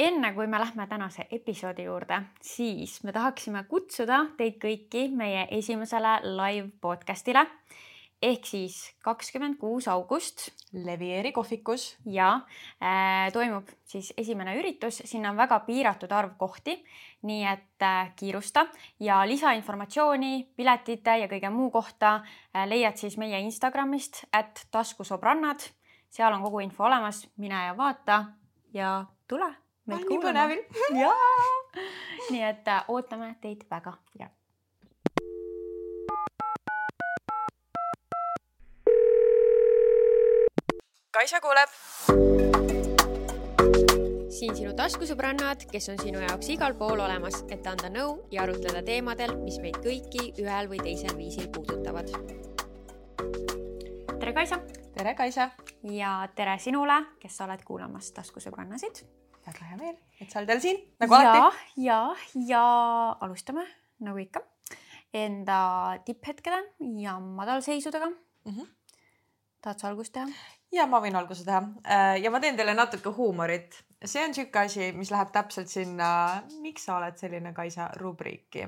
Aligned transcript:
enne 0.00 0.32
kui 0.32 0.46
me 0.46 0.58
lähme 0.58 0.86
tänase 0.86 1.26
episoodi 1.30 1.84
juurde, 1.84 2.22
siis 2.40 3.02
me 3.04 3.12
tahaksime 3.12 3.64
kutsuda 3.68 4.22
teid 4.38 4.56
kõiki 4.62 5.08
meie 5.12 5.46
esimesele 5.52 6.14
live 6.24 6.70
podcast'ile 6.80 7.44
ehk 8.22 8.48
siis 8.48 8.78
kakskümmend 9.04 9.58
kuus 9.60 9.88
august. 9.88 10.48
Levieri 10.72 11.32
kohvikus. 11.32 11.96
ja 12.06 12.40
äh, 12.80 13.32
toimub 13.32 13.68
siis 13.84 14.12
esimene 14.16 14.54
üritus, 14.56 15.02
sinna 15.04 15.30
on 15.30 15.36
väga 15.36 15.60
piiratud 15.66 16.12
arv 16.12 16.36
kohti, 16.38 16.76
nii 17.22 17.44
et 17.52 17.82
äh, 17.82 18.12
kiirusta 18.16 18.66
ja 19.00 19.20
lisainformatsiooni 19.28 20.52
piletite 20.56 21.16
ja 21.18 21.28
kõige 21.28 21.50
muu 21.50 21.70
kohta 21.70 22.20
äh, 22.20 22.68
leiad 22.68 22.96
siis 22.96 23.18
meie 23.18 23.40
Instagramist, 23.40 24.24
et 24.32 24.66
taskusobrannad. 24.70 25.66
seal 26.10 26.32
on 26.32 26.42
kogu 26.42 26.60
info 26.60 26.84
olemas, 26.84 27.26
mine 27.36 27.66
ja 27.66 27.76
vaata 27.76 28.24
ja 28.72 29.04
tule 29.28 29.59
meid 29.86 30.04
kuulama. 30.08 30.10
nii 30.10 30.20
põnevil. 30.26 30.62
jaa, 31.02 31.86
nii 32.30 32.44
et 32.50 32.68
äh, 32.68 32.84
ootame 32.88 33.34
teid 33.40 33.64
väga. 33.70 33.96
jah 34.18 34.30
Kaisa 41.20 41.40
kuuleb. 41.42 41.70
siin 44.30 44.54
sinu 44.56 44.70
taskusõbrannad, 44.78 45.66
kes 45.68 45.90
on 45.92 45.98
sinu 46.00 46.20
jaoks 46.22 46.48
igal 46.54 46.76
pool 46.78 47.02
olemas, 47.02 47.42
et 47.50 47.66
anda 47.66 47.90
nõu 47.92 48.14
ja 48.32 48.44
arutleda 48.46 48.80
teemadel, 48.86 49.34
mis 49.42 49.58
meid 49.60 49.80
kõiki 49.82 50.30
ühel 50.40 50.70
või 50.70 50.78
teisel 50.80 51.12
viisil 51.18 51.50
puudutavad. 51.52 52.08
tere, 54.20 54.32
Kaisa. 54.32 54.60
tere, 54.94 55.14
Kaisa. 55.18 55.50
ja 55.82 56.28
tere 56.34 56.58
sinule, 56.58 57.02
kes 57.20 57.36
sa 57.36 57.44
oled 57.44 57.66
kuulamas 57.66 58.12
taskusõbrannasid. 58.16 59.02
Väga 59.46 59.70
hea 59.70 59.80
meel, 59.80 59.98
et 60.20 60.30
sa 60.30 60.40
oled 60.40 60.48
jälle 60.52 60.64
siin 60.64 60.80
nagu 61.00 61.14
alati. 61.14 61.38
ja, 61.38 61.50
ja, 61.76 62.00
ja 62.46 62.64
alustame 63.20 63.66
nagu 64.00 64.18
ikka 64.18 64.42
enda 65.14 65.60
tipphetkede 66.04 66.62
ja 67.02 67.18
madalseisudega 67.20 68.06
mm. 68.10 68.52
-hmm. 68.52 68.66
tahad 69.62 69.78
sa 69.78 69.88
algust 69.88 70.12
teha? 70.12 70.26
ja 70.72 70.86
ma 70.86 71.00
võin 71.02 71.16
alguse 71.18 71.44
teha 71.44 71.60
äh, 71.84 72.16
ja 72.22 72.30
ma 72.30 72.40
teen 72.40 72.56
teile 72.56 72.74
natuke 72.74 73.12
huumorit. 73.16 73.78
see 74.04 74.22
on 74.24 74.34
sihuke 74.34 74.58
asi, 74.58 74.92
mis 74.96 75.10
läheb 75.10 75.32
täpselt 75.32 75.68
sinna, 75.68 76.42
miks 76.62 76.86
sa 76.88 76.96
oled 76.96 77.18
selline 77.20 77.52
Kaisa 77.52 77.90
rubriiki. 78.00 78.62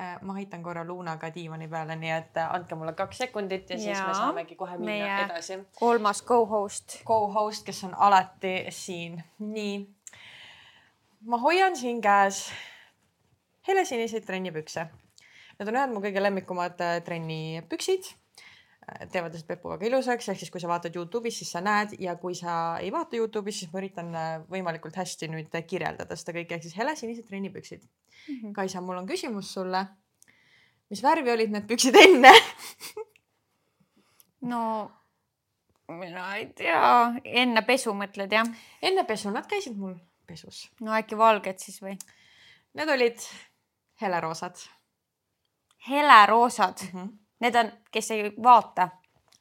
Äh, 0.00 0.22
ma 0.22 0.34
heitan 0.34 0.62
korra 0.62 0.84
Luunaga 0.84 1.28
diivani 1.34 1.68
peale, 1.68 1.96
nii 1.96 2.10
et 2.10 2.36
äh, 2.40 2.54
andke 2.54 2.74
mulle 2.74 2.92
kaks 2.92 3.18
sekundit 3.18 3.70
ja, 3.70 3.76
ja 3.76 3.82
siis 3.82 4.06
me 4.06 4.14
saamegi 4.14 4.56
kohe 4.56 4.78
minna 4.78 5.18
edasi. 5.24 5.58
kolmas 5.78 6.22
co-host. 6.22 7.02
Co-host, 7.04 7.66
kes 7.66 7.84
on 7.84 7.94
alati 7.94 8.54
siin. 8.70 9.22
nii. 9.38 10.01
Ma 11.26 11.38
hoian 11.42 11.76
siin 11.76 12.00
käes 12.02 12.46
helesiniseid 13.68 14.26
trennipükse. 14.26 14.88
Need 15.58 15.68
on 15.68 15.78
ühed 15.78 15.92
mu 15.94 16.02
kõige 16.02 16.22
lemmikumad 16.22 16.80
trennipüksid 17.06 18.10
teevad 19.12 19.32
lihtsalt 19.32 19.48
pepu 19.48 19.70
väga 19.70 19.86
ilusaks, 19.86 20.28
ehk 20.32 20.40
siis 20.40 20.50
kui 20.50 20.60
sa 20.62 20.70
vaatad 20.70 20.96
Youtube'is, 20.96 21.38
siis 21.42 21.52
sa 21.54 21.62
näed 21.62 21.94
ja 22.02 22.16
kui 22.20 22.34
sa 22.38 22.78
ei 22.82 22.90
vaata 22.92 23.16
Youtube'is, 23.18 23.62
siis 23.62 23.72
ma 23.72 23.80
üritan 23.80 24.10
äh, 24.18 24.32
võimalikult 24.50 24.96
hästi 24.98 25.28
nüüd 25.30 25.54
kirjeldada 25.70 26.18
seda 26.18 26.34
kõike, 26.36 26.58
ehk 26.58 26.66
siis 26.66 26.76
helesinised 26.76 27.28
trennipüksid 27.28 27.82
mm. 27.84 28.34
-hmm. 28.34 28.54
Kaisa, 28.56 28.80
mul 28.80 28.98
on 28.98 29.06
küsimus 29.06 29.52
sulle. 29.54 29.86
mis 30.90 31.02
värvi 31.02 31.30
olid 31.32 31.50
need 31.50 31.68
püksid 31.68 31.96
enne 31.96 32.32
no 34.52 34.90
mina 35.88 36.36
ei 36.36 36.46
tea, 36.46 37.14
enne 37.24 37.62
pesu 37.62 37.94
mõtled 37.94 38.32
jah? 38.32 38.48
enne 38.82 39.04
pesu, 39.04 39.30
nad 39.30 39.46
käisid 39.46 39.78
mul 39.78 39.94
pesus. 40.26 40.70
no 40.80 40.94
äkki 40.96 41.18
valged 41.18 41.58
siis 41.58 41.82
või? 41.82 41.96
Need 42.74 42.88
olid 42.88 43.26
heleroosad. 44.00 44.56
heleroosad 45.88 46.86
mm? 46.92 47.00
-hmm 47.00 47.18
Need 47.42 47.54
on, 47.58 47.72
kes 47.90 48.10
ei 48.14 48.32
vaata, 48.42 48.88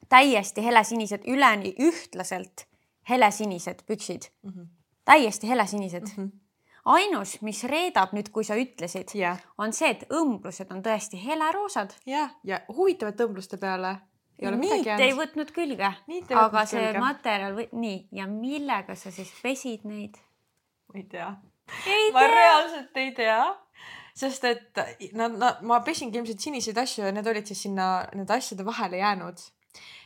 täiesti 0.09 0.63
helesinised, 0.65 1.27
üleni 1.29 1.75
ühtlaselt 1.79 2.65
helesinised 3.09 3.83
püksid 3.85 4.21
mm. 4.41 4.51
-hmm. 4.51 4.67
täiesti 5.05 5.47
helesinised 5.47 6.07
mm. 6.17 6.23
-hmm 6.23 6.41
ainus, 6.85 7.41
mis 7.41 7.63
reedab 7.63 8.13
nüüd, 8.13 8.31
kui 8.33 8.43
sa 8.43 8.55
ütlesid 8.57 9.13
yeah., 9.15 9.37
on 9.57 9.73
see, 9.73 9.89
et 9.89 10.05
õmblused 10.09 10.71
on 10.73 10.81
tõesti 10.81 11.19
heleroosad. 11.25 11.93
jah, 12.05 12.31
ja 12.43 12.61
huvitav, 12.67 13.09
et 13.09 13.21
õmbluste 13.21 13.57
peale 13.57 13.97
ei 14.39 14.47
ole 14.47 14.57
midagi 14.57 14.89
jäänud. 14.89 15.05
ei 15.05 15.13
võtnud 15.13 15.51
külge, 15.51 15.93
aga 16.35 16.65
see 16.65 16.81
külge. 16.81 16.99
materjal 16.99 17.55
või 17.55 17.67
nii 17.71 18.07
ja 18.11 18.27
millega 18.27 18.95
sa 18.95 19.11
siis 19.11 19.33
pesid 19.43 19.85
neid? 19.85 20.17
Ma 20.91 20.99
ei 21.01 21.07
tea. 21.09 21.29
ma 22.13 22.27
reaalselt 22.27 22.97
ei 22.97 23.11
tea 23.17 23.41
sest 24.21 24.43
et 24.43 24.81
nad, 25.15 25.31
nad, 25.39 25.61
ma 25.63 25.79
pesingi 25.85 26.19
ilmselt 26.19 26.43
siniseid 26.43 26.77
asju 26.77 27.05
ja 27.07 27.15
need 27.15 27.27
olid 27.31 27.47
siis 27.47 27.63
sinna 27.67 27.87
nende 28.13 28.35
asjade 28.35 28.65
vahele 28.67 28.99
jäänud 28.99 29.39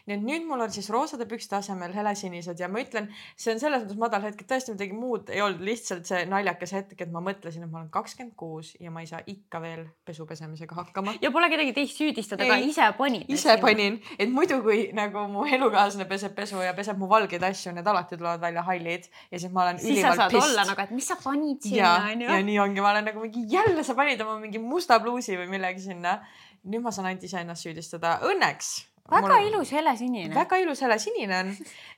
nii 0.05 0.15
et 0.15 0.21
nüüd 0.21 0.43
mul 0.45 0.61
on 0.61 0.73
siis 0.73 0.87
roosade 0.93 1.25
pükste 1.29 1.57
asemel 1.57 1.93
helesinised 1.95 2.59
ja 2.61 2.67
ma 2.69 2.81
ütlen, 2.83 3.07
see 3.39 3.55
on 3.55 3.61
selles 3.61 3.83
mõttes 3.83 3.97
madal 4.01 4.25
hetk, 4.27 4.43
et 4.43 4.49
tõesti 4.51 4.75
midagi 4.75 4.97
muud 4.97 5.31
ei 5.33 5.41
olnud, 5.41 5.63
lihtsalt 5.65 6.05
see 6.09 6.27
naljakas 6.29 6.75
hetk, 6.77 6.99
et 7.01 7.11
ma 7.13 7.23
mõtlesin, 7.25 7.65
et 7.65 7.71
ma 7.71 7.81
olen 7.81 7.89
kakskümmend 7.93 8.35
kuus 8.37 8.75
ja 8.81 8.93
ma 8.93 9.01
ei 9.01 9.09
saa 9.09 9.23
ikka 9.25 9.61
veel 9.63 9.85
pesu 10.05 10.27
pesemisega 10.29 10.77
hakkama. 10.77 11.15
ja 11.23 11.31
pole 11.33 11.49
kedagi 11.49 11.73
teist 11.73 11.97
süüdistada, 11.97 12.45
ka 12.45 12.59
ise 12.61 12.91
panid. 12.99 13.25
ise 13.33 13.57
panin, 13.61 13.99
et 14.19 14.29
muidu 14.29 14.61
kui 14.65 14.87
nagu 14.95 15.25
mu 15.31 15.47
elukaaslane 15.57 16.07
peseb 16.09 16.37
pesu 16.37 16.61
ja 16.61 16.77
peseb 16.77 17.01
mu 17.01 17.09
valgeid 17.09 17.49
asju, 17.49 17.73
need 17.73 17.93
alati 17.95 18.21
tulevad 18.21 18.45
välja 18.45 18.65
hallid 18.69 19.09
ja 19.31 19.41
siis 19.41 19.51
ma 19.51 19.65
olen 19.65 19.81
siis 19.81 19.97
ülimalt 19.97 20.31
pist. 20.37 20.41
olla 20.43 20.69
nagu, 20.69 20.85
et 20.85 20.95
mis 20.95 21.13
sa 21.13 21.17
panid 21.23 21.65
sinna 21.65 21.95
onju. 22.13 22.29
ja 22.29 22.41
nii 22.53 22.59
ongi, 22.61 22.81
ma 22.85 22.93
olen 22.93 23.09
nagu 23.09 23.25
mingi 23.25 23.47
jälle 23.49 23.83
sa 23.83 23.97
panid 23.97 24.21
oma 24.21 24.37
mingi 24.43 24.61
musta 24.61 25.01
pluusi 25.01 25.37
või 25.39 25.49
millegi 25.57 25.89
sinna. 25.89 26.19
nüüd 26.65 26.81
ma 26.81 26.91
saan 26.93 27.09
ainult 27.09 27.25
iseennast 27.25 27.65
süüdistada, 27.65 28.19
õnneks 28.25 28.75
väga 29.11 29.33
mul... 29.33 29.47
ilus 29.49 29.71
helesinine. 29.75 30.35
väga 30.35 30.57
ilus 30.61 30.81
helesinine 30.81 31.41
on 31.43 31.51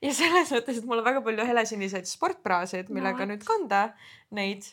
ja 0.04 0.14
selles 0.16 0.52
mõttes, 0.56 0.82
et 0.82 0.88
mul 0.90 1.02
on 1.02 1.08
väga 1.08 1.22
palju 1.26 1.46
helesiniseid 1.48 2.10
sportpraasid, 2.10 2.92
millega 2.94 3.26
no. 3.26 3.34
nüüd 3.34 3.46
kanda 3.48 3.84
neid, 4.36 4.68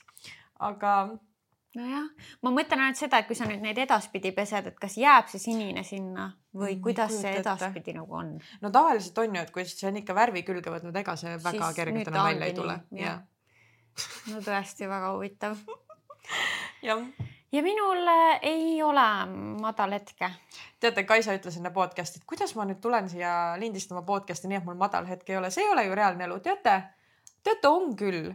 aga. 0.63 0.95
nojah, 1.79 2.09
ma 2.47 2.55
mõtlen 2.55 2.87
ainult 2.87 3.01
seda, 3.01 3.21
et 3.23 3.29
kui 3.31 3.39
sa 3.39 3.47
nüüd 3.51 3.63
neid 3.63 3.79
edaspidi 3.83 4.35
pesed, 4.35 4.73
et 4.73 4.81
kas 4.81 4.99
jääb 5.01 5.31
see 5.31 5.43
sinine 5.43 5.85
sinna 5.87 6.31
või 6.55 6.77
mm, 6.77 6.83
kuidas 6.87 7.15
see 7.19 7.37
edaspidi 7.41 7.95
nagu 7.97 8.19
on? 8.19 8.35
no 8.63 8.73
tavaliselt 8.75 9.23
on 9.25 9.39
ju, 9.39 9.47
et 9.47 9.55
kui 9.55 9.67
see 9.69 9.89
on 9.91 10.03
ikka 10.03 10.17
värvi 10.17 10.45
külge 10.47 10.75
võtnud, 10.75 10.97
ega 11.03 11.17
see 11.21 11.39
väga 11.43 11.71
kergelt 11.79 12.11
enam 12.11 12.29
välja 12.33 12.51
ei 12.51 12.59
tule. 12.59 12.81
no 14.33 14.43
tõesti 14.43 14.91
väga 14.91 15.15
huvitav 15.15 15.59
jah 16.89 17.07
ja 17.53 17.63
minul 17.63 18.09
äh, 18.09 18.39
ei 18.43 18.83
ole 18.83 19.07
madal 19.61 19.93
hetke. 19.99 20.31
teate, 20.81 21.05
Kaisa 21.05 21.37
ütles 21.37 21.57
enne 21.59 21.71
podcast'i, 21.75 22.21
et 22.21 22.27
kuidas 22.29 22.55
ma 22.57 22.67
nüüd 22.69 22.81
tulen 22.83 23.09
siia 23.09 23.55
lindistama 23.61 24.03
podcast'i 24.03 24.51
nii, 24.51 24.63
et 24.63 24.67
mul 24.67 24.79
madal 24.81 25.07
hetk 25.09 25.31
ei 25.31 25.39
ole, 25.41 25.51
see 25.55 25.65
ei 25.65 25.73
ole 25.73 25.87
ju 25.87 25.95
reaalne 25.95 26.27
elu, 26.29 26.41
teate, 26.45 26.81
teate, 27.43 27.69
on 27.69 27.95
küll 27.97 28.35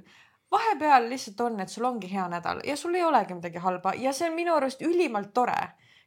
vahepeal 0.52 1.10
lihtsalt 1.10 1.42
on, 1.46 1.60
et 1.60 1.70
sul 1.70 1.86
ongi 1.90 2.10
hea 2.12 2.26
nädal 2.32 2.64
ja 2.66 2.78
sul 2.78 2.96
ei 2.96 3.04
olegi 3.06 3.38
midagi 3.38 3.62
halba 3.64 3.94
ja 3.98 4.14
see 4.14 4.30
on 4.30 4.36
minu 4.38 4.56
arust 4.56 4.82
ülimalt 4.82 5.34
tore, 5.34 5.60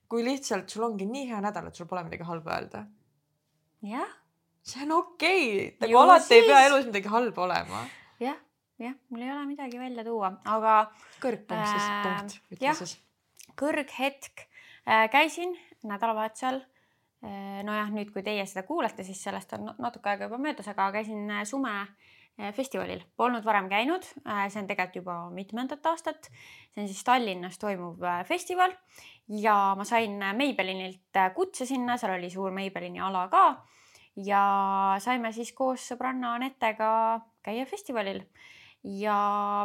kui 0.08 0.24
lihtsalt 0.24 0.70
sul 0.70 0.88
ongi 0.88 1.06
nii 1.06 1.28
hea 1.30 1.40
nädal, 1.44 1.68
et 1.68 1.78
sul 1.78 1.86
pole 1.90 2.04
midagi 2.08 2.26
halba 2.26 2.58
öelda. 2.58 2.84
jah. 3.82 4.18
see 4.62 4.84
on 4.86 4.92
okei 4.98 5.44
okay., 5.52 5.76
nagu 5.80 5.98
alati 5.98 6.26
siis... 6.26 6.42
ei 6.42 6.48
pea 6.48 6.62
elus 6.66 6.86
midagi 6.86 7.08
halba 7.08 7.44
olema. 7.44 7.84
Jah 8.80 8.94
mul 9.10 9.22
ei 9.22 9.32
ole 9.32 9.46
midagi 9.46 9.80
välja 9.80 10.04
tuua, 10.06 10.32
aga. 10.48 10.76
kõrgpunkt 11.22 11.68
siis 11.68 11.88
äh,, 11.88 12.04
punkt, 12.06 12.38
ütle 12.54 12.74
siis. 12.80 12.94
kõrghetk 13.58 14.46
äh,, 14.86 15.08
käisin 15.12 15.54
nädalavahetusel 15.88 16.62
äh,. 16.62 17.60
nojah, 17.66 17.92
nüüd, 17.94 18.12
kui 18.14 18.24
teie 18.26 18.46
seda 18.48 18.64
kuulate, 18.68 19.04
siis 19.06 19.20
sellest 19.22 19.52
on 19.58 19.72
natuke 19.78 20.12
aega 20.12 20.30
juba 20.30 20.40
möödas, 20.42 20.70
aga 20.72 20.90
käisin 20.96 21.30
äh, 21.30 21.44
sume 21.48 21.74
äh, 21.82 22.52
festivalil, 22.56 23.04
polnud 23.16 23.44
varem 23.44 23.68
käinud, 23.72 24.06
see 24.06 24.62
on 24.62 24.70
tegelikult 24.70 25.02
juba 25.02 25.18
mitmendat 25.34 25.86
aastat. 25.86 26.30
see 26.72 26.84
on 26.84 26.88
siis 26.88 27.04
Tallinnas 27.04 27.60
toimuv 27.60 28.00
festival 28.28 28.72
ja 29.28 29.74
ma 29.76 29.84
sain 29.84 30.16
Maybellinilt 30.18 31.20
kutse 31.36 31.66
sinna, 31.68 31.96
seal 32.00 32.16
oli 32.16 32.30
suur 32.30 32.50
Maybellini 32.50 33.00
ala 33.00 33.28
ka 33.28 33.44
ja 34.16 34.42
saime 35.00 35.32
siis 35.32 35.52
koos 35.56 35.84
sõbranna 35.92 36.34
Anetega 36.36 37.20
käia 37.44 37.66
festivalil 37.68 38.22
ja 38.82 39.16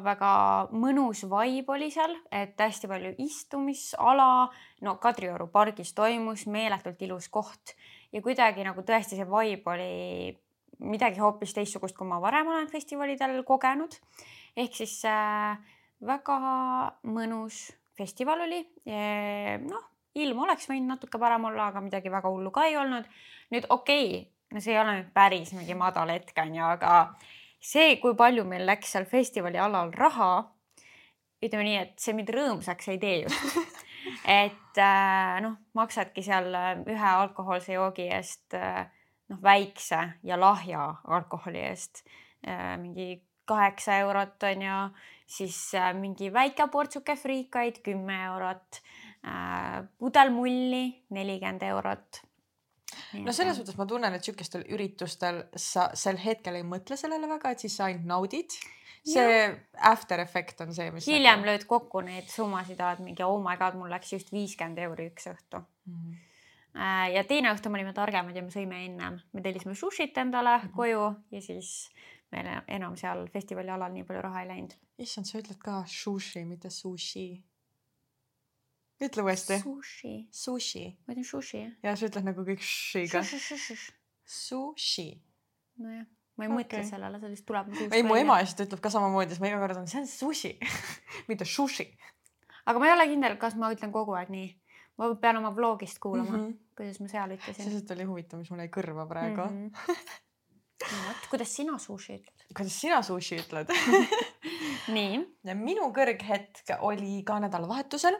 väga 0.05 0.31
mõnus 0.77 1.23
vibe 1.25 1.73
oli 1.73 1.89
seal, 1.93 2.13
et 2.31 2.59
hästi 2.59 2.89
palju 2.89 3.13
istumisala. 3.23 4.49
no 4.81 4.95
Kadrioru 5.01 5.47
pargis 5.47 5.93
toimus 5.93 6.45
meeletult 6.45 7.01
ilus 7.01 7.29
koht 7.29 7.73
ja 8.13 8.21
kuidagi 8.21 8.63
nagu 8.63 8.81
tõesti 8.81 9.17
see 9.17 9.25
vibe 9.25 9.73
oli 9.73 10.37
midagi 10.79 11.19
hoopis 11.19 11.55
teistsugust, 11.57 11.97
kui 11.97 12.07
ma 12.07 12.21
varem 12.21 12.47
olen 12.47 12.69
festivalidel 12.69 13.41
kogenud. 13.43 13.97
ehk 14.55 14.75
siis 14.75 15.01
äh, 15.05 15.57
väga 16.05 16.37
mõnus 17.03 17.71
festival 17.97 18.45
oli. 18.45 18.61
noh, 19.65 19.89
ilm 20.15 20.39
oleks 20.45 20.69
võinud 20.69 20.93
natuke 20.93 21.19
parem 21.19 21.45
olla, 21.49 21.71
aga 21.71 21.81
midagi 21.81 22.11
väga 22.13 22.29
hullu 22.29 22.51
ka 22.51 22.65
ei 22.69 22.77
olnud. 22.77 23.09
nüüd 23.51 23.65
okei 23.69 24.07
okay,, 24.11 24.31
no 24.53 24.61
see 24.61 24.75
ei 24.75 24.79
ole 24.79 24.99
nüüd 24.99 25.11
päris 25.13 25.53
mingi 25.57 25.73
madal 25.73 26.13
hetk 26.13 26.37
onju, 26.37 26.63
aga 26.63 26.93
see, 27.59 27.97
kui 28.01 28.15
palju 28.17 28.45
meil 28.47 28.65
läks 28.67 28.93
seal 28.95 29.07
festivali 29.09 29.59
alal 29.61 29.91
raha, 29.95 30.31
ütleme 31.43 31.65
nii, 31.67 31.77
et 31.81 32.01
see 32.01 32.15
mind 32.17 32.31
rõõmsaks 32.33 32.93
ei 32.93 33.01
tee 33.01 33.17
just. 33.25 33.57
Et 34.27 34.79
äh, 34.79 35.37
noh, 35.43 35.57
maksadki 35.75 36.23
seal 36.23 36.53
äh, 36.55 36.73
ühe 36.87 37.09
alkohoolse 37.09 37.75
joogi 37.75 38.07
eest 38.13 38.55
noh, 38.55 39.39
väikse 39.43 39.99
ja 40.23 40.37
lahja 40.39 40.85
alkoholi 41.03 41.59
eest 41.69 42.05
mingi 42.79 43.17
kaheksa 43.49 43.97
eurot 44.03 44.43
on 44.47 44.61
ju, 44.61 44.77
siis 45.27 45.57
mingi 45.97 46.29
väike 46.31 46.67
portsuke 46.71 47.15
friikaid 47.19 47.81
kümme 47.83 48.15
eurot, 48.29 48.79
pudel 49.99 50.31
mulli 50.35 50.83
nelikümmend 51.15 51.65
eurot 51.67 52.21
no 53.23 53.35
selles 53.35 53.59
mõttes 53.59 53.77
ma 53.79 53.85
tunnen, 53.89 54.13
et 54.17 54.25
sihukestel 54.25 54.65
üritustel 54.73 55.43
sa 55.55 55.89
sel 55.97 56.19
hetkel 56.21 56.59
ei 56.59 56.65
mõtle 56.67 56.97
sellele 56.99 57.29
väga, 57.29 57.53
et 57.53 57.65
siis 57.65 57.77
sa 57.77 57.87
ainult 57.89 58.07
naudid. 58.09 58.57
see 59.07 59.23
ja. 59.23 59.51
after 59.87 60.19
effect 60.19 60.61
on 60.61 60.73
see, 60.75 60.91
mis. 60.91 61.05
hiljem 61.07 61.39
nagu... 61.39 61.47
lööd 61.51 61.65
kokku 61.69 62.01
neid 62.03 62.27
summasid, 62.31 62.81
oled 62.83 63.03
mingi 63.05 63.23
oh 63.23 63.37
my 63.43 63.55
god, 63.57 63.77
mul 63.79 63.91
läks 63.93 64.11
just 64.13 64.33
viiskümmend 64.35 64.81
euri 64.83 65.11
üks 65.13 65.29
õhtu 65.31 65.61
mm. 65.61 65.93
-hmm 65.93 66.23
ja 67.13 67.23
teine 67.25 67.49
õhtu 67.49 67.71
me 67.71 67.79
olime 67.79 67.93
targemad 67.93 68.35
ja 68.35 68.43
me 68.45 68.51
sõime 68.53 68.83
ennem, 68.85 69.15
me 69.33 69.41
tellisime 69.41 69.73
sushit 69.75 70.17
endale 70.17 70.57
mm 70.57 70.63
-hmm. 70.63 70.75
koju 70.75 71.05
ja 71.31 71.41
siis 71.41 71.89
meil 72.31 72.49
enam 72.67 72.97
seal 72.99 73.27
festivali 73.33 73.71
alal 73.73 73.93
nii 73.93 74.03
palju 74.03 74.21
raha 74.21 74.41
ei 74.41 74.47
läinud. 74.47 74.73
issand, 74.97 75.25
sa 75.25 75.39
ütled 75.39 75.57
ka 75.57 75.83
sushi, 75.87 76.45
mitte 76.45 76.69
sushi 76.69 77.43
ütle 79.03 79.23
uuesti. 79.23 79.59
Sushi. 79.61 80.13
Sushi. 80.33 80.85
ma 81.05 81.13
ütlen 81.13 81.25
sushi 81.27 81.57
jah. 81.61 81.73
ja 81.85 81.95
sa 81.95 82.09
ütled 82.09 82.27
nagu 82.27 82.45
kõik 82.47 82.63
š-iga. 82.65 83.23
Sushi. 84.27 85.09
nojah, 85.77 86.05
ma 86.37 86.45
ei 86.45 86.51
okay. 86.51 86.57
mõtle 86.57 86.83
sellele, 86.89 87.19
see 87.21 87.33
lihtsalt 87.33 87.49
tuleb. 87.51 87.93
ei, 87.93 88.05
mu 88.05 88.17
ema 88.19 88.39
lihtsalt 88.41 88.65
ütleb 88.67 88.83
ka 88.83 88.91
samamoodi, 88.93 89.35
siis 89.35 89.43
ma 89.43 89.51
iga 89.51 89.59
kord 89.61 89.81
on, 89.83 89.89
see 89.89 90.01
on 90.01 90.07
sushi 90.09 90.53
mitte 91.29 91.45
sushi. 91.47 91.87
aga 92.65 92.81
ma 92.81 92.89
ei 92.89 92.95
ole 92.95 93.09
kindel, 93.13 93.37
kas 93.41 93.57
ma 93.59 93.69
ütlen 93.73 93.93
kogu 93.93 94.17
aeg 94.17 94.33
nii. 94.33 94.47
ma 94.97 95.11
pean 95.21 95.41
oma 95.43 95.53
vlogist 95.55 96.01
kuulama 96.03 96.31
mm, 96.31 96.47
-hmm. 96.47 96.55
kuidas 96.79 97.01
ma 97.03 97.11
seal 97.11 97.35
ütlesin. 97.37 97.61
see 97.61 97.75
lihtsalt 97.75 97.93
oli 97.97 98.09
huvitav, 98.09 98.41
mis 98.41 98.49
mul 98.51 98.65
jäi 98.65 98.73
kõrva 98.73 99.05
praegu 99.09 99.45
mm. 99.51 99.69
-hmm. 99.69 100.17
vot, 101.05 101.29
kuidas 101.29 101.53
sina 101.53 101.77
sushi 101.79 102.17
ütled? 102.17 102.47
kuidas 102.49 102.81
sina 102.81 103.03
sushi 103.05 103.37
ütled 103.43 103.69
nii. 104.97 105.21
minu 105.53 105.93
kõrghetk 105.93 106.73
oli 106.81 107.21
ka 107.27 107.39
nädalavahetusel 107.45 108.17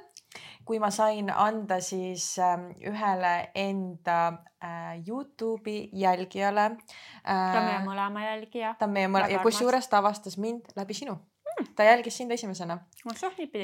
kui 0.68 0.80
ma 0.84 0.90
sain 0.92 1.30
anda 1.32 1.80
siis 1.84 2.26
ähm, 2.44 2.70
ühele 2.84 3.34
enda 3.56 4.20
äh, 4.64 5.00
Youtube'i 5.08 5.90
jälgijale 5.94 6.66
äh,. 6.66 6.78
ta 7.24 7.60
on 7.60 7.66
meie 7.70 7.80
mõlema 7.86 8.26
jälgija. 8.26 8.76
ta 8.80 8.90
on 8.90 8.96
meie 8.98 9.08
mõlema 9.08 9.38
ja 9.38 9.44
kusjuures 9.46 9.88
ta 9.88 10.02
avastas 10.04 10.38
mind 10.38 10.74
läbi 10.76 10.98
sinu. 10.98 11.18
Ta 11.76 11.84
jälgis 11.84 12.18
sind 12.18 12.32
esimesena. 12.32 12.78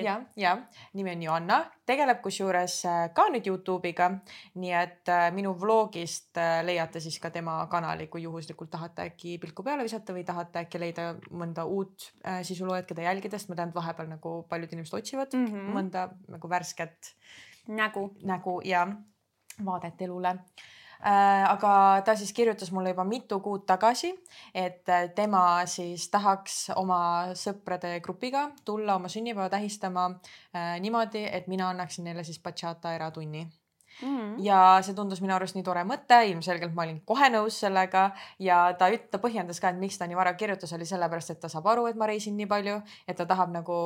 ja, 0.05 0.21
ja 0.35 0.57
nimi 0.93 1.11
on 1.11 1.23
Joanna, 1.23 1.59
tegeleb 1.85 2.21
kusjuures 2.21 2.79
äh, 2.85 2.99
ka 3.13 3.27
nüüd 3.33 3.47
Youtube'iga. 3.47 4.09
nii 4.55 4.73
et 4.79 5.09
äh, 5.11 5.29
minu 5.35 5.53
vlogist 5.59 6.37
äh, 6.37 6.61
leiate 6.65 6.99
siis 7.03 7.19
ka 7.19 7.29
tema 7.29 7.55
kanali, 7.71 8.07
kui 8.07 8.23
juhuslikult 8.23 8.71
tahate 8.71 9.07
äkki 9.09 9.37
pilku 9.41 9.63
peale 9.63 9.83
visata 9.83 10.13
või 10.13 10.25
tahate 10.27 10.65
äkki 10.65 10.81
leida 10.81 11.07
mõnda 11.31 11.65
uut 11.65 12.11
sisuloojat, 12.43 12.87
keda 12.89 13.07
jälgida, 13.07 13.39
sest 13.39 13.49
ma 13.49 13.57
tean, 13.59 13.73
et 13.73 13.75
vahepeal 13.75 14.09
nagu 14.09 14.35
paljud 14.49 14.73
inimesed 14.73 14.99
otsivad 14.99 15.33
mm 15.33 15.45
-hmm. 15.47 15.73
mõnda 15.77 16.07
nagu 16.27 16.49
värsket 16.49 17.13
nägu, 17.67 18.13
nägu 18.23 18.61
ja 18.65 18.87
vaadet 19.65 20.01
elule 20.01 20.37
aga 21.03 22.01
ta 22.05 22.15
siis 22.15 22.33
kirjutas 22.33 22.71
mulle 22.71 22.93
juba 22.93 23.03
mitu 23.03 23.39
kuud 23.43 23.65
tagasi, 23.67 24.13
et 24.55 24.89
äh, 24.89 25.09
tema 25.15 25.65
siis 25.65 26.07
tahaks 26.09 26.69
oma 26.75 27.33
sõprade 27.35 27.97
grupiga 28.03 28.49
tulla 28.65 28.95
oma 28.95 29.11
sünnipäeva 29.11 29.49
tähistama 29.49 30.05
äh, 30.55 30.79
niimoodi, 30.79 31.25
et 31.31 31.47
mina 31.47 31.69
annaksin 31.69 32.07
neile 32.07 32.23
siis 32.23 32.39
bachata 32.39 32.95
eratunni 32.95 33.47
Mm 34.01 34.23
ja 34.43 34.79
see 34.83 34.95
tundus 34.97 35.21
minu 35.21 35.35
arust 35.35 35.55
nii 35.55 35.63
tore 35.65 35.83
mõte, 35.87 36.17
ilmselgelt 36.29 36.73
ma 36.75 36.85
olin 36.85 36.99
kohe 37.07 37.29
nõus 37.31 37.59
sellega 37.63 38.05
ja 38.41 38.59
ta, 38.79 38.89
ta 39.11 39.19
põhjendas 39.21 39.59
ka, 39.61 39.69
et 39.69 39.79
miks 39.79 39.99
ta 39.99 40.07
nii 40.09 40.17
vara 40.17 40.33
kirjutas, 40.39 40.73
oli 40.75 40.87
sellepärast, 40.89 41.33
et 41.35 41.41
ta 41.43 41.49
saab 41.51 41.67
aru, 41.71 41.85
et 41.91 41.99
ma 41.99 42.07
reisin 42.09 42.35
nii 42.37 42.47
palju, 42.49 42.79
et 43.07 43.17
ta 43.17 43.27
tahab 43.29 43.53
nagu 43.53 43.77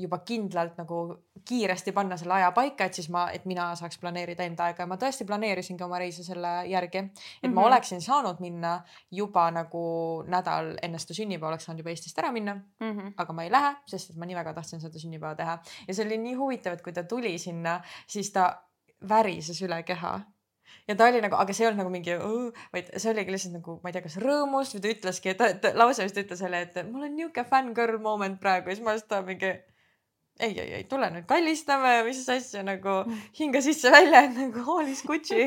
juba 0.00 0.22
kindlalt 0.26 0.78
nagu 0.80 1.02
kiiresti 1.48 1.92
panna 1.92 2.16
selle 2.20 2.38
aja 2.38 2.50
paika, 2.56 2.88
et 2.88 2.98
siis 2.98 3.10
ma, 3.12 3.26
et 3.34 3.44
mina 3.48 3.70
saaks 3.78 4.00
planeerida 4.02 4.46
enda 4.48 4.70
aega 4.70 4.86
ja 4.86 4.90
ma 4.90 4.98
tõesti 5.00 5.26
planeerisingi 5.28 5.86
oma 5.86 6.00
reise 6.02 6.24
selle 6.26 6.52
järgi. 6.70 6.98
et 6.98 7.04
mm 7.04 7.48
-hmm. 7.48 7.54
ma 7.54 7.60
mhm. 7.60 7.66
oleksin 7.66 8.00
saanud 8.00 8.40
minna 8.40 8.82
juba 9.10 9.50
nagu 9.50 10.24
nädal 10.26 10.76
enne 10.82 10.98
seda 10.98 11.14
sünnipäeva 11.14 11.48
oleks 11.48 11.64
saanud 11.64 11.80
juba 11.80 11.90
Eestist 11.90 12.18
ära 12.18 12.32
minna 12.32 12.54
mm. 12.54 12.92
-hmm. 12.98 13.12
aga 13.16 13.32
ma 13.32 13.42
ei 13.42 13.50
lähe, 13.50 13.76
sest 13.86 14.10
et 14.10 14.16
ma 14.16 14.26
nii 14.26 14.36
väga 14.36 14.54
tahtsin 14.54 14.80
seda 14.80 14.98
sünnipäeva 14.98 15.34
teha 15.34 15.58
ja 15.88 15.94
see 15.94 16.06
oli 16.06 16.18
nii 16.18 16.34
huvitav, 16.34 16.72
et 16.72 16.82
kui 16.82 16.92
ta 16.92 17.02
tuli 17.02 17.38
sinna, 17.38 17.80
siis 18.06 18.32
ta 18.32 18.62
värises 19.08 19.60
üle 19.64 19.82
keha 19.88 20.14
ja 20.88 20.96
ta 20.98 21.08
oli 21.08 21.20
nagu, 21.22 21.36
aga 21.38 21.54
see 21.54 21.64
ei 21.64 21.70
olnud 21.70 21.82
nagu 21.82 21.92
mingi, 21.92 22.14
vaid 22.74 22.88
see 22.96 23.10
oligi 23.12 23.34
lihtsalt 23.34 23.58
nagu, 23.58 23.76
ma 23.82 23.90
ei 23.90 23.96
tea, 23.96 24.04
kas 24.06 24.16
rõõmust 24.22 24.76
või 24.76 24.84
ta 24.84 24.94
ütleski, 24.96 25.32
et 25.32 25.40
ta, 25.40 25.50
ta 25.62 25.74
lause 25.78 26.06
vist 26.06 26.18
ütles 26.22 26.42
jälle, 26.42 26.62
et 26.66 26.80
mul 26.88 27.06
on 27.06 27.14
niisugune 27.16 27.46
fängirl 27.50 28.00
moment 28.02 28.40
praegu 28.42 28.72
ja 28.72 28.78
siis 28.78 28.84
ma 28.86 28.96
lihtsalt 28.96 29.28
mingi 29.28 29.52
ei, 30.40 30.58
ei, 30.58 30.72
ei 30.78 30.84
tule 30.90 31.10
nüüd 31.12 31.26
kallistame, 31.28 31.92
mis 32.06 32.22
asja 32.32 32.64
nagu 32.66 33.02
hinga 33.38 33.62
sisse-välja, 33.64 34.24
et 34.26 34.34
nagu 34.38 34.64
hoolis 34.66 35.04
Gucci. 35.08 35.44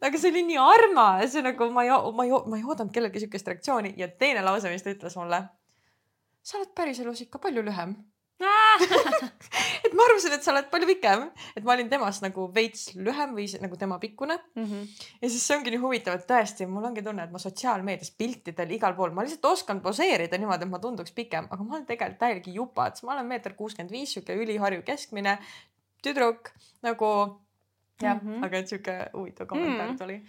aga 0.00 0.20
see 0.20 0.32
oli 0.32 0.46
nii 0.48 0.60
armas 0.62 1.36
ja 1.36 1.44
nagu 1.44 1.68
ma 1.74 1.84
ei, 1.86 1.92
ma 2.16 2.28
ei, 2.28 2.32
ma 2.32 2.60
ei 2.60 2.64
oodanud 2.64 2.94
kellelgi 2.94 3.24
siukest 3.24 3.52
reaktsiooni 3.52 3.94
ja 4.00 4.08
teine 4.08 4.44
lause, 4.46 4.72
mis 4.72 4.86
ta 4.86 4.94
ütles 4.94 5.18
mulle. 5.20 5.44
sa 6.44 6.58
oled 6.60 6.74
päriselus 6.76 7.24
ikka 7.24 7.40
palju 7.42 7.64
lühem 7.64 7.96
et 9.86 9.92
ma 9.94 10.04
arvasin, 10.08 10.32
et 10.34 10.42
sa 10.42 10.50
oled 10.52 10.66
palju 10.72 10.88
pikem, 10.88 11.28
et 11.54 11.66
ma 11.66 11.74
olin 11.76 11.90
temast 11.90 12.24
nagu 12.24 12.46
veits 12.54 12.88
lühem 12.98 13.36
või 13.36 13.46
nagu 13.62 13.78
tema 13.78 13.98
pikkune 14.02 14.36
mm. 14.56 14.64
-hmm. 14.64 15.04
ja 15.22 15.30
siis 15.30 15.46
see 15.46 15.56
ongi 15.56 15.70
nii 15.74 15.82
huvitav, 15.82 16.18
et 16.18 16.26
tõesti, 16.30 16.66
mul 16.70 16.88
ongi 16.90 17.04
tunne, 17.06 17.28
et 17.28 17.34
ma 17.34 17.38
sotsiaalmeedias 17.42 18.10
piltidel 18.18 18.74
igal 18.74 18.96
pool, 18.98 19.14
ma 19.14 19.22
lihtsalt 19.22 19.46
oskan 19.52 19.80
poseerida 19.84 20.38
niimoodi, 20.38 20.66
et 20.66 20.74
ma 20.74 20.82
tunduks 20.82 21.14
pikem, 21.14 21.46
aga 21.50 21.62
ma 21.62 21.76
olen 21.76 21.86
tegelikult 21.86 22.20
täielik 22.24 22.50
jupats, 22.56 23.06
ma 23.06 23.14
olen 23.14 23.30
meeter 23.30 23.54
kuuskümmend 23.54 23.94
viis, 23.94 24.16
sihuke 24.16 24.34
üliharju 24.34 24.82
keskmine 24.82 25.38
tüdruk 26.02 26.50
nagu 26.82 27.14
jah 28.02 28.18
mm, 28.18 28.28
-hmm. 28.28 28.44
aga 28.44 28.58
et 28.58 28.68
sihuke 28.68 28.98
huvitav 29.14 29.46
kommentaar 29.46 29.88
mm 29.88 29.94
-hmm. 29.94 29.98
tuli 29.98 30.22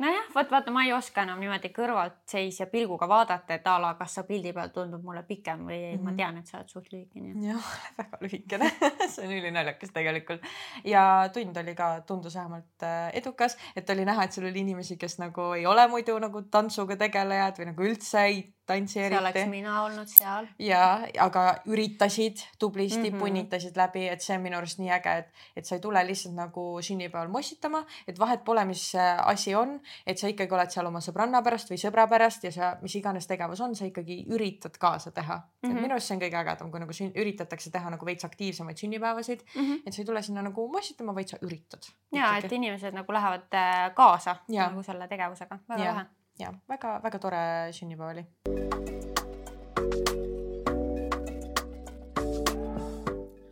nojah, 0.00 0.28
vot 0.34 0.50
vaata, 0.52 0.72
ma 0.74 0.84
ei 0.86 0.92
oska 0.96 1.24
enam 1.26 1.40
niimoodi 1.42 1.70
kõrvaltseisja 1.76 2.66
pilguga 2.72 3.08
vaadata, 3.10 3.56
et 3.56 3.66
a 3.68 3.76
la, 3.82 3.92
kas 3.98 4.16
sa 4.18 4.24
pildi 4.28 4.52
peal 4.56 4.72
tundub 4.74 5.04
mulle 5.06 5.22
pikem 5.28 5.66
või 5.68 5.76
ei 5.76 5.82
mm, 5.82 5.98
-hmm. 5.98 6.04
ma 6.04 6.10
mhm. 6.10 6.18
tean, 6.20 6.38
et 6.38 6.46
sa 6.46 6.58
oled 6.58 6.72
suht 6.74 6.92
lühikene. 6.92 7.34
jah, 7.46 7.72
väga 8.00 8.20
lühikene 8.24 8.70
see 9.12 9.26
on 9.26 9.34
ülinaljakas 9.38 9.92
tegelikult 9.96 10.46
ja 10.84 11.04
tund 11.34 11.56
oli 11.64 11.74
ka, 11.74 11.90
tundus 12.06 12.36
vähemalt 12.38 12.86
äh, 12.86 13.10
edukas, 13.22 13.58
et 13.76 13.90
oli 13.90 14.04
näha, 14.08 14.24
et 14.24 14.32
seal 14.32 14.48
oli 14.50 14.64
inimesi, 14.64 14.96
kes 14.96 15.18
nagu 15.18 15.52
ei 15.58 15.66
ole 15.66 15.86
muidu 15.88 16.18
nagu 16.18 16.42
tantsuga 16.42 16.96
tegelejad 16.96 17.60
või 17.60 17.70
nagu 17.72 17.90
üldse 17.90 18.24
ei 18.24 18.42
tantsi 18.70 19.02
eriti. 19.02 19.18
see 19.18 19.24
oleks 19.26 19.50
mina 19.50 19.76
olnud 19.84 20.12
seal. 20.14 20.48
ja, 20.58 20.84
aga 21.26 21.44
üritasid 21.66 22.46
tublisti 22.58 23.02
mm, 23.02 23.14
-hmm. 23.14 23.18
punnitasid 23.18 23.76
läbi, 23.76 24.06
et 24.08 24.22
see 24.22 24.36
on 24.38 24.46
minu 24.46 24.60
arust 24.62 24.78
nii 24.78 24.94
äge, 24.98 25.16
et, 25.24 25.44
et 25.56 25.66
sa 25.66 25.76
ei 25.76 25.84
tule 25.84 26.06
lihtsalt 26.06 26.34
nagu 26.38 26.66
sünnipäeval 26.82 27.28
mossitama, 27.28 27.84
et 28.08 28.18
vahet 28.18 28.44
pole, 28.44 28.64
mis 28.64 28.94
äh, 28.94 29.18
asi 29.28 29.54
on 29.54 29.80
et 30.06 30.18
sa 30.18 30.28
ikkagi 30.30 30.54
oled 30.54 30.72
seal 30.72 30.88
oma 30.88 31.00
sõbranna 31.04 31.40
pärast 31.44 31.70
või 31.72 31.80
sõbra 31.80 32.06
pärast 32.10 32.44
ja 32.46 32.52
sa, 32.54 32.70
mis 32.82 32.94
iganes 32.98 33.28
tegevus 33.30 33.62
on, 33.64 33.74
sa 33.78 33.88
ikkagi 33.88 34.20
üritad 34.32 34.76
kaasa 34.80 35.12
teha 35.16 35.36
mm. 35.36 35.42
-hmm. 35.42 35.68
et 35.68 35.74
mhm. 35.74 35.82
minu 35.82 35.96
arust 35.96 36.10
see 36.10 36.16
on 36.16 36.22
kõige 36.22 36.40
ägedam, 36.42 36.70
kui 36.70 36.84
nagu 36.84 36.96
sün-, 36.96 37.12
üritatakse 37.14 37.72
teha 37.74 37.90
nagu 37.96 38.06
veits 38.06 38.24
aktiivsemaid 38.28 38.78
sünnipäevasid 38.78 39.44
mm, 39.54 39.60
-hmm. 39.60 39.82
et 39.86 39.94
sa 39.94 40.02
ei 40.02 40.06
tule 40.06 40.22
sinna 40.22 40.42
nagu 40.42 40.68
mossitama, 40.72 41.14
vaid 41.14 41.28
sa 41.28 41.38
üritad. 41.42 41.90
ja 42.12 42.36
et 42.38 42.52
inimesed 42.52 42.94
nagu 42.94 43.12
lähevad 43.12 43.54
äh, 43.54 43.94
kaasa 43.94 44.36
ja. 44.48 44.68
nagu 44.68 44.82
selle 44.82 45.08
tegevusega, 45.08 45.58
väga 45.68 45.84
lahe. 45.84 46.06
Ja 46.40 46.52
väga-väga 46.68 47.18
tore 47.18 47.42
sünnipäev 47.76 48.14
oli. 48.14 48.24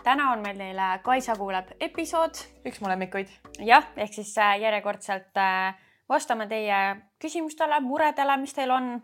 täna 0.08 0.30
on 0.32 0.40
meil 0.40 0.56
teile 0.56 0.86
Kaisa 1.04 1.36
kuuleb 1.36 1.74
episood. 1.80 2.40
üks 2.66 2.80
mu 2.80 2.88
lemmikuid. 2.88 3.28
jah, 3.60 3.84
ehk 3.96 4.14
siis 4.14 4.32
äh, 4.38 4.56
järjekordselt 4.62 5.36
äh, 5.36 5.74
vastame 6.08 6.46
teie 6.48 6.78
küsimustele, 7.20 7.80
muredele, 7.84 8.36
mis 8.40 8.54
teil 8.56 8.72
on. 8.72 9.02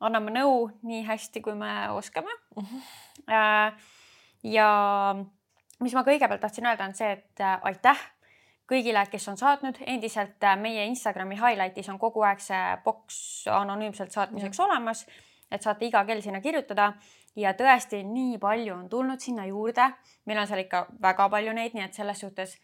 anname 0.00 0.32
nõu 0.32 0.70
nii 0.82 1.02
hästi, 1.04 1.42
kui 1.44 1.54
me 1.54 1.90
oskame 1.92 2.32
uh. 2.56 2.62
Mhm. 2.62 2.80
-huh. 3.28 3.72
ja 4.42 4.68
mis 5.80 5.94
ma 5.94 6.02
kõigepealt 6.02 6.40
tahtsin 6.40 6.66
öelda, 6.66 6.84
on 6.84 6.94
see, 6.94 7.12
et 7.12 7.40
äh, 7.40 7.58
aitäh 7.62 8.00
kõigile, 8.70 9.02
kes 9.10 9.28
on 9.32 9.38
saatnud, 9.40 9.80
endiselt 9.86 10.44
äh, 10.46 10.56
meie 10.60 10.86
Instagrami 10.90 11.38
highlight'is 11.38 11.90
on 11.92 11.98
kogu 11.98 12.22
aeg 12.26 12.42
see 12.44 12.76
boks 12.84 13.20
anonüümselt 13.50 14.14
saatmiseks 14.14 14.58
ja. 14.58 14.66
olemas, 14.66 15.06
et 15.50 15.62
saate 15.62 15.88
iga 15.88 16.04
kell 16.08 16.22
sinna 16.22 16.40
kirjutada 16.40 16.92
ja 17.36 17.54
tõesti 17.58 18.02
nii 18.06 18.38
palju 18.42 18.74
on 18.74 18.88
tulnud 18.88 19.22
sinna 19.22 19.46
juurde, 19.46 19.90
meil 20.26 20.42
on 20.42 20.50
seal 20.50 20.64
ikka 20.64 20.86
väga 21.02 21.28
palju 21.32 21.54
neid, 21.56 21.74
nii 21.74 21.86
et 21.86 21.98
selles 21.98 22.22
suhtes 22.22 22.56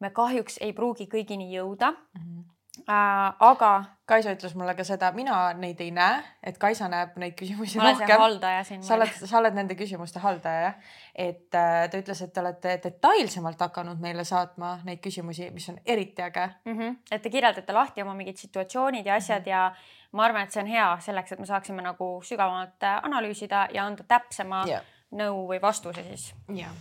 me 0.00 0.10
kahjuks 0.10 0.58
ei 0.64 0.72
pruugi 0.76 1.08
kõigini 1.10 1.50
jõuda 1.54 1.90
mm. 1.92 2.20
-hmm. 2.20 2.53
Aga 2.88 3.84
Kaisa 4.04 4.34
ütles 4.34 4.52
mulle 4.52 4.74
ka 4.76 4.84
seda, 4.84 5.08
mina 5.16 5.36
neid 5.56 5.78
ei 5.80 5.88
näe, 5.94 6.18
et 6.44 6.58
Kaisa 6.60 6.90
näeb 6.92 7.14
neid 7.16 7.32
küsimusi 7.38 7.78
ma 7.80 7.92
rohkem. 7.92 8.20
haldaja 8.20 8.64
siin. 8.68 8.82
sa 8.84 8.98
oled, 8.98 9.12
sa 9.16 9.38
oled 9.38 9.56
nende 9.56 9.76
küsimuste 9.78 10.20
haldaja 10.20 10.66
jah, 10.66 10.74
et 11.14 11.56
äh, 11.56 11.86
ta 11.88 12.00
ütles, 12.02 12.20
et 12.26 12.32
te 12.34 12.42
olete 12.42 12.74
detailsemalt 12.84 13.64
hakanud 13.64 14.02
meile 14.04 14.26
saatma 14.28 14.74
neid 14.84 15.00
küsimusi, 15.04 15.48
mis 15.54 15.68
on 15.72 15.78
eriti 15.86 16.22
äge. 16.22 16.50
mm. 16.64 16.78
-hmm. 16.78 16.96
et 17.10 17.22
te 17.22 17.30
kirjeldate 17.30 17.72
lahti 17.72 18.02
oma 18.02 18.14
mingid 18.14 18.36
situatsioonid 18.36 19.06
ja 19.06 19.14
asjad 19.14 19.46
ja 19.46 19.72
ma 20.12 20.24
arvan, 20.24 20.42
et 20.42 20.52
see 20.52 20.62
on 20.62 20.68
hea 20.68 20.96
selleks, 21.00 21.32
et 21.32 21.38
me 21.38 21.46
saaksime 21.46 21.82
nagu 21.82 22.20
sügavamalt 22.22 22.82
äh, 22.82 23.00
analüüsida 23.02 23.68
ja 23.72 23.86
anda 23.86 24.04
täpsema 24.08 24.64
Jah. 24.66 24.82
nõu 25.12 25.46
või 25.48 25.62
vastuse 25.62 26.02
siis. 26.02 26.34
jah, 26.48 26.76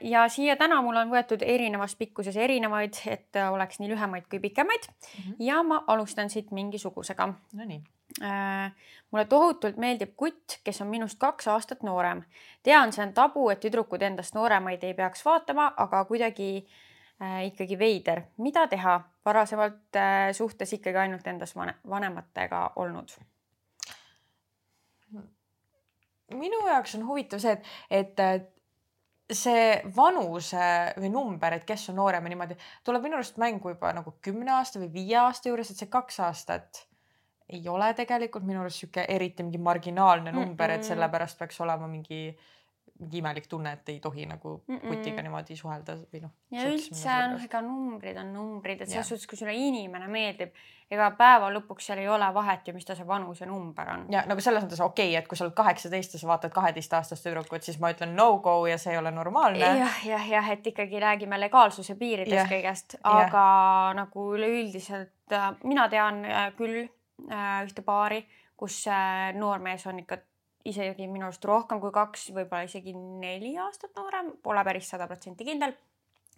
ja 0.00 0.28
siia 0.28 0.56
täna 0.56 0.82
mul 0.82 0.96
on 0.96 1.10
võetud 1.10 1.42
erinevas 1.42 1.96
pikkuses 1.98 2.36
erinevaid, 2.36 2.94
et 3.06 3.36
äh, 3.36 3.52
oleks 3.52 3.80
nii 3.80 3.88
lühemaid 3.90 4.28
kui 4.30 4.38
pikemaid 4.38 4.86
Mhm. 5.18 5.34
ja 5.38 5.62
ma 5.62 5.84
alustan 5.86 6.30
siit 6.30 6.50
mingisugusega 6.50 7.32
nonii. 7.52 7.80
Äh, 8.22 8.72
mulle 9.10 9.24
tohutult 9.24 9.76
meeldib 9.76 10.12
kutt, 10.16 10.58
kes 10.64 10.80
on 10.82 10.88
minust 10.88 11.18
kaks 11.18 11.48
aastat 11.48 11.82
noorem. 11.82 12.22
tean, 12.62 12.92
see 12.92 13.02
on 13.06 13.12
tabu, 13.12 13.48
et 13.50 13.60
tüdrukud 13.60 14.02
endast 14.02 14.34
nooremaid 14.34 14.84
ei 14.84 14.94
peaks 14.94 15.24
vaatama, 15.24 15.72
aga 15.76 16.04
kuidagi 16.04 16.66
äh, 17.22 17.46
ikkagi 17.46 17.78
veider. 17.78 18.22
mida 18.38 18.66
teha? 18.66 19.00
varasemalt 19.24 19.96
äh, 19.96 20.32
suhtes 20.32 20.72
ikkagi 20.72 20.96
ainult 20.98 21.26
endast 21.26 21.56
vane- 21.56 21.74
vanematega 21.88 22.70
olnud. 22.76 23.10
minu 26.34 26.66
jaoks 26.68 26.94
on 26.94 27.06
huvitav 27.06 27.38
see, 27.42 27.56
et, 27.90 28.20
et 28.20 28.59
see 29.32 29.80
vanuse 29.96 30.68
või 30.98 31.10
number, 31.12 31.54
et 31.56 31.66
kes 31.68 31.88
on 31.92 32.00
noorem 32.00 32.26
ja 32.26 32.32
niimoodi, 32.32 32.56
tuleb 32.84 33.04
minu 33.06 33.18
arust 33.18 33.40
mängu 33.40 33.74
juba 33.74 33.92
nagu 33.96 34.16
kümne 34.22 34.52
aasta 34.58 34.82
või 34.82 34.90
viie 34.94 35.18
aasta 35.22 35.50
juures, 35.50 35.70
et 35.70 35.82
see 35.82 35.90
kaks 35.90 36.20
aastat 36.26 36.86
ei 37.50 37.66
ole 37.68 37.88
tegelikult 37.98 38.46
minu 38.46 38.62
arust 38.62 38.84
sihuke 38.84 39.04
eriti 39.10 39.42
mingi 39.42 39.58
marginaalne 39.58 40.32
number, 40.32 40.70
et 40.70 40.80
Mm-mm. 40.80 40.88
sellepärast 40.92 41.38
peaks 41.38 41.60
olema 41.64 41.88
mingi, 41.90 42.28
mingi 43.00 43.20
imelik 43.20 43.46
tunne, 43.48 43.72
et 43.78 43.88
ei 43.88 44.00
tohi 44.00 44.26
nagu 44.28 44.58
kutiga 44.66 45.22
niimoodi 45.24 45.56
suhelda 45.56 45.96
või 46.12 46.20
noh. 46.24 46.34
ja 46.52 46.66
üldse 46.68 47.16
noh, 47.32 47.46
ega 47.46 47.62
numbrid 47.64 48.18
on 48.20 48.34
numbrid, 48.34 48.84
et 48.84 48.90
selles 48.90 49.08
suhtes, 49.08 49.26
kui 49.30 49.38
sulle 49.40 49.54
inimene 49.56 50.08
meeldib, 50.10 50.52
ega 50.90 51.10
päeva 51.18 51.48
lõpuks 51.54 51.86
seal 51.88 52.02
ei 52.02 52.08
ole 52.10 52.28
vahet 52.34 52.66
ju, 52.68 52.74
mis 52.76 52.86
ta 52.86 52.96
see 52.98 53.06
vanuse 53.08 53.46
number 53.48 53.92
on. 53.94 54.06
ja 54.12 54.24
nagu 54.28 54.42
selles 54.44 54.64
mõttes 54.66 54.82
okei 54.84 55.12
okay,, 55.12 55.18
et 55.22 55.28
kui 55.30 55.38
sa 55.38 55.46
oled 55.46 55.56
kaheksateist 55.56 56.16
ja 56.16 56.22
sa 56.22 56.30
vaatad 56.32 56.54
kaheteistaastast 56.54 57.26
tüdrukut, 57.26 57.64
siis 57.66 57.80
ma 57.82 57.92
ütlen 57.94 58.16
no 58.18 58.28
go 58.44 58.56
ja 58.68 58.78
see 58.80 58.94
ei 58.94 59.00
ole 59.00 59.12
normaalne. 59.14 59.62
jah, 59.62 60.00
jah, 60.06 60.28
jah, 60.36 60.50
et 60.54 60.66
ikkagi 60.72 61.00
räägime 61.02 61.40
legaalsuse 61.40 61.96
piirides 62.00 62.34
Jah, 62.34 62.50
kõigest, 62.50 62.98
aga 63.06 63.44
nagu 63.96 64.26
üleüldiselt 64.36 65.36
äh, 65.36 65.52
mina 65.64 65.88
tean 65.92 66.24
äh, 66.24 66.50
küll 66.58 66.82
äh, 66.84 67.62
ühte 67.64 67.86
paari, 67.86 68.24
kus 68.60 68.82
noormees 69.40 69.86
on 69.88 70.02
ikka 70.02 70.18
isegi 70.64 71.06
minu 71.08 71.24
arust 71.28 71.44
rohkem 71.44 71.80
kui 71.80 71.90
kaks, 71.94 72.30
võib-olla 72.36 72.64
isegi 72.68 72.92
neli 72.96 73.56
aastat 73.58 73.94
noorem, 73.96 74.32
pole 74.42 74.64
päris 74.64 74.88
sada 74.90 75.06
protsenti 75.06 75.44
kindel. 75.44 75.72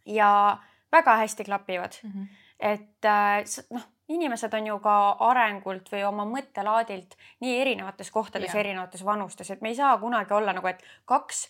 ja 0.07 0.59
väga 0.93 1.17
hästi 1.17 1.45
klapivad, 1.45 1.93
Mhm. 2.02 2.25
et 2.61 3.05
äh, 3.05 3.45
noh, 3.71 3.83
inimesed 4.09 4.55
on 4.55 4.67
ju 4.67 4.79
ka 4.79 5.17
arengult 5.21 5.88
või 5.93 6.02
oma 6.05 6.25
mõttelaadilt 6.29 7.14
nii 7.41 7.61
erinevates 7.61 8.11
kohtades 8.11 8.50
erinevates 8.61 9.05
vanustes, 9.05 9.50
et 9.50 9.62
me 9.62 9.69
ei 9.69 9.75
saa 9.75 9.97
kunagi 9.99 10.35
olla 10.35 10.52
nagu, 10.52 10.67
et 10.67 10.83
kaks 11.07 11.49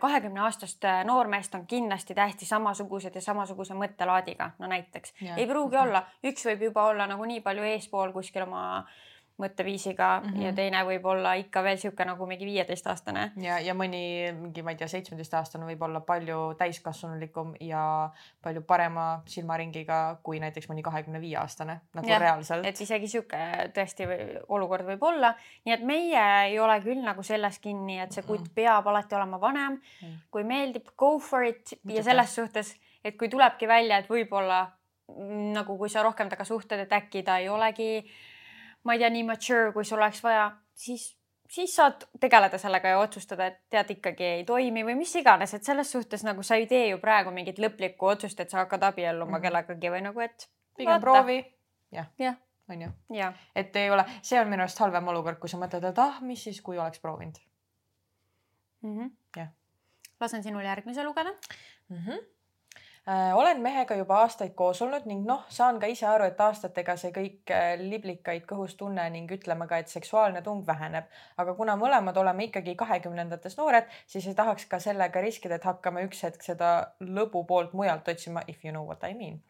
kahekümne 0.00 0.40
aastast 0.40 0.84
äh, 0.84 1.04
noormeest 1.04 1.54
on 1.54 1.66
kindlasti 1.66 2.14
täiesti 2.14 2.44
samasugused 2.46 3.14
ja 3.14 3.20
samasuguse 3.20 3.74
mõttelaadiga, 3.74 4.50
no 4.58 4.66
näiteks. 4.66 5.14
Ei 5.36 5.46
pruugi 5.46 5.76
olla, 5.76 6.04
üks 6.24 6.44
võib 6.46 6.62
juba 6.68 6.84
olla 6.90 7.06
nagu 7.06 7.24
nii 7.24 7.40
palju 7.40 7.62
eespool 7.62 8.12
kuskil 8.12 8.42
oma 8.42 8.84
mõtteviisiga 9.42 10.20
mm 10.20 10.26
Mhm. 10.26 10.36
-hmm. 10.36 10.44
ja 10.46 10.52
teine 10.52 10.82
võib 10.86 11.04
olla 11.10 11.32
ikka 11.34 11.62
veel 11.62 11.76
sihuke 11.76 12.04
nagu 12.04 12.26
mingi 12.26 12.46
viieteistaastane. 12.46 13.32
ja, 13.36 13.58
ja 13.58 13.74
mõni 13.74 14.32
mingi, 14.32 14.62
ma 14.62 14.70
ei 14.70 14.76
tea, 14.76 14.88
seitsmeteistaastane 14.88 15.64
võib 15.66 15.82
olla 15.82 16.00
palju 16.00 16.54
täiskasvanulikum 16.58 17.54
ja 17.60 18.10
palju 18.42 18.62
parema 18.62 19.22
silmaringiga 19.26 20.18
kui 20.22 20.38
näiteks 20.40 20.68
mõni 20.70 20.82
kahekümne 20.82 21.20
viie 21.20 21.36
aastane 21.36 21.80
nagu 21.94 22.08
Jah, 22.08 22.20
reaalselt. 22.20 22.66
et 22.66 22.80
isegi 22.80 23.08
sihuke 23.08 23.36
tõesti 23.74 24.06
olukord 24.48 24.86
võib 24.86 25.02
olla, 25.02 25.34
nii 25.64 25.74
et 25.74 25.82
meie 25.82 26.24
ei 26.46 26.58
ole 26.58 26.80
küll 26.80 27.02
nagu 27.04 27.22
selles 27.22 27.58
kinni, 27.58 27.98
et 28.00 28.12
see 28.12 28.22
kutt 28.22 28.54
peab 28.54 28.86
alati 28.86 29.14
olema 29.14 29.40
vanem 29.40 29.80
Mm.. 30.02 30.18
kui 30.30 30.44
meeldib, 30.44 30.86
go 30.96 31.18
for 31.18 31.42
it 31.42 31.72
Muidugi. 31.84 31.96
ja 31.96 32.02
selles 32.02 32.34
suhtes, 32.34 32.76
et 33.04 33.16
kui 33.18 33.28
tulebki 33.28 33.66
välja, 33.68 33.98
et 33.98 34.08
võib-olla 34.08 34.66
mm, 35.08 35.52
nagu 35.52 35.76
kui 35.78 35.88
sa 35.88 36.02
rohkem 36.02 36.28
temaga 36.28 36.44
suhtled, 36.44 36.80
et 36.80 36.92
äkki 36.92 37.22
ta 37.22 37.38
ei 37.38 37.48
olegi, 37.48 38.04
ma 38.84 38.94
ei 38.94 39.02
tea, 39.02 39.10
nii 39.10 39.26
mature, 39.28 39.72
kui 39.72 39.84
sul 39.84 39.98
oleks 39.98 40.22
vaja, 40.22 40.48
siis, 40.74 41.16
siis 41.50 41.76
saad 41.76 42.06
tegeleda 42.20 42.58
sellega 42.58 42.94
ja 42.94 42.98
otsustada, 42.98 43.46
et 43.46 43.60
tead 43.70 43.90
ikkagi 43.96 44.24
ei 44.24 44.44
toimi 44.44 44.84
või 44.84 44.96
mis 44.98 45.14
iganes, 45.16 45.54
et 45.54 45.64
selles 45.64 45.92
suhtes 45.92 46.24
nagu 46.24 46.42
sa 46.42 46.60
ei 46.60 46.66
tee 46.70 46.88
ju 46.88 46.98
praegu 47.02 47.32
mingit 47.34 47.58
lõplikku 47.58 48.12
otsust, 48.14 48.40
et 48.40 48.50
sa 48.50 48.62
hakkad 48.64 48.82
abielluma 48.90 49.30
mm. 49.30 49.36
-hmm. 49.36 49.46
kellegagi 49.48 49.94
või 49.96 50.02
nagu, 50.08 50.20
et 50.20 50.48
pigem 50.76 51.00
proovi. 51.00 51.44
jah 52.18 52.36
onju, 52.68 52.88
ja 53.12 53.32
et 53.56 53.76
ei 53.76 53.90
ole, 53.90 54.04
see 54.22 54.40
on 54.40 54.48
minu 54.48 54.64
arust 54.64 54.80
halvem 54.80 55.08
olukord, 55.12 55.38
kui 55.40 55.48
sa 55.52 55.58
mõtled, 55.60 55.84
et 55.84 55.98
ah, 56.00 56.20
mis 56.24 56.44
siis, 56.44 56.60
kui 56.64 56.78
oleks 56.78 57.00
proovinud 57.00 57.40
mm. 58.82 58.98
-hmm. 58.98 59.10
Jah. 59.36 59.48
lasen 60.20 60.42
sinul 60.42 60.64
järgmise 60.64 61.04
lugeda. 61.04 61.30
mm. 61.88 61.96
-hmm. 61.96 62.24
Äh, 63.08 63.36
olen 63.36 63.60
mehega 63.60 63.94
juba 63.94 64.16
aastaid 64.24 64.54
koos 64.56 64.78
olnud 64.82 65.04
ning 65.04 65.26
noh, 65.28 65.42
saan 65.52 65.76
ka 65.76 65.90
ise 65.92 66.06
aru, 66.08 66.24
et 66.24 66.38
aastatega 66.40 66.94
see 66.96 67.10
kõik 67.12 67.50
äh, 67.52 67.74
liblikaid 67.76 68.46
kõhus 68.48 68.78
tunne 68.80 69.02
ning 69.12 69.28
ütleme 69.36 69.66
ka, 69.68 69.76
et 69.82 69.92
seksuaalne 69.92 70.40
tung 70.46 70.62
väheneb. 70.64 71.10
aga 71.36 71.54
kuna 71.54 71.74
mõlemad 71.76 72.16
oleme 72.16 72.46
ikkagi 72.48 72.72
kahekümnendates 72.80 73.58
noored, 73.58 73.92
siis 74.08 74.24
ei 74.24 74.34
tahaks 74.34 74.64
ka 74.64 74.80
sellega 74.80 75.20
riskida, 75.20 75.58
et 75.60 75.66
hakkame 75.68 76.06
üks 76.08 76.24
hetk 76.24 76.40
seda 76.46 76.70
lõbu 77.00 77.42
poolt 77.44 77.74
mujalt 77.76 78.08
otsima, 78.08 78.40
if 78.48 78.64
you 78.64 78.72
know 78.72 78.88
what 78.88 79.04
I 79.04 79.12
mean. 79.12 79.42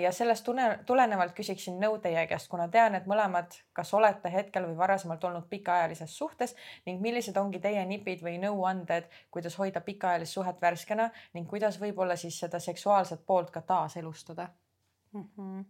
ja 0.00 0.10
sellest 0.12 0.44
tune- 0.44 0.82
tulenevalt 0.84 1.32
küsiksin 1.32 1.78
nõu 1.80 1.96
teie 2.02 2.26
käest, 2.26 2.50
kuna 2.50 2.66
tean, 2.68 2.94
et 2.94 3.06
mõlemad, 3.06 3.54
kas 3.72 3.94
olete 3.94 4.28
hetkel 4.28 4.66
või 4.66 4.76
varasemalt 4.76 5.24
olnud 5.24 5.46
pikaajalises 5.48 6.18
suhtes 6.18 6.56
ning 6.86 7.00
millised 7.00 7.36
ongi 7.40 7.62
teie 7.62 7.86
nipid 7.86 8.20
või 8.26 8.36
nõuanded, 8.42 9.06
kuidas 9.30 9.56
hoida 9.56 9.80
pikaajalist 9.80 10.36
suhet 10.36 10.60
värskena 10.60 11.08
ning 11.32 11.48
kuidas 11.48 11.80
võib-olla 11.80 12.18
siis 12.20 12.36
seda 12.42 12.60
seksuaalset 12.72 13.26
poolt 13.26 13.50
ka 13.50 13.60
taaselustada. 13.60 14.48
mm. 15.12 15.24
-hmm. 15.38 15.64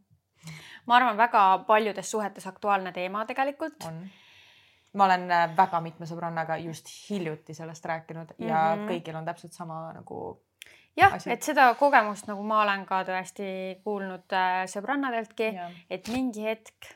ma 0.87 0.97
arvan, 0.97 1.17
väga 1.17 1.65
paljudes 1.67 2.11
suhetes 2.11 2.47
aktuaalne 2.47 2.93
teema 2.93 3.25
tegelikult. 3.27 3.85
on. 3.87 4.07
ma 4.93 5.05
olen 5.05 5.31
äh, 5.31 5.57
väga 5.57 5.81
mitme 5.81 6.07
sõbrannaga 6.07 6.57
just 6.61 6.87
hiljuti 7.11 7.55
sellest 7.55 7.85
rääkinud 7.85 8.35
ja 8.39 8.77
Mhm. 8.77 8.89
kõigil 8.89 9.17
on 9.17 9.25
täpselt 9.25 9.53
sama 9.53 9.93
nagu 9.93 10.41
jah, 10.97 11.15
et 11.27 11.43
seda 11.43 11.75
kogemust 11.75 12.27
nagu 12.29 12.43
ma 12.43 12.63
olen 12.63 12.85
ka 12.87 13.03
tõesti 13.05 13.81
kuulnud 13.85 14.33
äh, 14.33 14.65
sõbrannadeltki, 14.67 15.53
et 15.91 16.09
mingi 16.09 16.45
hetk 16.45 16.91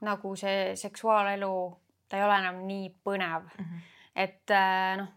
nagu 0.00 0.36
see 0.36 0.76
seksuaalelu, 0.76 1.78
ta 2.08 2.16
ei 2.16 2.22
ole 2.24 2.38
enam 2.38 2.62
nii 2.66 2.94
põnev, 3.04 3.42
Mhm. 3.58 3.78
et 4.16 4.50
äh, 4.50 4.96
noh 4.96 5.08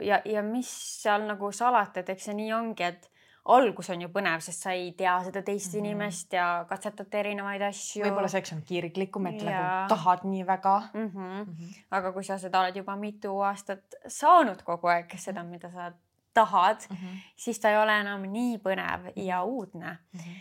ja, 0.00 0.20
ja 0.24 0.42
mis 0.42 0.70
seal 1.02 1.22
nagu 1.26 1.52
salata, 1.52 2.00
et 2.00 2.08
eks 2.08 2.24
see 2.24 2.34
nii 2.34 2.52
ongi, 2.52 2.82
et 2.84 3.10
algus 3.44 3.88
on 3.90 4.02
ju 4.04 4.08
põnev, 4.12 4.42
sest 4.44 4.66
sa 4.66 4.74
ei 4.76 4.92
tea 4.96 5.14
seda 5.24 5.42
teist 5.42 5.72
mm 5.72 5.80
-hmm. 5.80 5.86
inimest 5.86 6.32
ja 6.32 6.64
katsetate 6.68 7.20
erinevaid 7.20 7.62
asju. 7.62 8.04
võib-olla 8.04 8.28
seks 8.28 8.52
on 8.52 8.62
kirglikum, 8.62 9.26
et 9.26 9.42
Jaa. 9.42 9.52
nagu 9.52 9.88
tahad 9.88 10.24
nii 10.24 10.46
väga 10.46 10.82
mm. 10.94 11.08
-hmm. 11.08 11.46
mm. 11.46 11.56
-hmm. 11.56 11.74
aga 11.90 12.12
kui 12.12 12.24
sa 12.24 12.38
seda 12.38 12.60
oled 12.60 12.76
juba 12.76 12.96
mitu 12.96 13.40
aastat 13.40 13.82
saanud 14.06 14.62
kogu 14.62 14.86
aeg, 14.86 15.14
seda, 15.16 15.42
mida 15.42 15.70
sa 15.70 15.92
tahad, 16.34 16.80
Mm 16.90 16.96
-hmm. 16.96 17.18
siis 17.36 17.58
ta 17.60 17.70
ei 17.70 17.76
ole 17.76 18.00
enam 18.00 18.22
nii 18.22 18.58
põnev 18.58 19.12
ja 19.16 19.42
uudne. 19.42 19.98
Mm 20.12 20.20
-hmm. 20.20 20.40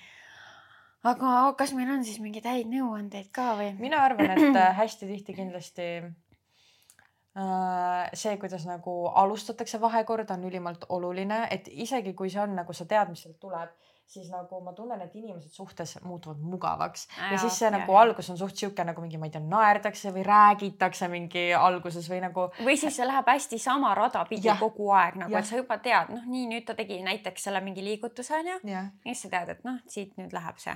aga 1.03 1.53
kas 1.57 1.73
meil 1.73 1.89
on 1.89 2.05
siis 2.05 2.19
mingeid 2.19 2.45
häid 2.45 2.67
nõuandeid 2.67 3.29
ka 3.31 3.55
või? 3.55 3.79
mina 3.79 3.97
arvan, 3.97 4.31
et 4.31 4.55
äh, 4.55 4.75
hästi 4.77 5.07
tihti 5.07 5.33
kindlasti 5.33 5.81
see, 8.13 8.37
kuidas 8.41 8.65
nagu 8.67 8.95
alustatakse 9.21 9.81
vahekorda, 9.81 10.33
on 10.33 10.47
ülimalt 10.49 10.85
oluline, 10.89 11.45
et 11.51 11.67
isegi 11.71 12.13
kui 12.13 12.29
see 12.29 12.41
on 12.41 12.55
nagu 12.55 12.73
sa 12.73 12.85
tead, 12.85 13.11
mis 13.13 13.23
sealt 13.25 13.39
tuleb, 13.39 13.71
siis 14.09 14.29
nagu 14.33 14.57
ma 14.65 14.71
tunnen, 14.73 15.01
et 15.05 15.13
inimesed 15.15 15.51
suhtes 15.53 15.91
muutuvad 16.01 16.39
mugavaks 16.41 17.03
ja 17.17 17.27
Jaa, 17.35 17.37
siis 17.43 17.59
see 17.59 17.67
jah, 17.67 17.75
nagu 17.77 17.93
jah. 17.93 18.01
algus 18.01 18.29
on 18.33 18.37
suht 18.39 18.55
sihuke 18.57 18.83
nagu 18.87 19.01
mingi, 19.03 19.19
ma 19.21 19.27
ei 19.29 19.33
tea, 19.35 19.41
naerdakse 19.45 20.09
või 20.15 20.23
räägitakse 20.25 21.07
mingi 21.11 21.43
alguses 21.53 22.07
või 22.09 22.21
nagu 22.23 22.47
või 22.65 22.73
siis 22.81 22.95
see 22.97 23.05
läheb 23.05 23.29
hästi 23.29 23.59
sama 23.61 23.91
rada 23.95 24.23
pidi 24.29 24.47
Jah. 24.49 24.57
kogu 24.59 24.89
aeg 24.97 25.19
nagu, 25.21 25.35
et 25.37 25.45
sa 25.45 25.59
juba 25.61 25.77
tead, 25.77 26.09
noh, 26.15 26.23
nii 26.25 26.47
nüüd 26.55 26.65
ta 26.65 26.73
tegi 26.79 26.97
näiteks 27.05 27.43
selle 27.49 27.61
mingi 27.61 27.83
liigutuse 27.85 28.33
onju, 28.39 28.57
ja 28.71 28.81
siis 29.05 29.21
sa 29.27 29.29
tead, 29.35 29.53
et 29.53 29.63
noh, 29.67 29.77
siit 29.87 30.17
nüüd 30.17 30.33
läheb 30.33 30.57
see, 30.57 30.75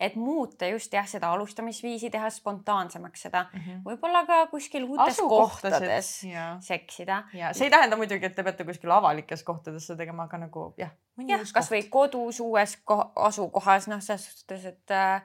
et 0.00 0.16
muuta 0.18 0.66
just 0.72 0.92
jah, 0.98 1.06
seda 1.06 1.30
alustamisviisi 1.36 2.10
teha 2.10 2.30
spontaansemaks 2.30 3.22
seda, 3.28 3.44
Mhm. 3.54 3.82
võib-olla 3.86 4.24
ka 4.26 4.46
kuskil 4.50 4.84
uutes 4.88 5.20
kohtades 5.28 6.10
ja, 6.24 6.56
seksida. 6.60 7.22
ja 7.32 7.52
see 7.54 7.66
ei 7.68 7.70
tähenda 7.70 7.96
muidugi, 7.96 8.24
et 8.26 8.34
te 8.34 8.42
peate 8.42 8.64
kuskil 8.66 8.90
avalikes 8.90 9.42
kohtades 9.46 9.86
seda 9.86 9.98
tegema, 10.02 10.24
aga 10.26 10.38
nagu 10.46 10.72
jah. 10.80 10.90
jah, 11.28 11.40
kasvõi 11.54 11.84
kodus 11.92 12.40
uues 12.42 12.63
suures 12.66 12.84
ko- 12.84 13.12
asukohas, 13.28 13.88
noh, 13.88 14.00
selles 14.00 14.26
suhtes, 14.30 14.64
et 14.64 14.90
äh, 14.90 15.22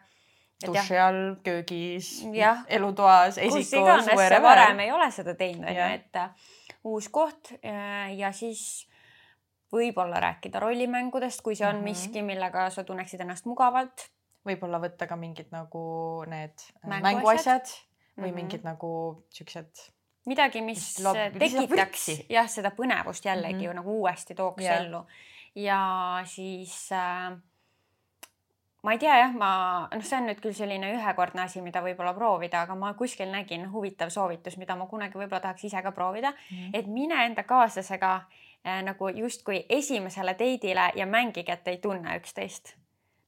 duši 0.65 0.98
all, 1.00 1.36
köögis 1.43 2.12
elutoas, 2.67 3.36
kus 3.36 3.43
esikus, 3.43 3.74
iganes 3.74 4.05
sa 4.05 4.41
varem. 4.43 4.79
ei 4.79 4.91
ole 4.91 5.12
seda 5.12 5.36
teinud, 5.36 5.67
onju, 5.69 5.89
et 5.96 6.15
äh, 6.15 6.29
uus 6.84 7.10
koht 7.10 7.53
äh, 7.63 8.15
ja 8.17 8.31
siis 8.31 8.88
võib-olla 9.72 10.19
rääkida 10.19 10.60
rollimängudest, 10.60 11.41
kui 11.41 11.55
see 11.55 11.67
on 11.67 11.75
mm. 11.75 11.81
-hmm. 11.81 11.84
miski, 11.84 12.22
millega 12.22 12.69
sa 12.69 12.84
tunneksid 12.84 13.22
ennast 13.22 13.46
mugavalt 13.46 14.10
võib-olla 14.48 14.79
võtta 14.81 15.08
ka 15.08 15.15
mingid 15.19 15.51
nagu 15.51 16.24
need 16.29 16.55
äh, 16.58 16.89
Mänguasjad. 16.89 17.13
mänguasjad 17.13 17.74
või 18.19 18.29
Mhm. 18.31 18.36
mingid 18.36 18.63
nagu 18.63 19.25
siuksed, 19.31 19.84
midagi, 20.27 20.62
mis 20.62 20.98
tekitaks 21.39 22.08
jah, 22.29 22.48
seda 22.51 22.72
põnevust 22.75 23.25
jällegi 23.25 23.63
mm. 23.63 23.69
-hmm. 23.69 23.75
nagu 23.75 24.00
uuesti 24.01 24.36
tooks 24.36 24.63
yeah. 24.63 24.81
ellu 24.81 25.05
ja 25.56 25.79
siis 26.25 26.91
äh, 26.91 27.38
ma 28.84 28.91
ei 28.91 29.00
tea 29.00 29.18
jah, 29.20 29.34
ma 29.36 29.51
noh, 29.91 30.03
see 30.06 30.18
on 30.20 30.29
nüüd 30.29 30.41
küll 30.44 30.56
selline 30.56 30.91
ühekordne 30.96 31.44
asi, 31.46 31.62
mida 31.65 31.84
võib-olla 31.84 32.13
proovida, 32.18 32.63
aga 32.63 32.77
ma 32.79 32.94
kuskil 33.00 33.32
nägin 33.32 33.68
huvitav 33.74 34.12
soovitus, 34.13 34.58
mida 34.62 34.77
ma 34.79 34.88
kunagi 34.88 35.20
võib-olla 35.20 35.44
tahaks 35.44 35.68
ise 35.68 35.84
ka 35.84 35.91
proovida, 35.96 36.34
et 36.74 36.88
mine 36.88 37.25
enda 37.25 37.44
kaaslasega 37.44 38.13
äh, 38.20 38.82
nagu 38.88 39.12
justkui 39.15 39.65
esimesele 39.70 40.36
date'ile 40.39 40.91
ja 40.96 41.06
mängige, 41.06 41.60
et 41.60 41.68
ei 41.68 41.82
tunne 41.84 42.15
üksteist. 42.22 42.78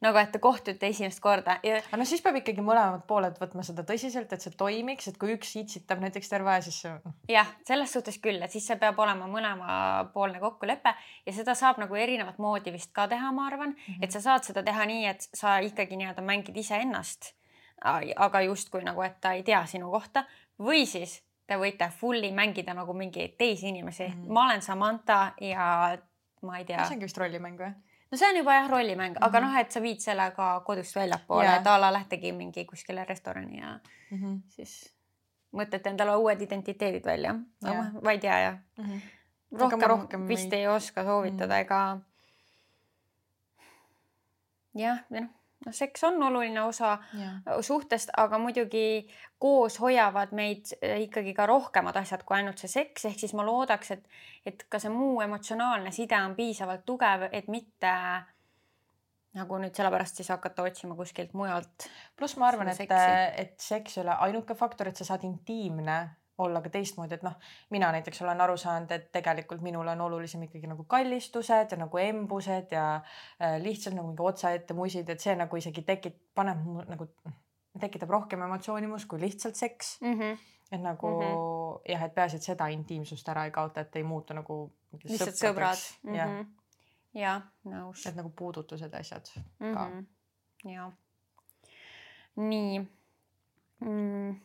nagu, 0.02 0.18
et 0.18 0.32
te 0.34 0.40
kohtute 0.42 0.90
esimest 0.90 1.22
korda 1.22 1.58
ja 1.66 1.78
aga 1.80 2.00
no 2.00 2.06
siis 2.10 2.24
peab 2.26 2.40
ikkagi 2.40 2.64
mõlemad 2.66 3.04
pooled 3.10 3.38
võtma 3.42 3.64
seda 3.66 3.86
tõsiselt, 3.88 4.32
et 4.34 4.44
see 4.44 4.54
toimiks, 4.58 5.12
et 5.12 5.20
kui 5.22 5.36
üks 5.36 5.54
itsitab 5.62 6.02
näiteks 6.04 6.32
terve 6.32 6.54
aja, 6.54 6.66
siis 6.68 6.80
see 6.84 6.94
jah, 7.36 7.50
selles 7.68 7.94
suhtes 7.94 8.18
küll, 8.24 8.42
et 8.42 8.54
siis 8.54 8.66
see 8.68 8.80
peab 8.82 9.00
olema 9.02 9.30
mõlemapoolne 9.32 10.42
kokkulepe 10.42 10.96
ja 11.26 11.36
seda 11.36 11.56
saab 11.58 11.82
nagu 11.84 11.98
erinevat 11.98 12.42
moodi 12.42 12.74
vist 12.74 12.94
ka 12.96 13.08
teha, 13.12 13.32
ma 13.36 13.48
arvan 13.52 13.76
mm. 13.76 13.84
-hmm. 13.88 14.06
et 14.06 14.12
sa 14.12 14.22
saad 14.22 14.48
seda 14.48 14.64
teha 14.64 14.86
nii, 14.90 15.06
et 15.14 15.28
sa 15.34 15.60
ikkagi 15.60 16.00
nii-öelda 16.00 16.26
mängid 16.26 16.58
iseennast, 16.58 17.34
aga 17.82 18.42
justkui 18.42 18.84
nagu, 18.86 19.02
et 19.02 19.22
ta 19.22 19.34
ei 19.34 19.44
tea 19.44 19.66
sinu 19.66 19.92
kohta 19.92 20.26
või 20.60 20.86
siis 20.86 21.22
te 21.48 21.58
võite 21.60 21.90
fully 21.92 22.32
mängida 22.32 22.74
nagu 22.74 22.94
mingeid 22.94 23.38
teisi 23.38 23.68
inimesi 23.70 24.08
mm. 24.08 24.14
-hmm. 24.14 24.34
ma 24.34 24.46
olen 24.46 24.62
Samantha 24.62 25.34
ja 25.42 25.98
ma 26.42 26.58
ei 26.58 26.66
tea 26.66 26.86
see, 26.86 26.96
ongi 26.96 27.10
vist 27.10 27.18
rollimäng 27.18 27.60
või? 27.60 27.74
No 28.12 28.18
see 28.18 28.28
on 28.30 28.36
juba 28.38 28.54
jah 28.54 28.70
rollimäng 28.70 29.14
mm, 29.14 29.18
-hmm. 29.22 29.26
aga 29.28 29.40
Mhm. 29.40 29.48
noh, 29.48 29.60
et 29.60 29.72
sa 29.72 29.80
viid 29.82 30.00
selle 30.00 30.32
ka 30.36 30.60
kodust 30.66 30.96
väljapoole 30.96 31.56
et 31.58 31.68
a 31.68 31.78
la 31.82 31.92
lähtegi 31.94 32.32
mingi 32.32 32.66
kuskile 32.66 33.06
restorani 33.06 33.60
ja 33.60 33.80
siis 34.50 34.94
mõtlete 35.54 35.90
endale 35.90 36.16
uued 36.16 36.42
identiteedid 36.42 37.06
välja. 37.06 37.34
no 37.34 37.74
Jaa. 37.74 37.92
ma, 38.04 38.12
ei 38.12 38.20
tea 38.20 38.40
jah, 38.40 38.58
Aga 38.78 38.88
ma 39.78 39.88
rohkem, 39.88 39.90
rohkem 39.90 40.28
vist 40.28 40.54
ei- 40.54 40.60
ei, 40.60 40.68
oska 40.68 41.04
soovitada 41.04 41.54
Mm. 41.56 41.58
mm. 41.60 41.62
ega. 41.62 42.00
jah, 44.76 45.00
ja 45.10 45.22
noh, 45.22 45.30
noh, 45.66 45.76
seks 45.76 46.04
on 46.08 46.24
oluline 46.24 46.64
osa 46.64 46.96
suhtest, 47.62 48.14
aga 48.18 48.40
muidugi 48.42 49.06
koos 49.42 49.80
hoiavad 49.82 50.34
meid 50.38 50.74
eh, 50.82 51.00
ikkagi 51.08 51.34
ka 51.38 51.48
rohkemad 51.50 51.98
asjad 52.02 52.26
kui 52.26 52.38
ainult 52.38 52.62
see 52.62 52.72
seks, 52.72 53.08
ehk 53.10 53.24
siis 53.24 53.34
ma 53.38 53.46
loodaks, 53.48 53.96
et, 53.98 54.06
et 54.46 54.68
ka 54.70 54.82
see 54.82 54.94
muu 54.94 55.22
emotsionaalne 55.26 55.94
side 55.96 56.18
on 56.22 56.36
piisavalt 56.38 56.86
tugev, 56.86 57.28
et 57.32 57.50
mitte 57.52 57.96
nagu 59.38 59.60
nüüd 59.64 59.76
sellepärast 59.78 60.20
siis 60.20 60.30
hakata 60.34 60.66
otsima 60.68 60.96
kuskilt 60.98 61.36
mujalt. 61.40 61.88
pluss 62.20 62.36
ma 62.38 62.50
arvan, 62.52 62.72
et 62.74 62.82
et 62.92 63.54
seks 63.60 63.98
ei 63.98 64.04
ole 64.04 64.18
ainuke 64.28 64.58
faktor, 64.60 64.92
et 64.92 64.98
sa 65.00 65.08
saad 65.08 65.24
intiimne 65.28 66.02
olla 66.42 66.62
ka 66.62 66.70
teistmoodi, 66.74 67.18
et 67.18 67.26
noh, 67.26 67.36
mina 67.74 67.92
näiteks 67.96 68.22
olen 68.22 68.42
aru 68.42 68.58
saanud, 68.58 68.92
et 68.96 69.10
tegelikult 69.14 69.62
minule 69.66 69.92
on 69.96 70.02
olulisem 70.08 70.44
ikkagi 70.48 70.70
nagu 70.70 70.86
kallistused 70.90 71.74
ja 71.74 71.80
nagu 71.80 72.02
embused 72.02 72.74
ja 72.76 72.86
äh, 72.96 73.58
lihtsalt 73.64 73.96
nagu 73.98 74.10
mingi 74.10 74.26
otsaette 74.26 74.78
musid, 74.78 75.10
et 75.10 75.24
see 75.24 75.36
nagu 75.40 75.58
isegi 75.58 75.84
tekib, 75.88 76.18
paneb 76.36 76.64
nagu, 76.90 77.08
tekitab 77.80 78.10
rohkem 78.12 78.46
emotsiooni 78.48 78.90
mus 78.92 79.06
kui 79.06 79.22
lihtsalt 79.22 79.56
seks. 79.56 79.98
Mm 80.02 80.20
-hmm. 80.20 80.38
et 80.72 80.82
nagu 80.82 81.08
mm 81.10 81.22
-hmm. 81.22 81.92
jah, 81.92 82.04
et 82.04 82.16
peaasi, 82.16 82.36
et 82.36 82.44
seda 82.44 82.68
intiimsust 82.68 83.30
ära 83.30 83.46
ei 83.46 83.52
kaota, 83.52 83.82
et 83.82 83.96
ei 83.96 84.04
muutu 84.04 84.34
nagu 84.34 84.72
lihtsalt 85.04 85.36
sõbrad 85.36 85.82
mm. 86.04 86.16
jah, 86.16 86.30
-hmm. 86.30 86.46
jah, 87.14 87.42
nõus 87.66 88.08
et 88.08 88.16
nagu 88.16 88.30
puudutused, 88.30 88.94
asjad 88.94 89.26
mm. 89.60 89.74
ka. 89.74 89.90
-hmm. 89.90 90.06
ja 90.72 90.92
nii 92.36 92.80
mm.. 93.80 94.36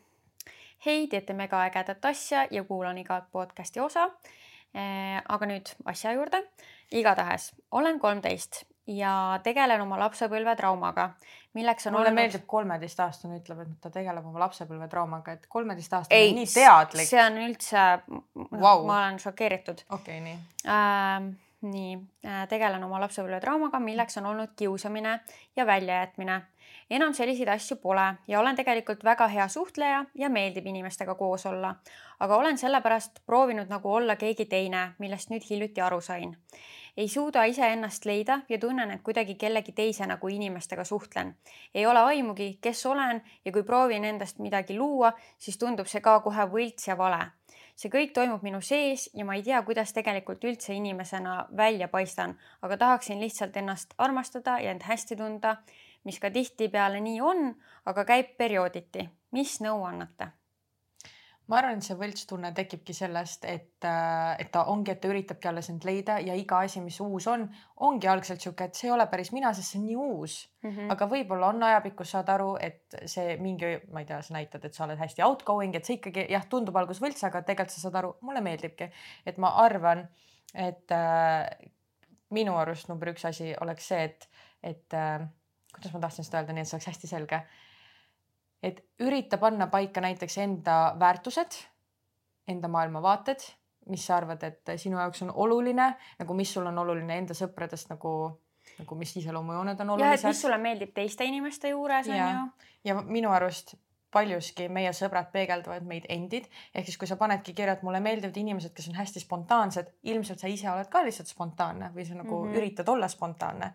hei, 0.86 1.06
teete 1.10 1.34
mega 1.34 1.64
ägedat 1.66 2.04
asja 2.04 2.46
ja 2.50 2.64
kuulan 2.64 2.98
igat 2.98 3.26
podcast'i 3.32 3.80
osa 3.82 4.06
eh,. 4.74 5.18
aga 5.28 5.46
nüüd 5.50 5.72
asja 5.84 6.12
juurde. 6.14 6.42
igatahes 6.94 7.52
olen 7.70 7.98
kolmteist 7.98 8.62
ja 8.86 9.40
tegelen 9.42 9.82
oma 9.82 9.98
lapsepõlve 9.98 10.54
traumaga, 10.56 11.08
milleks 11.58 11.88
on 11.88 11.96
mulle 11.96 12.12
olnud... 12.12 12.20
meeldib 12.20 12.44
kolmeteistaastane 12.46 13.40
ütleb, 13.40 13.64
et 13.64 13.72
ta 13.82 13.90
tegeleb 13.90 14.28
oma 14.30 14.44
lapsepõlve 14.44 14.86
traumaga, 14.92 15.34
et 15.34 15.48
kolmeteistaastane 15.50 16.20
ei 16.20 16.30
on 16.30 16.38
nii 16.38 16.52
teadlik. 16.54 17.10
see 17.10 17.24
on 17.24 17.40
üldse 17.48 17.88
wow., 18.36 18.86
ma 18.86 19.00
olen 19.00 19.18
šokeeritud 19.22 19.82
okei, 19.98 20.20
nii. 20.22 20.38
äh,. 20.70 21.26
nii 21.66 21.98
äh,, 22.22 22.44
tegelen 22.52 22.86
oma 22.86 23.02
lapsepõlve 23.02 23.42
traumaga, 23.42 23.82
milleks 23.82 24.22
on 24.22 24.30
olnud 24.34 24.54
kiusamine 24.54 25.18
ja 25.56 25.66
väljajätmine. 25.66 26.42
Enam 26.90 27.14
selliseid 27.14 27.48
asju 27.48 27.76
pole 27.82 28.14
ja 28.28 28.40
olen 28.40 28.56
tegelikult 28.56 29.04
väga 29.04 29.26
hea 29.28 29.48
suhtleja 29.48 30.04
ja 30.14 30.28
meeldib 30.30 30.66
inimestega 30.66 31.14
koos 31.14 31.46
olla. 31.46 31.74
aga 32.20 32.36
olen 32.36 32.58
sellepärast 32.58 33.18
proovinud 33.26 33.68
nagu 33.68 33.94
olla 33.94 34.16
keegi 34.16 34.44
teine, 34.44 34.92
millest 34.98 35.30
nüüd 35.30 35.42
hiljuti 35.50 35.80
aru 35.80 36.00
sain. 36.00 36.36
ei 36.96 37.08
suuda 37.08 37.44
iseennast 37.44 38.04
leida 38.04 38.40
ja 38.48 38.58
tunnen, 38.58 38.90
et 38.90 39.02
kuidagi 39.02 39.34
kellegi 39.34 39.72
teise 39.72 40.06
nagu 40.06 40.28
inimestega 40.28 40.84
suhtlen. 40.84 41.34
ei 41.74 41.86
ole 41.86 41.98
aimugi, 41.98 42.58
kes 42.60 42.86
olen 42.86 43.22
ja 43.44 43.52
kui 43.52 43.62
proovin 43.62 44.04
endast 44.04 44.38
midagi 44.38 44.78
luua, 44.78 45.12
siis 45.38 45.58
tundub 45.58 45.86
see 45.86 46.00
ka 46.00 46.20
kohe 46.20 46.46
võlts 46.52 46.88
ja 46.88 46.98
vale 46.98 47.24
see 47.76 47.90
kõik 47.92 48.14
toimub 48.16 48.42
minu 48.42 48.60
sees 48.64 49.10
ja 49.14 49.24
ma 49.28 49.34
ei 49.36 49.42
tea, 49.44 49.60
kuidas 49.62 49.92
tegelikult 49.92 50.44
üldse 50.44 50.72
inimesena 50.72 51.46
välja 51.56 51.88
paistan, 51.92 52.38
aga 52.62 52.76
tahaksin 52.76 53.20
lihtsalt 53.20 53.56
ennast 53.56 53.92
armastada 53.98 54.56
ja 54.64 54.70
end 54.70 54.86
hästi 54.88 55.16
tunda, 55.16 55.56
mis 56.06 56.18
ka 56.22 56.30
tihtipeale 56.30 57.02
nii 57.02 57.20
on, 57.20 57.52
aga 57.90 58.06
käib 58.08 58.36
periooditi. 58.38 59.08
mis 59.36 59.58
nõu 59.60 59.84
annate? 59.84 60.32
ma 61.46 61.60
arvan, 61.60 61.78
et 61.78 61.86
see 61.86 61.94
võltstunne 61.98 62.50
tekibki 62.56 62.94
sellest, 62.96 63.44
et, 63.46 63.84
et 63.86 64.48
ta 64.52 64.64
ongi, 64.72 64.90
et 64.90 65.00
ta 65.02 65.10
üritabki 65.12 65.46
alles 65.46 65.68
end 65.70 65.84
leida 65.86 66.16
ja 66.22 66.34
iga 66.34 66.58
asi, 66.66 66.80
mis 66.82 66.98
uus 67.04 67.28
on, 67.30 67.44
ongi 67.86 68.10
algselt 68.10 68.42
sihuke, 68.42 68.66
et 68.66 68.78
see 68.78 68.88
ei 68.88 68.94
ole 68.96 69.06
päris 69.12 69.30
mina, 69.34 69.52
sest 69.54 69.74
see 69.74 69.80
on 69.80 69.86
nii 69.86 69.98
uus. 70.08 70.38
Mhm. 70.66 70.90
aga 70.90 71.06
võib-olla 71.10 71.52
on 71.54 71.62
ajapikkus 71.62 72.16
saad 72.16 72.32
aru, 72.34 72.48
et 72.58 72.98
see 73.06 73.36
mingi, 73.38 73.76
ma 73.94 74.02
ei 74.02 74.10
tea, 74.10 74.18
sa 74.26 74.34
näitad, 74.34 74.66
et 74.66 74.74
sa 74.74 74.84
oled 74.88 74.98
hästi 74.98 75.22
outgoing, 75.26 75.78
et 75.78 75.86
see 75.86 76.00
ikkagi 76.00 76.26
jah, 76.34 76.48
tundub 76.50 76.76
alguses 76.80 77.02
võlts, 77.04 77.22
aga 77.28 77.44
tegelikult 77.46 77.76
sa 77.76 77.86
saad 77.86 78.00
aru, 78.02 78.12
mulle 78.26 78.42
meeldibki, 78.42 78.90
et 79.30 79.38
ma 79.42 79.54
arvan, 79.62 80.02
et 80.50 80.94
äh, 80.96 81.46
minu 82.34 82.58
arust 82.58 82.90
number 82.90 83.12
üks 83.14 83.26
asi 83.28 83.52
oleks 83.62 83.92
see, 83.92 84.10
et, 84.10 84.28
et 84.66 84.98
äh, 84.98 85.28
kuidas 85.76 85.94
ma 85.94 86.02
tahtsin 86.02 86.26
seda 86.26 86.40
öelda, 86.40 86.56
nii 86.56 86.64
et 86.64 86.70
see 86.72 86.78
oleks 86.78 86.90
hästi 86.90 87.12
selge 87.12 87.44
et 88.62 88.82
ürita 89.02 89.38
panna 89.38 89.68
paika 89.72 90.00
näiteks 90.00 90.38
enda 90.42 90.96
väärtused, 91.00 91.58
enda 92.48 92.68
maailmavaated, 92.68 93.44
mis 93.92 94.06
sa 94.06 94.16
arvad, 94.16 94.42
et 94.42 94.74
sinu 94.80 94.98
jaoks 94.98 95.22
on 95.26 95.32
oluline, 95.34 95.92
nagu 96.18 96.34
mis 96.34 96.52
sul 96.54 96.66
on 96.66 96.78
oluline 96.82 97.18
enda 97.20 97.36
sõpradest 97.38 97.90
nagu, 97.92 98.12
nagu 98.80 98.98
mis 98.98 99.14
iseloomujooned 99.20 99.82
on 99.84 99.92
jah, 99.94 100.14
et 100.14 100.18
mis 100.18 100.24
olulised. 100.24 100.42
sulle 100.42 100.58
meeldib 100.62 100.94
teiste 100.94 101.24
inimeste 101.28 101.70
juures 101.74 102.08
on 102.10 102.18
Jaa. 102.18 102.30
ju. 102.32 102.70
ja 102.90 102.96
minu 103.02 103.30
arust 103.34 103.76
paljuski 104.14 104.68
meie 104.72 104.92
sõbrad 104.96 105.28
peegeldavad 105.32 105.86
meid 105.86 106.06
endid, 106.12 106.46
ehk 106.74 106.88
siis 106.88 106.98
kui 107.00 107.08
sa 107.10 107.18
panedki 107.20 107.54
kirja, 107.56 107.76
et 107.76 107.84
mulle 107.86 108.00
meeldivad 108.04 108.36
inimesed, 108.38 108.72
kes 108.76 108.90
on 108.90 108.98
hästi 108.98 109.22
spontaansed, 109.22 109.90
ilmselt 110.12 110.42
sa 110.42 110.50
ise 110.50 110.68
oled 110.70 110.90
ka 110.92 111.02
lihtsalt 111.04 111.30
spontaanne 111.30 111.90
või 111.94 112.06
sa 112.08 112.18
nagu 112.18 112.38
mm. 112.38 112.50
-hmm. 112.50 112.60
üritad 112.60 112.92
olla 112.92 113.08
spontaanne. 113.08 113.72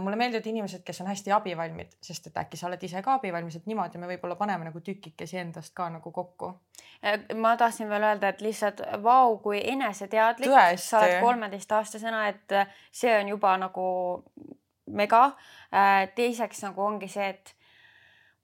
mulle 0.00 0.16
meeldivad 0.16 0.46
inimesed, 0.46 0.82
kes 0.86 1.00
on 1.00 1.06
hästi 1.10 1.32
abivalmid, 1.32 1.96
sest 2.00 2.26
et 2.26 2.36
äkki 2.38 2.56
sa 2.56 2.66
oled 2.66 2.82
ise 2.82 3.02
ka 3.02 3.14
abivalmis, 3.14 3.56
et 3.56 3.66
niimoodi 3.66 3.98
me 3.98 4.06
võib-olla 4.06 4.36
paneme 4.38 4.64
nagu 4.64 4.80
tükikesi 4.80 5.38
endast 5.38 5.74
ka 5.74 5.88
nagu 5.90 6.10
kokku. 6.10 6.52
ma 7.34 7.56
tahtsin 7.56 7.88
veel 7.88 8.02
öelda, 8.02 8.28
et 8.28 8.40
lihtsalt 8.40 8.80
vau, 9.02 9.38
kui 9.38 9.60
eneseteadlik 9.64 10.50
Tõesti. 10.50 10.86
sa 10.86 10.98
oled 10.98 11.20
kolmeteistaastasena, 11.20 12.28
et 12.28 12.54
see 12.90 13.18
on 13.18 13.28
juba 13.28 13.56
nagu 13.56 14.24
mega. 14.86 15.32
teiseks 16.14 16.62
nagu 16.62 16.82
ongi 16.82 17.08
see, 17.08 17.28
et 17.28 17.54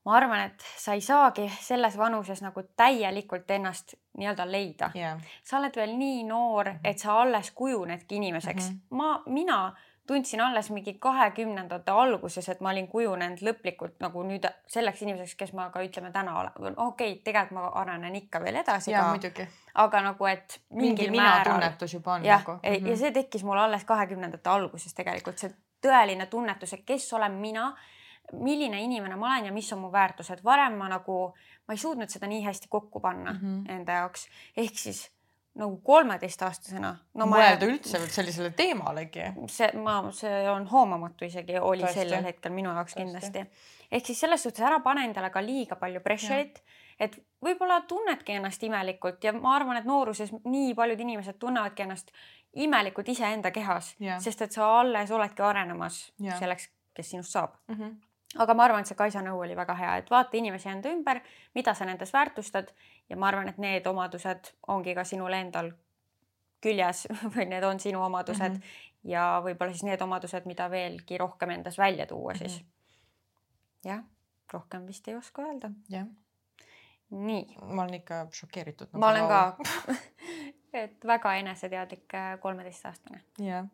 ma 0.05 0.17
arvan, 0.17 0.41
et 0.41 0.65
sa 0.77 0.95
ei 0.97 1.01
saagi 1.05 1.49
selles 1.61 1.99
vanuses 1.99 2.43
nagu 2.43 2.63
täielikult 2.77 3.51
ennast 3.51 3.95
nii-öelda 4.19 4.47
leida. 4.51 4.91
jah, 4.95 5.21
sa 5.43 5.59
oled 5.59 5.77
veel 5.77 5.97
nii 5.99 6.25
noor, 6.29 6.73
et 6.85 6.99
sa 6.99 7.21
alles 7.23 7.51
kujunedki 7.51 8.17
inimeseks 8.17 8.71
mm. 8.71 8.75
-hmm. 8.75 8.97
ma, 8.97 9.23
mina 9.27 9.61
tundsin 10.09 10.41
alles 10.41 10.71
mingi 10.71 10.95
kahekümnendate 10.95 11.91
alguses, 11.91 12.49
et 12.49 12.61
ma 12.65 12.71
olin 12.71 12.89
kujunenud 12.89 13.43
lõplikult 13.45 13.99
nagu 14.01 14.23
nüüd 14.25 14.47
selleks 14.67 15.03
inimeseks, 15.05 15.35
kes 15.37 15.53
ma 15.53 15.69
ka 15.75 15.83
ütleme 15.85 16.11
täna 16.13 16.39
olen. 16.41 16.75
okei 16.77 17.13
okay,, 17.13 17.23
tegelikult 17.25 17.59
ma 17.59 17.69
arenen 17.83 18.17
ikka 18.17 18.41
veel 18.41 18.57
edasi 18.63 18.91
ja 18.91 19.03
ka, 19.03 19.11
muidugi. 19.13 19.49
aga 19.85 20.03
nagu, 20.03 20.27
et 20.27 20.61
mingi 20.71 20.89
mingil 20.89 21.11
mina 21.11 21.29
määral. 21.29 21.53
tunnetus 21.53 21.95
juba 21.95 22.15
on 22.15 22.25
jah 22.25 22.41
nagu. 22.47 22.89
ja 22.91 22.97
see 22.97 23.13
tekkis 23.13 23.45
mul 23.45 23.61
alles 23.61 23.85
kahekümnendate 23.85 24.51
alguses 24.51 24.97
tegelikult, 24.97 25.39
see 25.39 25.53
tõeline 25.85 26.27
tunnetus, 26.27 26.73
et 26.73 26.85
kes 26.89 27.13
olen 27.13 27.37
mina, 27.45 27.69
milline 28.33 28.83
inimene 28.83 29.17
ma 29.17 29.33
olen 29.33 29.47
ja 29.51 29.53
mis 29.53 29.73
on 29.73 29.79
mu 29.79 29.93
väärtused. 29.93 30.45
varem 30.45 30.79
ma 30.79 30.89
nagu, 30.89 31.21
ma 31.69 31.75
ei 31.75 31.79
suutnud 31.79 32.11
seda 32.11 32.27
nii 32.27 32.43
hästi 32.45 32.69
kokku 32.69 33.01
panna 33.01 33.33
mm 33.33 33.39
-hmm. 33.39 33.73
enda 33.73 33.93
jaoks. 34.03 34.29
ehk 34.57 34.79
siis 34.79 35.11
nagu 35.59 35.77
kolmeteistaastasena 35.85 36.91
no,. 37.15 37.27
mõelda 37.27 37.67
ma... 37.67 37.73
üldse 37.73 38.01
sellisele 38.07 38.51
teemalegi. 38.51 39.33
see, 39.51 39.71
ma, 39.83 40.01
see 40.13 40.51
on 40.51 40.67
hoomamatu 40.67 41.25
isegi 41.25 41.59
oli 41.59 41.83
Tõesti. 41.83 41.95
sellel 41.95 42.25
hetkel 42.25 42.53
minu 42.53 42.71
jaoks 42.71 42.95
Tõesti. 42.95 43.05
kindlasti. 43.05 43.47
ehk 43.91 44.07
siis 44.07 44.21
selles 44.21 44.43
suhtes 44.43 44.65
ära 44.65 44.81
pane 44.81 45.05
endale 45.05 45.31
ka 45.31 45.43
liiga 45.45 45.77
palju 45.77 46.01
pressure'it 46.01 46.63
et 47.01 47.15
võib-olla 47.45 47.81
tunnedki 47.89 48.35
ennast 48.39 48.63
imelikult 48.67 49.25
ja 49.25 49.33
ma 49.33 49.55
arvan, 49.57 49.79
et 49.79 49.87
nooruses 49.87 50.33
nii 50.45 50.75
paljud 50.79 51.01
inimesed 51.01 51.39
tunnevadki 51.39 51.87
ennast 51.87 52.13
imelikult 52.59 53.09
iseenda 53.15 53.53
kehas 53.55 53.95
sest 54.25 54.43
et 54.47 54.55
sa 54.55 54.73
alles 54.81 55.11
oledki 55.15 55.43
arenemas 55.43 56.09
yeah. 56.23 56.39
selleks, 56.39 56.71
kes 56.95 57.15
sinust 57.15 57.35
saab 57.35 57.55
mm. 57.69 57.75
-hmm. 57.75 57.97
Aga 58.37 58.55
ma 58.55 58.65
arvan, 58.65 58.85
et 58.85 58.91
see 58.91 58.99
Kaisa 58.99 59.23
nõu 59.25 59.41
oli 59.41 59.57
väga 59.57 59.75
hea, 59.75 59.97
et 60.03 60.11
vaata 60.11 60.37
inimesi 60.37 60.69
enda 60.69 60.93
ümber, 60.93 61.21
mida 61.55 61.75
sa 61.75 61.87
nendes 61.89 62.13
väärtustad 62.13 62.73
ja 63.09 63.17
ma 63.17 63.29
arvan, 63.29 63.49
et 63.49 63.59
need 63.59 63.87
omadused 63.87 64.53
ongi 64.69 64.95
ka 64.95 65.05
sinul 65.05 65.33
endal 65.33 65.73
küljes 66.65 67.07
või 67.35 67.49
need 67.49 67.65
on 67.65 67.81
sinu 67.81 68.03
omadused 68.03 68.53
mm 68.53 68.61
-hmm. 68.61 69.11
ja 69.15 69.41
võib-olla 69.45 69.73
siis 69.73 69.89
need 69.89 70.03
omadused, 70.03 70.47
mida 70.47 70.71
veelgi 70.71 71.19
rohkem 71.19 71.51
endas 71.51 71.79
välja 71.79 72.07
tuua 72.07 72.35
siis 72.35 72.61
mm. 72.61 72.65
-hmm. 72.65 73.91
jah, 73.91 74.05
rohkem 74.53 74.87
vist 74.87 75.09
ei 75.09 75.17
oska 75.17 75.43
öelda. 75.43 75.71
jah 75.89 76.07
nii. 77.11 77.57
ma 77.63 77.83
olen 77.83 77.95
ikka 77.95 78.27
šokeeritud 78.33 78.93
nagu. 78.93 78.99
ma 78.99 79.11
olen 79.11 79.29
ka 79.29 79.57
et 80.83 81.07
väga 81.07 81.35
eneseteadlik 81.35 82.15
äh, 82.15 82.41
kolmeteistaastane. 82.41 83.23
jah. 83.39 83.67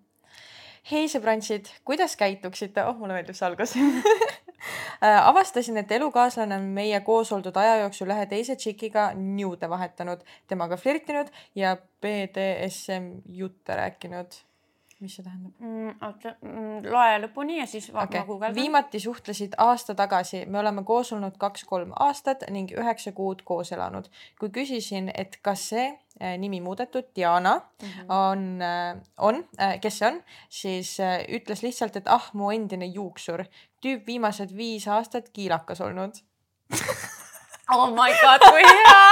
hei 0.90 1.08
sõbrantsid, 1.08 1.70
kuidas 1.84 2.16
käituksite, 2.16 2.84
oh 2.84 2.98
mulle 2.98 3.18
meeldib 3.18 3.38
see 3.38 3.48
algus 3.48 3.74
avastasin, 5.30 5.76
et 5.82 5.92
elukaaslane 5.92 6.56
on 6.56 6.70
meie 6.78 7.00
koos 7.06 7.32
oldud 7.32 7.56
aja 7.56 7.76
jooksul 7.82 8.14
ühe 8.14 8.26
teise 8.30 8.56
tšikiga 8.56 9.10
niude 9.18 9.70
vahetanud, 9.70 10.24
temaga 10.48 10.78
flirtinud 10.80 11.30
ja 11.54 11.76
BDSM 11.76 13.10
jutte 13.28 13.76
rääkinud 13.80 14.44
mis 15.00 15.16
see 15.16 15.24
tähendab 15.24 15.60
mm,? 15.60 15.94
oota 16.06 16.34
mm,, 16.40 16.86
loe 16.92 17.18
lõpuni 17.24 17.58
ja 17.58 17.66
siis 17.70 17.90
okay. 17.90 18.20
ma 18.20 18.26
guugeldan. 18.28 18.54
viimati 18.56 19.00
suhtlesid 19.00 19.56
aasta 19.58 19.94
tagasi, 19.98 20.44
me 20.46 20.60
oleme 20.60 20.84
koos 20.86 21.12
olnud 21.16 21.36
kaks-kolm 21.40 21.92
aastat 22.06 22.46
ning 22.54 22.72
üheksa 22.74 23.12
kuud 23.16 23.42
koos 23.44 23.72
elanud. 23.74 24.08
kui 24.40 24.52
küsisin, 24.54 25.10
et 25.14 25.38
kas 25.42 25.68
see 25.72 25.86
äh, 25.88 26.36
nimi 26.38 26.60
muudetud 26.64 27.10
Diana 27.16 27.56
mm 27.56 27.88
-hmm. 27.88 28.06
on 28.08 28.62
äh,, 28.62 28.96
on 29.18 29.44
äh,, 29.60 29.80
kes 29.80 29.98
see 29.98 30.08
on, 30.08 30.22
siis 30.48 31.00
äh, 31.00 31.24
ütles 31.28 31.62
lihtsalt, 31.62 31.96
et 31.96 32.08
ah, 32.08 32.30
mu 32.32 32.50
endine 32.50 32.86
juuksur, 32.86 33.44
tüüp 33.82 34.06
viimased 34.06 34.56
viis 34.56 34.88
aastat 34.88 35.28
kiilakas 35.28 35.80
olnud 35.80 36.22
oh 37.74 37.90
my 37.90 38.12
god, 38.22 38.40
kui 38.50 38.62
hea 38.62 39.04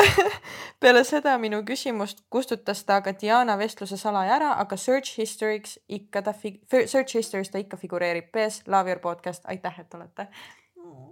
peale 0.80 1.02
seda 1.04 1.36
minu 1.38 1.60
küsimust 1.66 2.24
kustutas 2.32 2.84
ta 2.84 2.96
aga 3.00 3.12
Diana 3.20 3.56
vestluse 3.60 3.98
salaja 4.00 4.36
ära, 4.38 4.52
aga 4.62 4.76
search 4.76 5.18
history'ks 5.20 5.76
ikka 5.88 6.22
ta 6.22 6.34
search 6.34 7.16
history's 7.18 7.52
ta 7.52 7.60
ikka 7.60 7.76
figureerib. 7.76 8.30
PS 8.32 8.62
Love 8.66 8.90
your 8.90 9.00
podcast, 9.00 9.44
aitäh, 9.44 9.80
et 9.80 9.94
olete. 9.94 10.26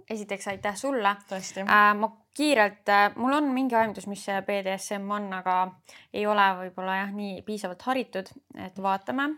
esiteks 0.09 0.47
aitäh 0.47 0.75
sulle. 0.75 1.15
äh,. 1.67 1.95
ma 1.95 2.11
kiirelt 2.33 2.89
äh,, 2.89 3.15
mul 3.15 3.33
on 3.33 3.43
mingi 3.53 3.75
aimdus, 3.75 4.07
mis 4.07 4.25
see 4.25 4.41
BDSM 4.41 5.11
on, 5.11 5.33
aga 5.33 5.71
ei 6.13 6.25
ole 6.27 6.47
võib-olla 6.63 6.95
jah, 7.03 7.13
nii 7.13 7.41
piisavalt 7.41 7.81
haritud, 7.81 8.33
et 8.57 8.81
vaatame. 8.81 9.29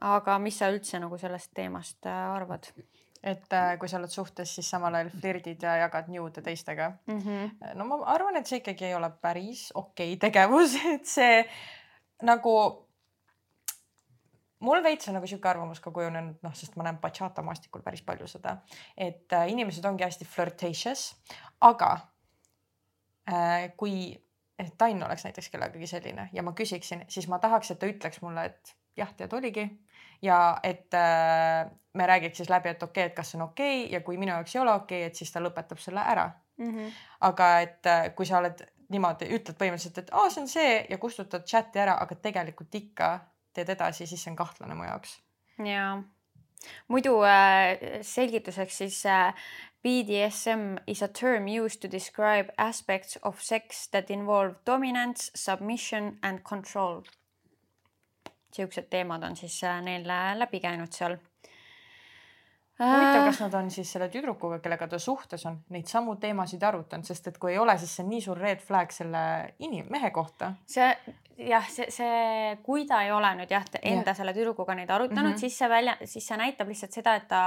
aga 0.00 0.38
mis 0.38 0.58
sa 0.58 0.72
üldse 0.72 0.98
nagu 1.00 1.18
sellest 1.18 1.52
teemast 1.54 2.06
äh, 2.06 2.34
arvad? 2.34 2.72
Et 3.24 3.52
äh, 3.56 3.74
kui 3.80 3.88
sa 3.88 3.98
oled 3.98 4.12
suhtes, 4.12 4.50
siis 4.56 4.68
samal 4.68 4.94
ajal 4.98 5.10
flirdid 5.14 5.62
ja 5.64 5.78
jagad 5.80 6.10
new'de 6.12 6.42
teistega 6.44 6.90
mm. 7.06 7.18
-hmm. 7.18 7.74
no 7.78 7.84
ma 7.88 8.00
arvan, 8.12 8.36
et 8.36 8.46
see 8.46 8.60
ikkagi 8.60 8.90
ei 8.90 8.94
ole 8.94 9.10
päris 9.10 9.70
okei 9.74 10.14
okay 10.14 10.20
tegevus, 10.28 10.76
et 10.94 11.06
see 11.08 11.44
nagu 12.22 12.54
mul 14.64 14.82
veits 14.82 15.08
on 15.08 15.18
nagu 15.18 15.26
sihuke 15.26 15.48
arvamus 15.48 15.80
ka 15.80 15.90
kujunenud, 15.90 16.36
noh, 16.42 16.54
sest 16.56 16.76
ma 16.76 16.86
näen 16.86 16.98
bachata 17.00 17.42
maastikul 17.42 17.82
päris 17.82 18.02
palju 18.02 18.28
seda, 18.30 18.58
et 18.96 19.32
äh, 19.32 19.48
inimesed 19.52 19.84
ongi 19.84 20.04
hästi 20.04 20.28
flirtatious, 20.28 21.14
aga 21.60 21.96
äh, 23.30 23.72
kui 23.76 24.20
Tainn 24.78 25.02
oleks 25.02 25.24
näiteks 25.26 25.48
kellegagi 25.50 25.86
selline 25.90 26.28
ja 26.32 26.42
ma 26.46 26.52
küsiksin, 26.52 27.02
siis 27.08 27.26
ma 27.28 27.40
tahaks, 27.42 27.72
et 27.72 27.78
ta 27.78 27.90
ütleks 27.90 28.20
mulle, 28.22 28.44
et 28.44 28.76
jah, 28.96 29.10
tead, 29.16 29.32
oligi 29.34 29.66
ja 30.24 30.58
et 30.62 30.94
äh, 30.94 31.70
me 31.94 32.06
räägiks 32.06 32.36
siis 32.36 32.50
läbi, 32.50 32.68
et 32.68 32.82
okei 32.82 33.02
okay,, 33.02 33.10
et 33.10 33.16
kas 33.16 33.30
see 33.30 33.38
on 33.38 33.48
okei 33.48 33.82
okay, 33.84 33.92
ja 33.92 34.00
kui 34.06 34.16
minu 34.20 34.32
jaoks 34.32 34.56
ei 34.56 34.62
ole 34.62 34.72
okei 34.72 35.02
okay,, 35.02 35.10
et 35.10 35.20
siis 35.20 35.32
ta 35.32 35.42
lõpetab 35.42 35.80
selle 35.82 36.00
ära 36.00 36.30
mm. 36.56 36.70
-hmm. 36.70 36.94
aga 37.20 37.50
et 37.60 37.86
äh, 37.86 38.08
kui 38.14 38.26
sa 38.26 38.38
oled 38.38 38.64
niimoodi, 38.88 39.28
ütled 39.36 39.56
põhimõtteliselt, 39.58 39.98
et 40.02 40.10
aa, 40.12 40.30
see 40.30 40.42
on 40.42 40.48
see 40.48 40.72
ja 40.90 40.98
kustutad 40.98 41.46
chati 41.48 41.80
ära, 41.80 41.96
aga 42.00 42.14
tegelikult 42.14 42.74
ikka 42.74 43.12
teed 43.54 43.70
edasi, 43.76 44.06
siis 44.06 44.22
see 44.22 44.32
on 44.32 44.36
kahtlane 44.36 44.74
mu 44.74 44.84
jaoks. 44.84 45.20
jaa, 45.64 46.02
muidu 46.88 47.14
äh, 47.22 48.00
selgituseks 48.02 48.78
siis 48.82 49.06
äh, 49.06 49.34
BDSM 49.84 50.78
is 50.86 51.02
a 51.02 51.08
term 51.08 51.48
used 51.48 51.80
to 51.80 51.88
describe 51.88 52.52
aspects 52.58 53.18
of 53.22 53.40
sex 53.40 53.88
that 53.88 54.10
involve 54.10 54.54
dominance, 54.66 55.30
submission 55.34 56.18
and 56.22 56.42
control 56.42 57.02
siuksed 58.54 58.90
teemad 58.90 59.22
on 59.26 59.36
siis 59.36 59.56
äh, 59.66 59.80
neil 59.82 60.10
äh, 60.10 60.32
läbi 60.38 60.60
käinud 60.62 60.92
seal. 60.94 61.16
huvitav, 62.78 63.20
äh, 63.20 63.26
kas 63.26 63.40
nad 63.44 63.54
on 63.58 63.70
siis 63.70 63.92
selle 63.92 64.08
tüdrukuga, 64.12 64.58
kellega 64.62 64.88
ta 64.90 64.98
suhtes 64.98 65.46
on, 65.46 65.60
neid 65.74 65.90
samu 65.90 66.16
teemasid 66.22 66.62
arutanud, 66.62 67.06
sest 67.06 67.28
et 67.30 67.38
kui 67.38 67.54
ei 67.54 67.58
ole, 67.58 67.76
siis 67.78 67.96
see 67.96 68.06
on 68.06 68.10
nii 68.14 68.24
suur 68.24 68.40
red 68.40 68.62
flag 68.62 68.94
selle 68.94 69.24
inim-, 69.58 69.90
mehe 69.90 70.10
kohta. 70.14 70.54
see 70.66 70.90
jah, 71.38 71.68
see, 71.70 71.90
see, 71.90 72.56
kui 72.62 72.86
ta 72.86 73.02
ei 73.06 73.12
ole 73.12 73.34
nüüd 73.40 73.50
jah, 73.50 73.66
enda 73.82 74.10
yeah. 74.10 74.16
selle 74.16 74.34
tüdrukuga 74.36 74.74
neid 74.78 74.90
arutanud 74.90 75.30
mm, 75.30 75.34
-hmm. 75.34 75.40
siis 75.46 75.58
see 75.58 75.68
välja, 75.68 75.96
siis 76.04 76.26
see 76.26 76.40
näitab 76.40 76.68
lihtsalt 76.68 76.92
seda, 77.02 77.14
et 77.14 77.28
ta 77.28 77.44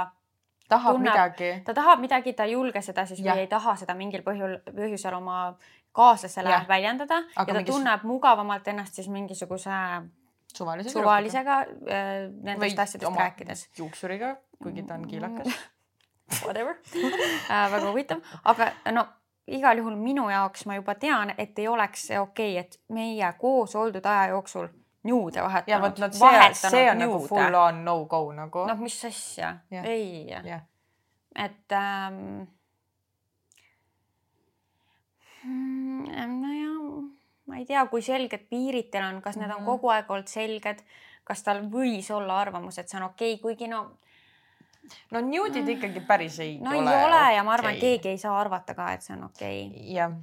tahab 0.68 0.96
tunneb, 0.96 1.12
midagi. 1.12 1.50
ta 1.64 1.74
tahab 1.74 2.00
midagi, 2.00 2.32
ta 2.32 2.44
ei 2.44 2.52
julge 2.52 2.82
seda 2.84 3.06
siis 3.06 3.20
ja. 3.24 3.34
või 3.34 3.46
ei 3.46 3.50
taha 3.50 3.76
seda 3.80 3.94
mingil 3.94 4.22
põhjul, 4.26 4.58
põhjusel 4.66 5.16
oma 5.16 5.56
kaaslasele 5.96 6.50
ja. 6.52 6.64
väljendada 6.68 7.22
Aga 7.34 7.50
ja 7.50 7.54
ta 7.54 7.60
mingis... 7.60 7.74
tunneb 7.74 8.04
mugavamalt 8.08 8.68
ennast 8.68 8.94
siis 8.94 9.08
mingisuguse 9.08 9.70
suvalise 10.56 10.90
suvalisega 10.90 11.58
äh, 11.60 12.30
nendest 12.42 12.78
asjadest 12.78 13.16
rääkides. 13.16 13.68
juuksuriga, 13.78 14.36
kuigi 14.62 14.82
ta 14.82 14.94
on 14.94 15.08
kiilakas 15.08 15.48
Whatever 16.44 16.74
äh, 17.50 17.70
väga 17.72 17.86
huvitav, 17.90 18.18
aga 18.44 18.72
no 18.92 19.06
igal 19.46 19.78
juhul 19.80 19.96
minu 19.96 20.28
jaoks 20.30 20.66
ma 20.66 20.76
juba 20.76 20.94
tean, 20.94 21.32
et 21.38 21.58
ei 21.58 21.68
oleks 21.68 22.08
see 22.10 22.20
okei 22.20 22.58
okay,, 22.58 22.66
et 22.66 22.80
meie 22.92 23.32
koos 23.40 23.76
oldud 23.76 24.06
aja 24.06 24.28
jooksul 24.34 24.68
nuude 25.08 25.42
vahetanud. 25.42 25.98
no 25.98 26.10
see, 26.12 26.54
see 26.54 26.90
on 26.90 26.98
nagu 26.98 27.20
full 27.26 27.54
on 27.54 27.84
no 27.84 28.04
go 28.04 28.32
nagu. 28.32 28.66
noh, 28.68 28.80
mis 28.80 28.98
asja 29.04 29.56
yeah., 29.72 29.84
ei 29.84 30.26
yeah.. 30.28 30.60
et 31.34 31.72
ähm, 31.72 32.48
mm, 35.44 36.40
nojah 36.40 37.17
ma 37.48 37.58
ei 37.60 37.66
tea, 37.68 37.84
kui 37.90 38.04
selged 38.04 38.44
piirid 38.50 38.90
teil 38.92 39.06
on, 39.08 39.22
kas 39.24 39.38
need 39.40 39.50
on 39.50 39.62
mhm. 39.62 39.68
kogu 39.70 39.92
aeg 39.94 40.10
olnud 40.12 40.30
selged, 40.30 40.84
kas 41.28 41.42
tal 41.44 41.64
võis 41.72 42.10
olla 42.14 42.38
arvamus, 42.42 42.78
et 42.80 42.88
see 42.90 43.00
on 43.00 43.08
okei 43.10 43.34
okay,, 43.36 43.42
kuigi 43.42 43.70
no. 43.72 43.82
no 45.12 45.24
nude'id 45.24 45.68
ikkagi 45.76 46.04
päris 46.08 46.38
ei 46.44 46.56
no 46.60 46.72
ole. 46.72 46.84
no 46.84 46.94
ei 46.94 47.04
ole 47.04 47.20
okay. 47.20 47.34
ja 47.36 47.44
ma 47.44 47.56
arvan, 47.56 47.80
keegi 47.80 48.14
ei 48.14 48.20
saa 48.20 48.36
arvata 48.40 48.76
ka, 48.78 48.92
et 48.94 49.04
see 49.04 49.16
on 49.16 49.26
okei 49.28 49.66
okay.. 49.66 49.84
jah, 49.96 50.16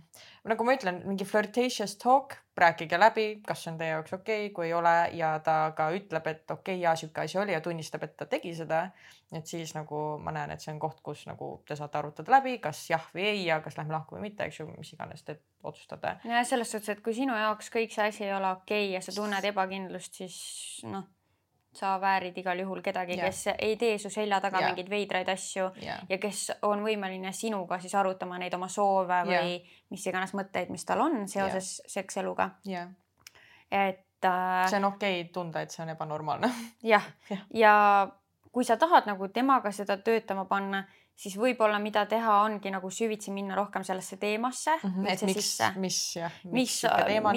nagu 0.53 0.67
ma 0.67 0.77
ütlen, 0.77 1.03
mingi 1.09 1.27
flirtatious 1.29 1.97
talk, 2.01 2.37
rääkige 2.57 2.99
läbi, 2.99 3.27
kas 3.47 3.63
see 3.63 3.73
on 3.73 3.77
teie 3.77 3.91
jaoks 3.91 4.13
okei 4.13 4.45
okay,, 4.45 4.53
kui 4.55 4.69
ei 4.69 4.73
ole 4.73 4.95
ja 5.13 5.35
ta 5.43 5.73
ka 5.75 5.89
ütleb, 5.95 6.27
et 6.31 6.51
okei 6.51 6.75
okay,, 6.75 6.81
jaa, 6.83 6.95
sihuke 6.95 7.25
asi 7.25 7.39
oli 7.39 7.53
ja 7.53 7.61
tunnistab, 7.61 8.03
et 8.07 8.17
ta 8.17 8.29
tegi 8.31 8.55
seda 8.55 8.87
et 9.33 9.47
siis 9.47 9.73
nagu 9.75 9.99
ma 10.21 10.33
näen, 10.35 10.53
et 10.53 10.61
see 10.61 10.71
on 10.73 10.79
koht, 10.81 11.01
kus 11.05 11.25
nagu 11.29 11.49
te 11.67 11.77
saate 11.77 11.97
arutada 11.99 12.35
läbi, 12.35 12.57
kas 12.63 12.83
jah 12.89 13.03
või 13.15 13.25
ei 13.31 13.43
ja 13.47 13.59
kas 13.63 13.77
lähme 13.79 13.95
lahku 13.95 14.17
või 14.17 14.27
mitte, 14.27 14.45
eks 14.45 14.61
ju, 14.61 14.67
mis 14.77 14.93
iganes 14.93 15.25
te 15.25 15.39
otsustate. 15.65 16.15
ja 16.29 16.43
selles 16.47 16.71
suhtes, 16.71 16.93
et 16.93 17.03
kui 17.05 17.15
sinu 17.17 17.35
jaoks 17.37 17.71
kõik 17.73 17.93
see 17.95 18.09
asi 18.11 18.25
ei 18.27 18.33
ole 18.35 18.51
okei 18.59 18.87
okay 18.87 18.93
ja 18.93 19.01
sa 19.01 19.15
tunned 19.15 19.49
ebakindlust, 19.51 20.21
siis 20.21 20.37
noh, 20.85 21.07
sa 21.75 21.95
väärid 22.01 22.37
igal 22.37 22.59
juhul 22.59 22.81
kedagi, 22.85 23.17
kes 23.19 23.41
ei 23.57 23.75
tee 23.77 23.97
su 24.01 24.09
selja 24.13 24.39
taga 24.43 24.61
yeah. 24.61 24.71
mingeid 24.71 24.89
veidraid 24.89 25.29
asju 25.33 25.69
yeah. 25.83 26.01
ja 26.09 26.17
kes 26.21 26.47
on 26.67 26.83
võimeline 26.85 27.31
sinuga 27.35 27.79
siis 27.83 27.95
arutama 27.95 28.39
neid 28.41 28.53
oma 28.57 28.69
soove 28.71 29.21
või 29.27 29.37
yeah. 29.37 29.79
mis 29.93 30.05
iganes 30.07 30.35
mõtteid, 30.37 30.73
mis 30.73 30.85
tal 30.85 31.05
on 31.05 31.25
seoses 31.31 31.71
yeah. 31.79 31.95
sekseluga 31.99 32.49
yeah.. 32.69 32.91
et 33.71 34.25
äh,. 34.25 34.67
see 34.69 34.81
on 34.81 34.91
okei 34.93 35.21
okay 35.21 35.31
tunda, 35.33 35.65
et 35.65 35.75
see 35.75 35.83
on 35.85 35.95
ebanormaalne 35.95 36.51
jah 36.83 37.09
ja, 37.31 37.41
ja 37.53 37.73
kui 38.55 38.63
sa 38.63 38.77
tahad 38.79 39.09
nagu 39.09 39.27
temaga 39.35 39.71
seda 39.75 39.97
töötama 39.99 40.45
panna, 40.47 40.85
siis 41.15 41.37
võib-olla 41.39 41.79
mida 41.79 42.03
teha, 42.11 42.41
ongi 42.43 42.71
nagu 42.73 42.89
süvitsi 42.91 43.31
minna 43.31 43.55
rohkem 43.55 43.85
sellesse 43.87 44.17
teemasse 44.21 44.75
mm. 44.75 44.91
-hmm, 44.91 45.09
et 45.13 45.23
miks, 45.29 45.51
mis 45.79 45.99
jah, 46.17 46.37
mis, 46.43 46.75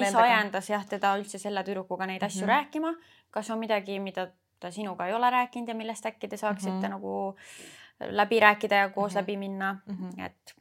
mis 0.03 0.19
ajendas 0.23 0.69
jah 0.69 0.85
teda 0.85 1.15
üldse 1.19 1.39
selle 1.39 1.63
tüdrukuga 1.63 2.07
neid 2.09 2.23
asju 2.23 2.45
mm 2.45 2.49
-hmm. 2.49 2.53
rääkima, 2.55 2.93
kas 3.31 3.49
on 3.49 3.59
midagi, 3.59 3.99
mida 3.99 4.27
ta 4.59 4.71
sinuga 4.71 5.07
ei 5.07 5.13
ole 5.13 5.29
rääkinud 5.29 5.67
ja 5.67 5.75
millest 5.75 6.05
äkki 6.05 6.27
te 6.27 6.37
saaksite 6.37 6.71
mm. 6.71 6.83
-hmm. 6.83 6.89
nagu 6.89 7.35
läbi 7.99 8.39
rääkida 8.39 8.75
ja 8.75 8.89
koos 8.89 9.13
mm 9.13 9.17
-hmm. 9.17 9.21
läbi 9.21 9.37
minna 9.37 9.73
mm. 9.85 9.95
-hmm. 9.95 10.25
et 10.25 10.55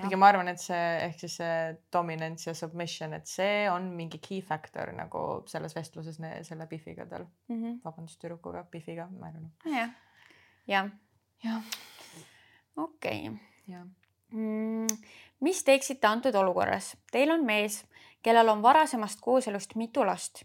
kuigi 0.00 0.16
ma 0.16 0.28
arvan, 0.28 0.48
et 0.48 0.60
see 0.60 0.82
ehk 1.04 1.18
siis 1.18 1.36
see 1.36 1.76
dominance 1.92 2.50
ja 2.50 2.54
submission, 2.54 3.14
et 3.14 3.26
see 3.26 3.70
on 3.70 3.82
mingi 3.82 4.18
key 4.18 4.42
factor 4.42 4.92
nagu 4.92 5.42
selles 5.46 5.74
vestluses 5.76 6.18
ne- 6.18 6.44
selle 6.44 6.66
Biffiga 6.66 7.06
tal, 7.06 7.26
mm 7.48 7.62
-hmm. 7.62 7.80
vabandust, 7.84 8.20
tüdrukuga, 8.20 8.64
Biffiga, 8.70 9.08
ma 9.18 9.28
ei 9.28 9.32
tea. 9.32 9.88
jah, 10.66 10.90
jah, 11.44 11.64
okei 12.82 13.28
okay. 13.28 13.84
mm,. 14.32 14.86
mis 15.40 15.64
teeksite 15.64 16.06
antud 16.06 16.34
olukorras? 16.34 16.96
Teil 17.12 17.30
on 17.30 17.44
mees, 17.44 17.84
kellel 18.22 18.48
on 18.48 18.62
varasemast 18.62 19.20
kooselust 19.20 19.76
mitu 19.76 20.06
last. 20.06 20.44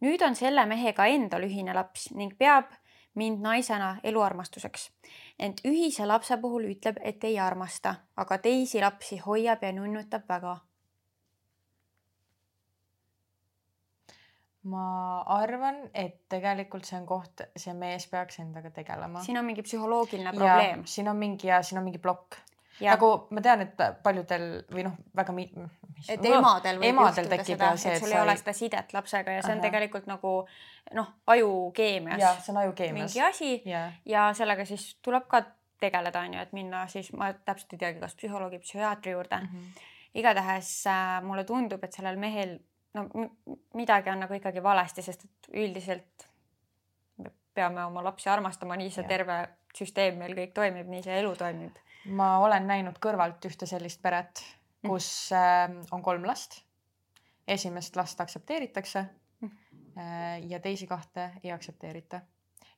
nüüd 0.00 0.22
on 0.26 0.34
selle 0.36 0.66
mehega 0.66 1.06
endal 1.06 1.46
ühine 1.46 1.74
laps 1.74 2.10
ning 2.12 2.34
peab 2.38 2.72
mind 3.14 3.40
naisena 3.40 3.96
eluarmastuseks. 4.04 4.90
ent 5.38 5.60
ühise 5.64 6.06
lapse 6.06 6.36
puhul 6.36 6.64
ütleb, 6.70 6.96
et 7.02 7.24
ei 7.24 7.38
armasta, 7.38 7.94
aga 8.16 8.38
teisi 8.38 8.80
lapsi 8.80 9.18
hoiab 9.18 9.62
ja 9.62 9.72
nunnutab 9.72 10.28
väga. 10.28 10.56
Ma 14.70 15.20
arvan, 15.34 15.82
et 15.92 16.22
tegelikult 16.32 16.86
see 16.88 16.96
on 16.96 17.06
koht, 17.08 17.44
see 17.60 17.74
mees 17.76 18.06
peaks 18.08 18.40
endaga 18.40 18.70
tegelema. 18.72 19.22
siin 19.24 19.38
on 19.40 19.44
mingi 19.44 19.64
psühholoogiline 19.66 20.32
probleem. 20.32 20.84
siin 20.88 21.08
on 21.08 21.16
mingi 21.20 21.50
ja 21.50 21.62
siin 21.62 21.80
on 21.80 21.88
mingi 21.88 22.00
plokk. 22.02 22.40
Ja. 22.80 22.96
nagu 22.96 23.28
ma 23.30 23.38
tean, 23.38 23.60
et 23.62 23.82
paljudel 24.02 24.46
või 24.74 24.82
noh, 24.82 24.94
väga 25.14 25.34
mi-. 25.36 25.46
et 26.10 26.24
emadel 26.26 26.80
võib 26.80 26.88
emadel 26.88 27.28
juhtuda 27.28 27.44
seda, 27.46 27.68
ja 27.68 27.74
et 27.76 27.84
et 27.92 28.02
sul 28.02 28.14
ei 28.16 28.18
ole 28.18 28.34
seda 28.40 28.54
sidet 28.58 28.94
lapsega 28.96 29.36
ja 29.36 29.44
see 29.44 29.52
on 29.52 29.60
Ahah. 29.60 29.68
tegelikult 29.68 30.08
nagu 30.10 30.32
noh, 30.98 31.12
ajukeemias 31.36 32.18
jah, 32.18 32.40
see 32.42 32.50
on 32.50 32.62
ajukeemias. 32.64 33.14
mingi 33.14 33.22
asi 33.28 33.52
jah, 33.70 33.94
ja 34.10 34.26
sellega 34.34 34.66
siis 34.66 34.88
tuleb 35.06 35.28
ka 35.30 35.44
tegeleda, 35.84 36.24
on 36.26 36.34
ju, 36.34 36.42
et 36.48 36.56
minna 36.56 36.82
siis 36.90 37.12
ma 37.14 37.30
täpselt 37.46 37.76
ei 37.76 37.84
teagi, 37.84 38.02
kas 38.02 38.18
psühholoogi, 38.18 38.58
psühhiaatri 38.64 39.14
juurde 39.14 39.38
mm.. 39.38 39.54
Mhm. 39.60 39.90
igatahes 40.24 40.74
äh, 40.90 41.18
mulle 41.22 41.44
tundub, 41.46 41.84
et 41.84 41.94
sellel 41.94 42.18
mehel 42.18 42.58
no 42.94 43.08
midagi 43.74 44.10
on 44.10 44.20
nagu 44.24 44.34
ikkagi 44.34 44.62
valesti, 44.62 45.02
sest 45.02 45.24
et 45.24 45.48
üldiselt 45.52 46.26
me 47.18 47.30
peame 47.54 47.84
oma 47.84 48.02
lapsi 48.04 48.28
armastama, 48.30 48.76
nii 48.76 48.90
see 48.90 49.02
Jah. 49.02 49.08
terve 49.08 49.38
süsteem 49.74 50.18
meil 50.18 50.34
kõik 50.38 50.52
toimib, 50.54 50.86
nii 50.90 51.02
see 51.02 51.18
elu 51.20 51.34
toimib. 51.36 51.80
ma 52.06 52.38
olen 52.38 52.66
näinud 52.68 52.98
kõrvalt 53.02 53.44
ühte 53.48 53.66
sellist 53.66 54.02
peret, 54.02 54.44
Mm. 54.84 54.90
kus 54.90 55.32
äh, 55.32 55.70
on 55.92 56.02
kolm 56.02 56.26
last. 56.28 56.62
esimest 57.48 57.96
last 57.96 58.20
aktsepteeritakse 58.20 59.04
Mm. 59.40 59.50
äh, 59.98 60.46
ja 60.50 60.60
teisi 60.60 60.86
kahte 60.86 61.30
ei 61.42 61.50
aktsepteerita. 61.52 62.20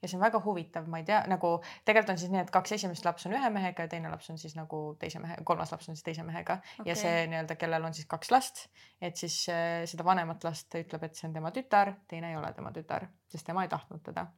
Ja 0.03 0.09
see 0.09 0.19
on 0.19 0.25
väga 0.25 0.41
huvitav, 0.45 0.89
ma 0.91 1.01
ei 1.01 1.07
tea, 1.09 1.23
nagu 1.31 1.53
tegelikult 1.85 2.13
on 2.15 2.21
siis 2.21 2.33
nii, 2.33 2.43
et 2.45 2.53
kaks 2.55 2.77
esimest 2.77 3.07
laps 3.07 3.27
on 3.29 3.37
ühe 3.39 3.51
mehega 3.53 3.87
ja 3.87 3.93
teine 3.93 4.13
laps 4.13 4.29
on 4.33 4.41
siis 4.41 4.57
nagu 4.59 4.81
teise 5.01 5.23
mehe, 5.23 5.39
kolmas 5.49 5.73
laps 5.73 5.89
on 5.91 5.97
siis 5.97 6.07
teise 6.07 6.27
mehega 6.27 6.59
okay. 6.61 6.91
ja 6.91 6.99
see 6.99 7.25
nii-öelda, 7.33 7.59
kellel 7.61 7.89
on 7.89 7.97
siis 7.97 8.09
kaks 8.11 8.33
last, 8.35 8.67
et 9.01 9.17
siis 9.17 9.39
äh, 9.53 9.83
seda 9.89 10.07
vanemat 10.07 10.45
last 10.47 10.77
ütleb, 10.79 11.09
et 11.09 11.19
see 11.19 11.29
on 11.31 11.37
tema 11.37 11.53
tütar, 11.55 11.95
teine 12.11 12.33
ei 12.33 12.39
ole 12.41 12.53
tema 12.57 12.73
tütar, 12.77 13.09
sest 13.33 13.49
tema 13.49 13.65
ei 13.67 13.73
tahtnud 13.73 14.05
teda. 14.05 14.29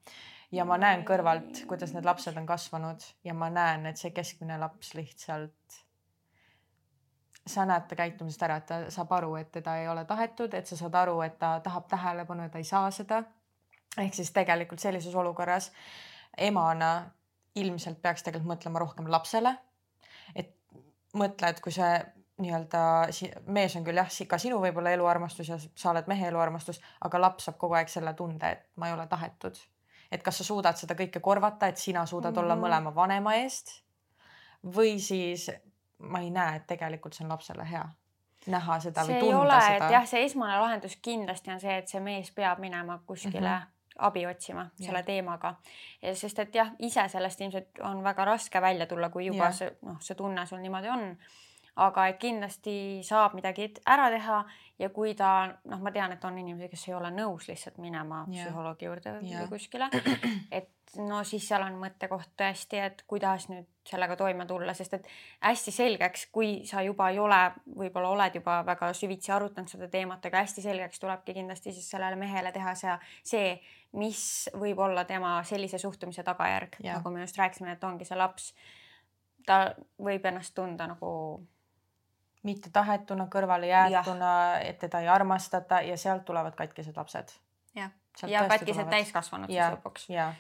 ja 0.55 0.65
ma 0.69 0.79
näen 0.81 1.05
kõrvalt, 1.09 1.65
kuidas 1.71 1.93
need 1.97 2.07
lapsed 2.09 2.39
on 2.39 2.47
kasvanud 2.49 3.11
ja 3.25 3.35
ma 3.35 3.51
näen, 3.53 3.87
et 3.91 4.01
see 4.01 4.15
keskmine 4.17 4.61
laps 4.63 4.95
lihtsalt 4.99 5.83
sa 7.49 7.65
näed 7.65 7.89
ta 7.89 7.97
käitumisest 7.97 8.43
ära, 8.45 8.59
et 8.61 8.67
ta 8.69 8.79
saab 8.93 9.13
aru, 9.19 9.35
et 9.41 9.51
teda 9.53 9.79
ei 9.81 9.89
ole 9.89 10.05
tahetud, 10.09 10.55
et 10.55 10.69
sa 10.69 10.77
saad 10.77 10.95
aru, 11.01 11.21
et 11.25 11.39
ta 11.41 11.59
tahab 11.65 11.89
tähelepanu 11.91 12.47
ja 12.47 12.53
ta 12.53 12.61
ei 12.61 12.69
saa 12.69 12.91
seda. 12.95 13.23
Ehk 13.99 14.15
siis 14.15 14.31
tegelikult 14.35 14.81
sellises 14.81 15.15
olukorras 15.15 15.73
emana 16.39 17.11
ilmselt 17.55 18.03
peaks 18.03 18.23
tegelikult 18.23 18.53
mõtlema 18.53 18.83
rohkem 18.83 19.11
lapsele. 19.11 19.57
et 20.35 20.55
mõtle, 21.17 21.49
et 21.49 21.61
kui 21.61 21.73
see 21.73 21.93
nii-öelda 22.39 22.81
mees 23.47 23.75
on 23.77 23.85
küll 23.85 23.99
jah, 23.99 24.11
ka 24.29 24.39
sinu 24.39 24.61
võib-olla 24.63 24.93
eluarmastus 24.95 25.49
ja 25.49 25.57
sa 25.59 25.91
oled 25.91 26.07
mehe 26.07 26.29
eluarmastus, 26.29 26.81
aga 27.05 27.21
laps 27.21 27.49
saab 27.49 27.59
kogu 27.59 27.75
aeg 27.75 27.91
selle 27.91 28.15
tunde, 28.15 28.51
et 28.51 28.69
ma 28.77 28.89
ei 28.89 28.95
ole 28.95 29.07
tahetud. 29.07 29.59
et 30.13 30.23
kas 30.23 30.39
sa 30.39 30.45
suudad 30.45 30.77
seda 30.77 30.95
kõike 30.95 31.21
korvata, 31.21 31.67
et 31.69 31.77
sina 31.77 32.07
suudad 32.07 32.31
mm 32.31 32.37
-hmm. 32.37 32.43
olla 32.43 32.55
Mhm. 32.57 32.65
mõlema 32.65 32.95
vanema 32.95 33.35
eest 33.35 33.83
või 34.65 34.99
siis 34.99 35.51
ma 35.99 36.21
ei 36.21 36.31
näe, 36.31 36.57
et 36.57 36.67
tegelikult 36.67 37.15
see 37.15 37.25
on 37.25 37.31
lapsele 37.31 37.65
hea 37.71 37.89
näha 38.47 38.81
seda 38.81 39.05
see 39.05 39.15
või 39.15 39.21
tunda 39.21 39.41
ole, 39.41 39.61
seda. 39.61 39.87
et 39.87 39.93
jah, 39.93 40.07
see 40.07 40.25
esmane 40.25 40.61
lahendus 40.61 40.97
kindlasti 41.03 41.51
on 41.51 41.61
see, 41.61 41.79
et 41.79 41.89
see 41.89 42.01
mees 42.01 42.31
peab 42.31 42.59
minema 42.59 43.01
kuskile 43.07 43.49
mm. 43.49 43.55
-hmm. 43.55 43.78
Abi 43.99 44.27
otsima 44.27 44.69
selle 44.77 44.99
Jah. 44.99 45.07
teemaga. 45.07 45.55
sest 46.15 46.39
et 46.39 46.55
jah, 46.55 46.71
ise 46.79 47.09
sellest 47.09 47.41
ilmselt 47.41 47.81
on 47.83 48.03
väga 48.05 48.25
raske 48.25 48.61
välja 48.63 48.87
tulla, 48.87 49.09
kui 49.11 49.27
juba 49.27 49.45
Jah. 49.45 49.55
see 49.55 49.71
noh, 49.83 50.01
see 50.01 50.15
tunne 50.15 50.47
sul 50.47 50.59
niimoodi 50.63 50.89
on. 50.89 51.17
Aga 51.79 52.09
et 52.11 52.19
kindlasti 52.19 52.75
saab 53.07 53.37
midagi 53.39 53.69
ära 53.87 54.09
teha 54.11 54.41
ja 54.79 54.89
kui 54.95 55.15
ta 55.19 55.31
noh, 55.49 55.81
ma 55.83 55.93
tean, 55.95 56.13
et 56.15 56.25
on 56.25 56.39
inimesi, 56.39 56.71
kes 56.73 56.89
ei 56.89 56.97
ole 56.99 57.11
nõus 57.15 57.49
lihtsalt 57.51 57.79
minema 57.83 58.25
Jah. 58.31 58.49
psühholoogi 58.49 58.87
juurde 58.89 59.15
Jah. 59.23 59.45
või 59.45 59.57
kuskile, 59.57 59.89
et 60.59 60.71
no 60.97 61.21
siis 61.27 61.49
seal 61.49 61.65
on 61.67 61.77
mõttekoht 61.81 62.33
tõesti, 62.39 62.81
et 62.83 63.03
kuidas 63.11 63.49
nüüd 63.51 63.67
sellega 63.89 64.17
toime 64.17 64.47
tulla, 64.47 64.75
sest 64.77 64.99
et 64.99 65.09
hästi 65.45 65.75
selgeks, 65.75 66.27
kui 66.33 66.63
sa 66.69 66.83
juba 66.85 67.11
ei 67.13 67.19
ole, 67.19 67.41
võib-olla 67.79 68.13
oled 68.15 68.39
juba 68.41 68.61
väga 68.67 68.93
süvitsi 68.97 69.33
arutanud 69.35 69.71
seda 69.71 69.89
teemat, 69.93 70.25
aga 70.25 70.45
hästi 70.45 70.65
selgeks 70.65 71.03
tulebki 71.03 71.35
kindlasti 71.41 71.75
siis 71.77 71.91
sellele 71.91 72.17
mehele 72.21 72.53
teha 72.55 72.75
see, 72.79 72.97
see, 73.25 73.53
mis 73.99 74.23
võib 74.57 74.81
olla 74.85 75.05
tema 75.09 75.39
sellise 75.49 75.81
suhtumise 75.81 76.25
tagajärg, 76.25 76.81
Jah. 76.83 76.99
nagu 77.01 77.13
me 77.13 77.25
just 77.25 77.39
rääkisime, 77.41 77.77
et 77.77 77.85
ongi 77.85 78.09
see 78.09 78.19
laps. 78.19 78.53
ta 79.49 79.75
võib 80.05 80.27
ennast 80.29 80.53
tunda 80.55 80.87
nagu 80.87 81.09
mitte 82.43 82.71
tahetuna, 82.71 83.27
kõrvale 83.27 83.67
jäetuna, 83.67 84.59
et 84.61 84.79
teda 84.79 85.01
ei 85.01 85.09
armastata 85.09 85.81
ja 85.81 85.97
sealt 85.97 86.25
tulevad 86.25 86.55
katkised 86.55 86.97
lapsed. 86.97 87.29
jah, 87.75 87.91
ja 88.27 88.49
katkised 88.49 88.73
tulevad. 88.75 88.91
täiskasvanud 88.91 89.47
siis 89.47 89.57
ja 89.57 89.71
lõpuks, 89.75 90.05
ja, 90.09 90.33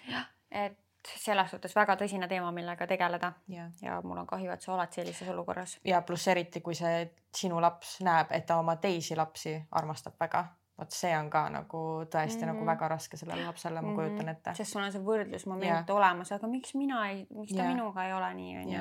et 0.50 0.78
selles 1.16 1.50
suhtes 1.50 1.74
väga 1.76 1.94
tõsine 1.96 2.28
teema, 2.28 2.50
millega 2.52 2.86
tegeleda 2.86 3.32
ja, 3.48 3.70
ja 3.82 4.00
mul 4.04 4.18
on 4.18 4.26
kahju, 4.26 4.50
et 4.50 4.60
sa 4.62 4.74
oled 4.74 4.92
sellises 4.92 5.28
olukorras. 5.28 5.78
ja 5.84 6.02
pluss 6.02 6.28
eriti, 6.28 6.60
kui 6.60 6.74
see 6.74 7.10
sinu 7.34 7.60
laps 7.60 8.00
näeb, 8.00 8.26
et 8.30 8.46
ta 8.46 8.56
oma 8.58 8.76
teisi 8.76 9.16
lapsi 9.16 9.54
armastab 9.70 10.14
väga, 10.20 10.44
vot 10.78 10.90
see 10.90 11.14
on 11.18 11.30
ka 11.30 11.48
nagu 11.50 11.78
tõesti 12.04 12.36
mm 12.36 12.42
-hmm. 12.42 12.46
nagu 12.46 12.58
Mhm. 12.58 12.66
väga 12.66 12.88
raske 12.88 13.16
sellele 13.16 13.44
lapsele, 13.46 13.82
ma 13.82 13.94
kujutan 13.94 14.26
Mhm. 14.26 14.28
ette. 14.28 14.54
sest 14.54 14.72
sul 14.72 14.82
on 14.82 14.92
see 14.92 15.00
võrdlusmoment 15.00 15.90
olemas, 15.90 16.32
aga 16.32 16.46
miks 16.46 16.74
mina 16.74 17.08
ei, 17.10 17.26
miks 17.30 17.52
ta 17.52 17.62
Jah. 17.62 17.74
minuga 17.74 18.04
ei 18.06 18.12
ole 18.12 18.34
nii, 18.34 18.56
onju. 18.58 18.80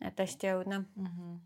et 0.00 0.18
hästi 0.18 0.46
õudne. 0.46 0.78
mm. 0.96 1.06
-hmm. 1.06 1.38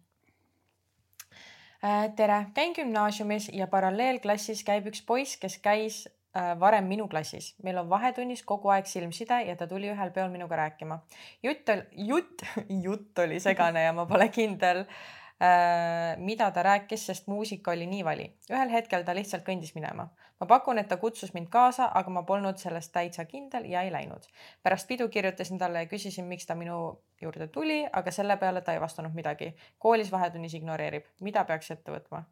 Tere, 2.17 2.47
käin 2.55 2.75
gümnaasiumis 2.77 3.51
ja 3.57 3.67
paralleelklassis 3.67 4.65
käib 4.65 4.91
üks 4.91 5.01
poiss, 5.07 5.39
kes 5.41 5.57
käis 5.65 6.03
äh, 6.37 6.53
varem 6.61 6.85
minu 6.85 7.09
klassis. 7.09 7.55
meil 7.63 7.79
on 7.81 7.89
vahetunnis 7.89 8.43
kogu 8.45 8.69
aeg 8.69 8.87
silmside 8.87 9.43
ja 9.49 9.57
ta 9.57 9.67
tuli 9.67 9.89
ühel 9.89 10.13
peol 10.13 10.29
minuga 10.31 10.57
rääkima. 10.57 11.01
jutt 11.43 11.73
jutt, 11.97 12.45
jutt 12.87 13.19
oli 13.19 13.41
segane 13.41 13.85
ja 13.85 13.93
ma 13.93 14.07
pole 14.07 14.29
kindel 14.29 14.85
äh, 14.85 16.19
mida 16.19 16.51
ta 16.51 16.63
rääkis, 16.63 17.07
sest 17.07 17.27
muusika 17.27 17.71
oli 17.71 17.87
nii 17.87 18.05
vali. 18.05 18.29
ühel 18.51 18.77
hetkel 18.77 19.05
ta 19.05 19.17
lihtsalt 19.17 19.47
kõndis 19.49 19.75
minema. 19.75 20.11
Ma 20.41 20.47
pakun, 20.47 20.79
et 20.79 20.89
ta 20.89 20.97
kutsus 20.97 21.35
mind 21.35 21.49
kaasa, 21.53 21.91
aga 21.95 22.11
ma 22.11 22.23
polnud 22.23 22.59
sellest 22.59 22.93
täitsa 22.93 23.25
kindel 23.25 23.69
ja 23.71 23.83
ei 23.83 23.93
läinud. 23.93 24.27
pärast 24.63 24.89
pidu 24.89 25.09
kirjutasin 25.09 25.59
talle 25.59 25.85
ja 25.85 25.87
küsisin, 25.87 26.25
miks 26.25 26.47
ta 26.47 26.55
minu 26.55 27.01
juurde 27.23 27.47
tuli, 27.47 27.87
aga 27.93 28.11
selle 28.11 28.37
peale 28.37 28.61
ta 28.61 28.73
ei 28.73 28.81
vastanud 28.81 29.15
midagi. 29.15 29.55
koolis 29.79 30.13
vahetunnis 30.13 30.55
ignoreerib. 30.55 31.05
mida 31.21 31.45
peaks 31.45 31.71
ette 31.71 31.93
võtma? 31.93 32.25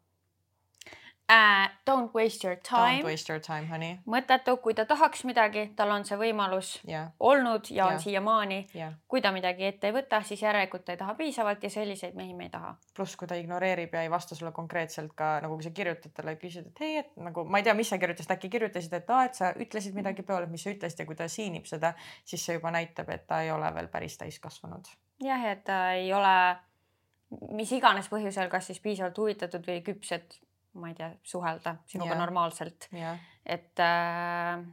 Uh, 1.29 1.67
don't 1.85 2.09
waste 2.15 2.43
your 2.47 2.55
Don't 2.57 2.63
time. 2.69 3.03
waste 3.05 3.29
your 3.31 3.39
time, 3.39 3.67
honey. 3.69 3.99
mõttetu, 4.09 4.55
kui 4.63 4.73
ta 4.73 4.85
tahaks 4.89 5.21
midagi, 5.29 5.67
tal 5.77 5.91
on 5.93 6.01
see 6.07 6.17
võimalus 6.17 6.71
jah, 6.89 7.11
olnud 7.19 7.69
ja 7.69 7.85
on 7.85 7.91
Jah. 7.93 8.01
siiamaani. 8.01 8.57
jah. 8.73 8.95
kui 9.07 9.21
ta 9.21 9.29
midagi 9.31 9.67
ette 9.67 9.87
ei 9.87 9.93
võta, 9.93 10.23
siis 10.25 10.41
järelikult 10.41 10.85
ta 10.87 10.95
ei 10.95 10.97
taha 10.97 11.13
piisavalt 11.19 11.63
ja 11.63 11.69
selliseid 11.69 12.15
mehi 12.17 12.33
me 12.33 12.47
ei 12.47 12.49
taha. 12.49 12.71
pluss, 12.95 13.13
kui 13.15 13.27
ta 13.29 13.37
ignoreerib 13.37 13.93
ja 13.93 14.01
ei 14.01 14.09
vasta 14.09 14.35
sulle 14.35 14.51
konkreetselt 14.51 15.13
ka 15.15 15.35
nagu, 15.45 15.53
kui 15.59 15.67
sa 15.67 15.69
kirjutad 15.69 16.15
talle 16.17 16.33
küsid, 16.41 16.65
et 16.73 16.79
hei, 16.81 16.97
et 17.03 17.13
nagu 17.21 17.45
ma 17.45 17.61
ei 17.61 17.67
tea, 17.69 17.77
mis 17.77 17.89
sa 17.93 18.01
kirjutasid, 18.01 18.33
äkki 18.33 18.49
kirjutasid, 18.57 18.93
et 18.97 19.09
aa, 19.13 19.25
et 19.29 19.35
sa 19.37 19.53
ütlesid 19.53 19.93
midagi 19.93 20.25
peole, 20.25 20.49
mis 20.49 20.63
sa 20.65 20.73
ütlesid 20.73 21.03
ja 21.05 21.05
kui 21.05 21.15
ta 21.21 21.27
siinib 21.29 21.69
seda, 21.69 21.93
siis 22.25 22.41
see 22.45 22.57
juba 22.57 22.73
näitab, 22.73 23.09
et 23.13 23.27
ta 23.29 23.43
ei 23.45 23.51
ole 23.53 23.69
veel 23.77 23.87
päris 23.93 24.17
täiskasvanud. 24.17 24.89
jah, 25.21 25.45
et 25.53 25.63
ta 25.63 25.91
ei 25.93 26.09
ole 26.13 26.35
mis 27.53 27.71
iganes 27.77 28.07
põhjusel, 28.09 28.49
kas 28.49 28.65
siis 28.71 28.79
piisavalt 28.81 29.17
huvitatud 29.21 29.61
või 29.69 29.83
küps, 29.85 30.11
et 30.17 30.39
ma 30.73 30.91
ei 30.91 30.97
tea, 30.97 31.13
suhelda 31.23 31.77
sinuga 31.85 32.13
Jah. 32.13 32.19
normaalselt. 32.19 32.89
jah, 32.93 33.17
et 33.45 33.79
äh, 33.79 34.65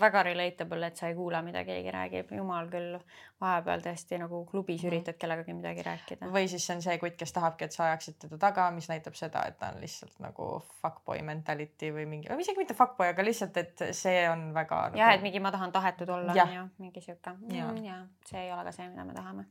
väga 0.00 0.22
relatable, 0.22 0.86
et 0.86 0.96
sa 0.96 1.08
ei 1.10 1.14
kuula, 1.14 1.40
mida 1.42 1.64
keegi 1.66 1.90
räägib, 1.90 2.30
jumal 2.36 2.68
küll, 2.70 2.98
vahepeal 3.42 3.82
tõesti 3.82 4.18
nagu 4.20 4.44
klubis 4.46 4.82
-hmm. 4.82 4.92
üritad 4.92 5.18
kellegagi 5.18 5.54
midagi 5.54 5.82
rääkida. 5.82 6.28
või 6.32 6.48
siis 6.48 6.70
on 6.70 6.82
see 6.82 6.98
kutt, 6.98 7.16
kes 7.18 7.32
tahabki, 7.32 7.64
et 7.64 7.72
sa 7.72 7.84
ajaksid 7.84 8.18
teda 8.18 8.38
taga, 8.38 8.70
mis 8.70 8.88
näitab 8.88 9.14
seda, 9.18 9.42
et 9.48 9.58
ta 9.58 9.72
on 9.74 9.80
lihtsalt 9.80 10.18
nagu 10.20 10.62
fuckboy 10.82 11.22
mentality 11.22 11.90
või 11.90 12.06
mingi, 12.06 12.28
isegi 12.38 12.58
mitte 12.58 12.74
fuckboy, 12.74 13.08
aga 13.08 13.24
lihtsalt, 13.24 13.56
et 13.56 13.84
see 13.90 14.28
on 14.30 14.54
väga 14.54 14.82
nagu.... 14.88 14.98
jah, 14.98 15.14
et 15.14 15.22
mingi 15.22 15.40
ma 15.40 15.50
tahan 15.50 15.72
tahetud 15.72 16.08
olla, 16.08 16.32
on 16.32 16.54
ju, 16.54 16.68
mingi 16.78 17.00
sihuke 17.00 17.30
ja. 17.48 17.66
Mm, 17.72 17.84
ja 17.84 18.06
see 18.26 18.46
ei 18.46 18.52
ole 18.52 18.64
ka 18.64 18.72
see, 18.72 18.88
mida 18.88 19.04
me 19.04 19.14
tahame. 19.14 19.46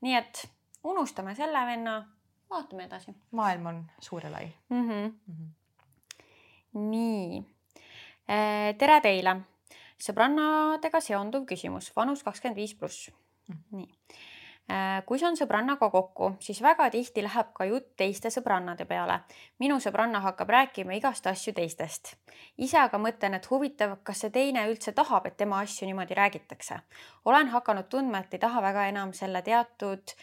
nii 0.00 0.14
et 0.14 0.48
unustame 0.84 1.34
selle 1.34 1.66
venna, 1.66 2.04
vaatame 2.50 2.84
edasi. 2.84 3.14
maailm 3.30 3.66
on 3.66 3.82
suur 4.00 4.24
ja 4.24 4.30
lai 4.32 4.46
mm. 4.68 4.88
-hmm. 4.88 5.12
Mm 5.26 5.34
-hmm. 5.36 6.88
nii, 6.90 7.44
tere 8.78 9.00
teile 9.00 9.36
sõbrannadega 9.98 11.00
seonduv 11.00 11.46
küsimus, 11.46 11.92
vanus 11.96 12.22
kakskümmend 12.22 12.56
viis 12.56 12.74
pluss. 12.74 13.10
Mm. 13.48 13.58
nii 13.70 13.88
äh, 14.70 15.02
kui 15.06 15.18
saan 15.18 15.36
sõbrannaga 15.36 15.90
kokku, 15.90 16.32
siis 16.40 16.62
väga 16.62 16.88
tihti 16.90 17.22
läheb 17.24 17.52
ka 17.54 17.64
jutt 17.64 17.92
teiste 17.96 18.30
sõbrannade 18.30 18.84
peale. 18.84 19.20
minu 19.58 19.76
sõbranna 19.80 20.20
hakkab 20.20 20.48
rääkima 20.48 20.96
igast 20.96 21.26
asju 21.26 21.52
teistest. 21.52 22.16
ise 22.58 22.78
aga 22.78 22.98
mõtlen, 22.98 23.34
et 23.34 23.50
huvitav, 23.50 23.98
kas 24.02 24.20
see 24.20 24.30
teine 24.30 24.66
üldse 24.70 24.92
tahab, 24.92 25.26
et 25.26 25.36
tema 25.36 25.60
asju 25.60 25.86
niimoodi 25.86 26.14
räägitakse. 26.14 26.80
olen 27.24 27.48
hakanud 27.48 27.88
tundma, 27.88 28.18
et 28.18 28.34
ei 28.34 28.38
taha 28.38 28.62
väga 28.62 28.86
enam 28.86 29.12
selle 29.12 29.42
teatud 29.42 30.16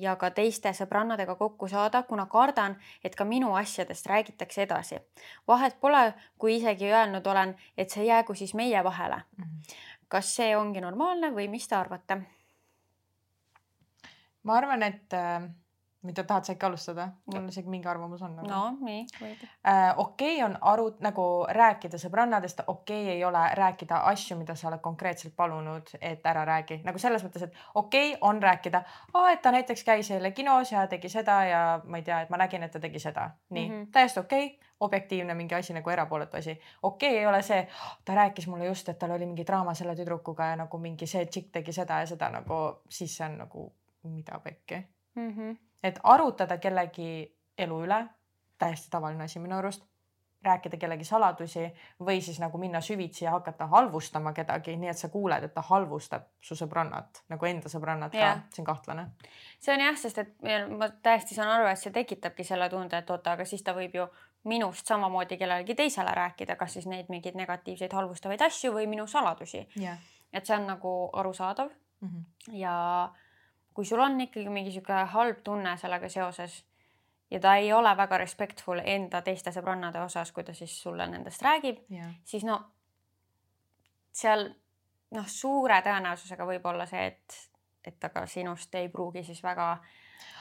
ja 0.00 0.16
ka 0.16 0.30
teiste 0.30 0.72
sõbrannadega 0.74 1.36
kokku 1.36 1.68
saada, 1.68 2.02
kuna 2.02 2.26
kardan, 2.26 2.76
et 3.04 3.14
ka 3.14 3.24
minu 3.24 3.54
asjadest 3.54 4.06
räägitakse 4.06 4.62
edasi. 4.62 5.00
vahet 5.48 5.80
pole, 5.80 6.14
kui 6.38 6.56
isegi 6.56 6.92
öelnud 6.92 7.26
olen, 7.26 7.56
et 7.76 7.90
see 7.90 8.04
jäägu 8.04 8.34
siis 8.34 8.54
meie 8.54 8.84
vahele. 8.84 9.22
Mhm. 9.38 9.58
kas 10.08 10.36
see 10.36 10.56
ongi 10.56 10.80
normaalne 10.80 11.30
või 11.30 11.48
mis 11.48 11.68
te 11.68 11.74
arvate? 11.76 12.20
Ma 14.44 14.56
arvan, 14.60 14.82
et 14.82 15.12
äh 15.12 15.50
mida 16.04 16.24
tahad 16.24 16.44
sa 16.44 16.52
ikka 16.52 16.66
alustada? 16.66 17.08
mul 17.32 17.48
isegi 17.48 17.68
mingi 17.68 17.88
arvamus 17.88 18.22
on 18.22 18.36
nagu.. 18.36 18.48
no 18.48 18.76
nii, 18.84 19.04
võid 19.20 19.44
äh,. 19.44 19.92
okei 19.96 20.42
on 20.44 20.56
aru 20.72 20.90
nagu 21.04 21.24
rääkida 21.58 21.98
sõbrannadest, 22.00 22.64
okei 22.66 23.02
okay 23.02 23.14
ei 23.16 23.24
ole 23.24 23.44
rääkida 23.60 24.02
asju, 24.12 24.36
mida 24.40 24.54
sa 24.54 24.68
oled 24.68 24.82
konkreetselt 24.84 25.36
palunud, 25.36 25.94
et 26.00 26.26
ära 26.26 26.44
räägi, 26.48 26.82
nagu 26.84 27.00
selles 27.00 27.24
mõttes, 27.24 27.46
et 27.48 27.56
okei 27.74 28.12
okay 28.14 28.20
on 28.28 28.42
rääkida, 28.42 28.82
et 29.32 29.42
ta 29.42 29.52
näiteks 29.54 29.84
käis 29.84 30.10
eile 30.10 30.34
kinos 30.36 30.72
ja 30.72 30.86
tegi 30.90 31.08
seda 31.08 31.38
ja 31.48 31.64
ma 31.84 32.00
ei 32.00 32.06
tea, 32.06 32.20
et 32.24 32.32
ma 32.32 32.40
nägin, 32.40 32.66
et 32.66 32.72
ta 32.72 32.80
tegi 32.80 33.00
seda, 33.00 33.30
nii 33.50 33.68
mm 33.68 33.74
-hmm. 33.74 33.90
täiesti 33.92 34.20
okei 34.20 34.46
okay 34.46 34.72
objektiivne 34.84 35.34
mingi 35.34 35.54
asi 35.54 35.72
nagu 35.72 35.90
erapooletu 35.90 36.36
asi. 36.36 36.60
okei 36.82 37.08
okay,, 37.08 37.18
ei 37.18 37.26
ole 37.26 37.42
see, 37.42 37.68
ta 38.04 38.14
rääkis 38.14 38.46
mulle 38.46 38.66
just, 38.66 38.88
et 38.88 38.98
tal 38.98 39.10
oli 39.10 39.26
mingi 39.26 39.46
draama 39.46 39.74
selle 39.74 39.94
tüdrukuga 39.96 40.44
ja 40.44 40.56
nagu 40.56 40.78
mingi 40.78 41.06
see 41.06 41.26
tšikk 41.26 41.52
tegi 41.52 41.72
seda 41.72 42.00
ja 42.00 42.06
seda 42.06 42.28
nagu, 42.28 42.82
siis 42.88 43.16
see 43.16 43.26
on 43.26 43.38
nagu 43.38 43.72
mida 44.10 44.40
pekki 44.44 44.82
mm. 45.14 45.30
-hmm 45.30 45.56
et 45.84 45.98
arutada 46.02 46.58
kellegi 46.58 47.08
elu 47.58 47.82
üle, 47.86 48.04
täiesti 48.58 48.88
tavaline 48.90 49.26
asi 49.26 49.42
minu 49.42 49.58
arust, 49.58 49.84
rääkida 50.44 50.76
kellegi 50.76 51.06
saladusi 51.08 51.62
või 52.04 52.18
siis 52.24 52.36
nagu 52.40 52.58
minna 52.60 52.80
süvitsi 52.84 53.24
ja 53.24 53.32
hakata 53.32 53.64
halvustama 53.72 54.34
kedagi, 54.36 54.74
nii 54.76 54.90
et 54.92 55.00
sa 55.00 55.08
kuuled, 55.08 55.46
et 55.46 55.54
ta 55.54 55.62
halvustab 55.64 56.26
su 56.44 56.56
sõbrannat 56.58 57.22
nagu 57.32 57.48
enda 57.48 57.72
sõbrannat 57.72 58.12
ka 58.12 58.20
yeah., 58.20 58.42
see 58.52 58.60
on 58.60 58.68
kahtlane. 58.68 59.06
see 59.56 59.72
on 59.72 59.84
jah, 59.86 59.96
sest 59.96 60.20
et 60.20 60.34
ma 60.68 60.90
täiesti 61.06 61.36
saan 61.36 61.52
aru, 61.54 61.70
et 61.70 61.80
see 61.80 61.94
tekitabki 61.94 62.44
selle 62.44 62.68
tunde, 62.72 63.00
et 63.00 63.10
oota, 63.10 63.38
aga 63.38 63.48
siis 63.48 63.64
ta 63.64 63.72
võib 63.76 63.96
ju 63.96 64.06
minust 64.52 64.92
samamoodi 64.92 65.40
kellelegi 65.40 65.78
teisele 65.80 66.12
rääkida, 66.12 66.58
kas 66.60 66.76
siis 66.76 66.88
neid 66.92 67.08
mingeid 67.08 67.40
negatiivseid 67.40 67.96
halvustavaid 67.96 68.44
asju 68.44 68.74
või 68.76 68.88
minu 68.90 69.08
saladusi 69.08 69.64
yeah.. 69.80 69.96
et 70.32 70.44
see 70.44 70.58
on 70.60 70.68
nagu 70.74 70.94
arusaadav 71.12 71.72
mm. 71.72 72.08
-hmm. 72.08 72.56
ja 72.60 72.74
kui 73.74 73.84
sul 73.84 74.00
on 74.00 74.20
ikkagi 74.20 74.48
mingi 74.52 74.72
sihuke 74.72 75.04
halb 75.14 75.42
tunne 75.44 75.76
sellega 75.80 76.08
seoses 76.08 76.60
ja 77.30 77.40
ta 77.40 77.56
ei 77.56 77.72
ole 77.72 77.96
väga 77.96 78.18
respectful 78.18 78.80
enda 78.84 79.22
teiste 79.22 79.52
sõbrannade 79.52 80.02
osas, 80.04 80.32
kui 80.32 80.44
ta 80.44 80.54
siis 80.54 80.74
sulle 80.82 81.06
nendest 81.10 81.42
räägib 81.42 81.82
yeah., 81.92 82.12
siis 82.24 82.44
no 82.46 82.60
seal 84.14 84.46
noh, 85.14 85.26
suure 85.26 85.80
tõenäosusega 85.82 86.46
võib 86.46 86.66
olla 86.70 86.86
see, 86.86 87.06
et, 87.10 87.38
et 87.84 87.98
ta 88.00 88.12
ka 88.14 88.26
sinust 88.30 88.74
ei 88.78 88.88
pruugi 88.92 89.24
siis 89.26 89.42
väga 89.42 89.74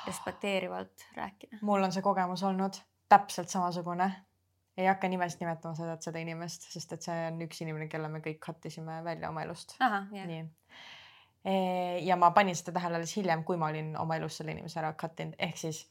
respekteerivalt 0.08 1.08
rääkida. 1.17 1.62
mul 1.62 1.84
on 1.84 1.91
see 1.91 2.06
kogemus 2.06 2.43
olnud 2.43 2.78
täpselt 3.10 3.50
samasugune. 3.50 4.12
ei 4.78 4.86
hakka 4.86 5.08
nimest 5.10 5.39
nimetama 5.41 5.76
seda, 5.78 5.93
et 5.93 6.06
seda 6.06 6.19
inimest, 6.19 6.69
sest 6.74 6.93
et 6.93 7.06
see 7.06 7.26
on 7.28 7.41
üks 7.46 7.62
inimene, 7.62 7.88
kelle 7.89 8.10
me 8.10 8.22
kõik 8.26 8.39
kattisime 8.41 9.02
välja 9.06 9.30
oma 9.30 9.43
elust. 9.46 9.78
nii 10.12 10.43
ja 11.43 12.15
ma 12.15 12.32
panin 12.32 12.56
seda 12.56 12.71
tähele 12.77 12.95
alles 12.95 13.17
hiljem, 13.17 13.43
kui 13.43 13.58
ma 13.60 13.67
olin 13.67 13.97
oma 13.99 14.15
elus 14.15 14.38
selle 14.39 14.53
inimese 14.56 14.79
ära 14.79 14.93
cut 14.99 15.19
inud, 15.19 15.36
ehk 15.39 15.58
siis 15.60 15.84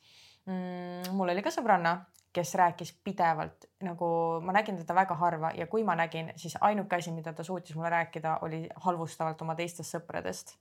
mm, 0.46 1.12
mul 1.16 1.32
oli 1.34 1.44
ka 1.44 1.52
sõbranna, 1.52 1.98
kes 2.32 2.54
rääkis 2.56 2.94
pidevalt 3.04 3.66
nagu 3.84 4.06
ma 4.44 4.54
nägin 4.56 4.78
teda 4.80 4.96
väga 4.96 5.16
harva 5.20 5.52
ja 5.56 5.66
kui 5.68 5.84
ma 5.84 5.96
nägin, 5.98 6.32
siis 6.40 6.56
ainuke 6.60 6.96
asi, 6.96 7.12
mida 7.12 7.34
ta 7.36 7.44
suutis 7.44 7.76
mulle 7.76 7.90
rääkida, 7.92 8.38
oli 8.46 8.64
halvustavalt 8.86 9.42
oma 9.42 9.56
teistest 9.58 9.98
sõpradest. 9.98 10.56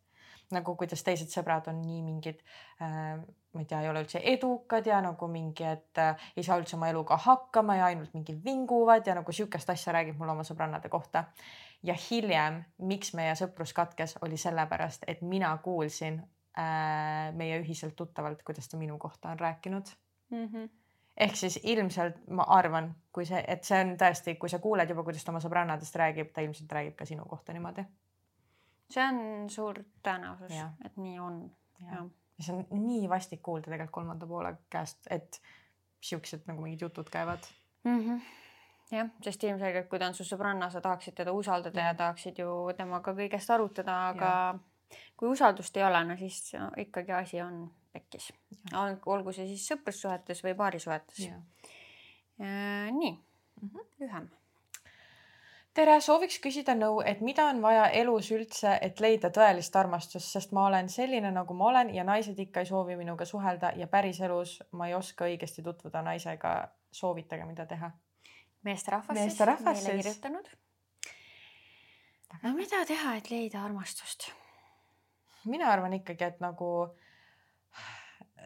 nagu 0.52 0.74
kuidas 0.76 1.00
teised 1.00 1.30
sõbrad 1.32 1.70
on 1.72 1.78
nii 1.80 2.02
mingid 2.04 2.42
äh,, 2.84 3.22
ma 3.54 3.62
ei 3.62 3.68
tea, 3.70 3.80
ei 3.82 3.88
ole 3.88 4.02
üldse 4.04 4.20
edukad 4.34 4.84
ja 4.88 4.98
nagu 5.00 5.28
mingi, 5.32 5.64
et 5.64 6.00
äh, 6.04 6.26
ei 6.36 6.44
saa 6.44 6.58
üldse 6.60 6.76
oma 6.76 6.90
eluga 6.92 7.16
hakkama 7.16 7.78
ja 7.80 7.86
ainult 7.88 8.12
mingi 8.14 8.36
vinguvad 8.44 9.08
ja 9.08 9.16
nagu 9.16 9.32
sihukest 9.32 9.70
asja 9.72 9.94
räägib 9.96 10.20
mulle 10.20 10.36
oma 10.36 10.44
sõbrannade 10.44 10.92
kohta 10.92 11.24
ja 11.84 11.96
hiljem, 12.10 12.62
miks 12.78 13.14
meie 13.18 13.34
sõprus 13.38 13.74
katkes, 13.78 14.18
oli 14.26 14.38
sellepärast, 14.40 15.06
et 15.10 15.22
mina 15.26 15.52
kuulsin 15.64 16.20
äh, 16.58 17.32
meie 17.38 17.60
ühiselt 17.62 17.96
tuttavalt, 17.98 18.44
kuidas 18.48 18.70
ta 18.70 18.78
minu 18.78 18.98
kohta 19.02 19.32
on 19.34 19.40
rääkinud 19.40 19.94
mm. 20.30 20.46
-hmm. 20.46 20.70
ehk 21.18 21.36
siis 21.36 21.60
ilmselt 21.64 22.28
ma 22.30 22.46
arvan, 22.48 22.96
kui 23.14 23.26
see, 23.26 23.44
et 23.48 23.64
see 23.64 23.82
on 23.82 23.96
tõesti, 23.98 24.38
kui 24.38 24.50
sa 24.50 24.60
kuuled 24.60 24.90
juba, 24.90 25.04
kuidas 25.04 25.24
ta 25.24 25.32
oma 25.32 25.42
sõbrannadest 25.44 25.96
räägib, 25.96 26.34
ta 26.34 26.42
ilmselt 26.42 26.72
räägib 26.72 26.96
ka 26.96 27.06
sinu 27.06 27.26
kohta 27.26 27.54
niimoodi. 27.54 27.86
see 28.90 29.08
on 29.08 29.50
suur 29.50 29.84
tõenäosus, 30.04 30.54
et 30.86 30.98
nii 30.98 31.20
on. 31.20 31.52
ja 31.82 32.06
see 32.40 32.56
on 32.56 32.86
nii 32.86 33.10
vastik 33.10 33.42
kuulda 33.42 33.72
tegelikult 33.72 33.92
kolmanda 33.92 34.28
poole 34.28 34.56
käest, 34.70 35.08
et 35.10 35.42
siuksed 36.02 36.46
nagu 36.46 36.62
mingid 36.62 36.82
jutud 36.82 37.10
käivad 37.10 37.40
mm. 37.84 38.00
-hmm 38.00 38.22
jah, 38.92 39.12
sest 39.24 39.44
ilmselgelt, 39.48 39.88
kui 39.90 40.00
ta 40.00 40.10
on 40.12 40.18
su 40.18 40.26
sõbranna, 40.28 40.70
sa 40.72 40.82
tahaksid 40.84 41.16
teda 41.22 41.34
usaldada 41.36 41.80
ja, 41.80 41.94
ja 41.94 42.00
tahaksid 42.04 42.42
ju 42.44 42.56
temaga 42.78 43.14
kõigest 43.18 43.54
arutada, 43.54 43.98
aga 44.12 44.32
ja. 44.32 44.98
kui 45.20 45.32
usaldust 45.32 45.78
ei 45.78 45.88
ole, 45.88 46.04
no 46.08 46.18
siis 46.20 46.42
no, 46.60 46.72
ikkagi 46.82 47.16
asi 47.16 47.42
on 47.44 47.64
pekkis. 47.94 48.32
olgu 48.76 49.34
see 49.36 49.48
siis 49.48 49.66
sõprussuhetes 49.74 50.44
või 50.46 50.56
paarisuhetes. 50.60 51.26
nii 52.38 53.12
mm, 53.12 53.18
-hmm. 53.62 53.90
lühem 54.00 54.30
tere, 55.74 56.00
sooviks 56.02 56.40
küsida 56.44 56.76
nõu, 56.76 57.02
et 57.06 57.22
mida 57.22 57.46
on 57.48 57.62
vaja 57.62 57.88
elus 57.90 58.32
üldse, 58.32 58.78
et 58.82 59.00
leida 59.00 59.30
tõelist 59.30 59.76
armastust, 59.80 60.28
sest 60.28 60.52
ma 60.52 60.66
olen 60.68 60.90
selline, 60.90 61.32
nagu 61.32 61.54
ma 61.54 61.70
olen 61.70 61.94
ja 61.96 62.04
naised 62.04 62.40
ikka 62.40 62.60
ei 62.60 62.66
soovi 62.66 62.96
minuga 62.96 63.26
suhelda 63.26 63.72
ja 63.76 63.88
päriselus 63.88 64.64
ma 64.72 64.88
ei 64.88 64.94
oska 64.94 65.26
õigesti 65.26 65.64
tutvuda 65.64 66.02
naisega. 66.02 66.68
soovitage, 66.92 67.46
mida 67.46 67.66
teha 67.66 67.88
meesterahvas 68.68 69.18
meesterahvas 69.18 69.84
meile 69.84 70.04
kirjutanud. 70.04 70.50
no 72.44 72.54
mida 72.58 72.86
teha, 72.86 73.16
et 73.20 73.32
leida 73.32 73.64
armastust? 73.64 74.32
mina 75.46 75.72
arvan 75.72 75.94
ikkagi, 75.98 76.24
et 76.24 76.40
nagu 76.44 76.72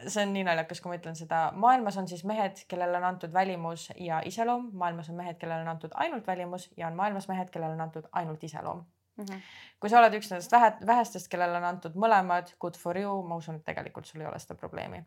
see 0.06 0.24
on 0.26 0.32
nii 0.36 0.44
naljakas, 0.44 0.80
kui 0.80 0.92
ma 0.92 0.98
ütlen 0.98 1.16
seda, 1.16 1.46
maailmas 1.56 1.96
on 2.00 2.08
siis 2.08 2.24
mehed, 2.28 2.64
kellele 2.68 2.98
on 2.98 3.06
antud 3.12 3.32
välimus 3.32 3.88
ja 3.96 4.20
iseloom, 4.24 4.68
maailmas 4.76 5.08
on 5.12 5.16
mehed, 5.20 5.38
kellele 5.40 5.64
on 5.64 5.72
antud 5.72 5.94
ainult 5.94 6.26
välimus 6.26 6.68
ja 6.76 6.90
on 6.90 6.98
maailmas 6.98 7.28
mehed, 7.28 7.50
kellele 7.52 7.78
on 7.78 7.86
antud 7.88 8.08
ainult 8.12 8.44
iseloom 8.44 8.84
mm. 9.16 9.24
-hmm. 9.24 9.40
kui 9.80 9.90
sa 9.90 9.98
oled 9.98 10.14
üks 10.18 10.30
nendest 10.30 10.52
vähe, 10.52 10.72
vähestest, 10.86 11.28
kellele 11.32 11.56
on 11.56 11.64
antud 11.64 11.96
mõlemad, 12.04 12.52
good 12.60 12.76
for 12.76 12.98
you, 12.98 13.22
ma 13.28 13.36
usun, 13.36 13.60
et 13.60 13.64
tegelikult 13.64 14.06
sul 14.06 14.20
ei 14.20 14.26
ole 14.26 14.38
seda 14.38 14.54
probleemi. 14.54 15.04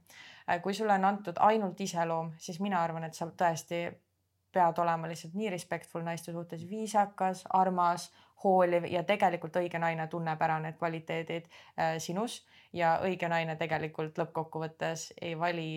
kui 0.62 0.74
sulle 0.74 0.93
on 0.93 1.06
antud 1.06 1.38
ainult 1.39 1.82
iseloom, 1.82 2.34
siis 2.38 2.60
mina 2.60 2.84
arvan, 2.84 3.04
et 3.04 3.13
sa 3.13 3.26
tõesti 3.26 3.84
pead 4.52 4.80
olema 4.82 5.08
lihtsalt 5.08 5.36
nii 5.38 5.50
respectful 5.54 6.04
naiste 6.06 6.32
suhtes, 6.32 6.66
viisakas, 6.70 7.44
armas, 7.50 8.10
hooliv 8.44 8.86
ja 8.90 9.04
tegelikult 9.04 9.56
õige 9.62 9.80
naine 9.80 10.08
tunneb 10.08 10.42
ära 10.42 10.60
need 10.64 10.78
kvaliteedid 10.80 11.50
äh, 11.50 11.98
sinus. 12.00 12.44
Ja 12.74 13.00
õige 13.04 13.30
naine 13.30 13.56
tegelikult 13.58 14.17
lõppkokkuvõttes 14.21 15.10
ei 15.21 15.34
vali 15.40 15.69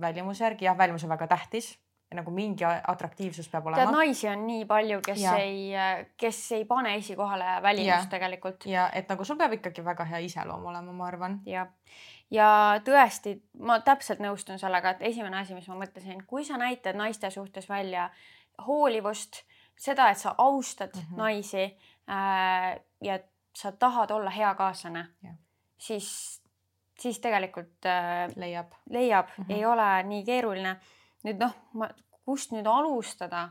välimuse 0.00 0.44
järgi, 0.44 0.66
jah, 0.66 0.78
välimus 0.78 1.04
on 1.06 1.12
väga 1.14 1.28
tähtis 1.36 1.74
nagu 2.14 2.30
mingi 2.34 2.64
atraktiivsus 2.64 3.48
peab 3.52 3.66
olema. 3.66 3.82
tead, 3.82 3.94
naisi 3.94 4.28
on 4.28 4.46
nii 4.46 4.64
palju, 4.68 5.00
kes 5.04 5.20
ja. 5.22 5.36
ei, 5.40 5.70
kes 6.16 6.40
ei 6.58 6.64
pane 6.68 6.94
esikohale 6.96 7.58
välimust 7.62 8.10
tegelikult. 8.10 8.66
ja 8.66 8.88
et 8.92 9.08
nagu 9.08 9.24
sul 9.24 9.38
peab 9.40 9.56
ikkagi 9.58 9.84
väga 9.84 10.06
hea 10.14 10.22
iseloom 10.28 10.66
olema, 10.72 10.92
ma 10.92 11.06
arvan. 11.06 11.40
jah, 11.46 11.70
ja 12.30 12.48
tõesti, 12.84 13.36
ma 13.58 13.80
täpselt 13.80 14.22
nõustun 14.24 14.60
sellega, 14.62 14.96
et 14.96 15.06
esimene 15.12 15.40
asi, 15.40 15.54
mis 15.54 15.68
ma 15.68 15.80
mõtlesin, 15.84 16.24
kui 16.26 16.44
sa 16.44 16.60
näitad 16.60 16.98
naiste 16.98 17.30
suhtes 17.30 17.68
välja 17.68 18.10
hoolivust, 18.66 19.44
seda, 19.76 20.10
et 20.10 20.18
sa 20.18 20.34
austad 20.38 20.94
mm. 20.94 21.00
-hmm. 21.00 21.16
naisi 21.16 21.64
äh, 22.10 22.80
ja 23.00 23.18
sa 23.54 23.72
tahad 23.72 24.10
olla 24.10 24.30
hea 24.30 24.54
kaaslane 24.54 25.08
siis, 25.82 26.42
siis 26.98 27.20
tegelikult 27.20 27.86
äh, 27.86 28.30
leiab. 28.36 28.72
leiab 28.90 29.28
mm. 29.36 29.44
-hmm. 29.44 29.54
ei 29.54 29.64
ole 29.64 30.02
nii 30.02 30.24
keeruline. 30.24 30.76
Nüüd 31.26 31.42
noh, 31.42 31.56
ma, 31.78 31.88
kust 32.26 32.54
nüüd 32.54 32.66
alustada? 32.66 33.50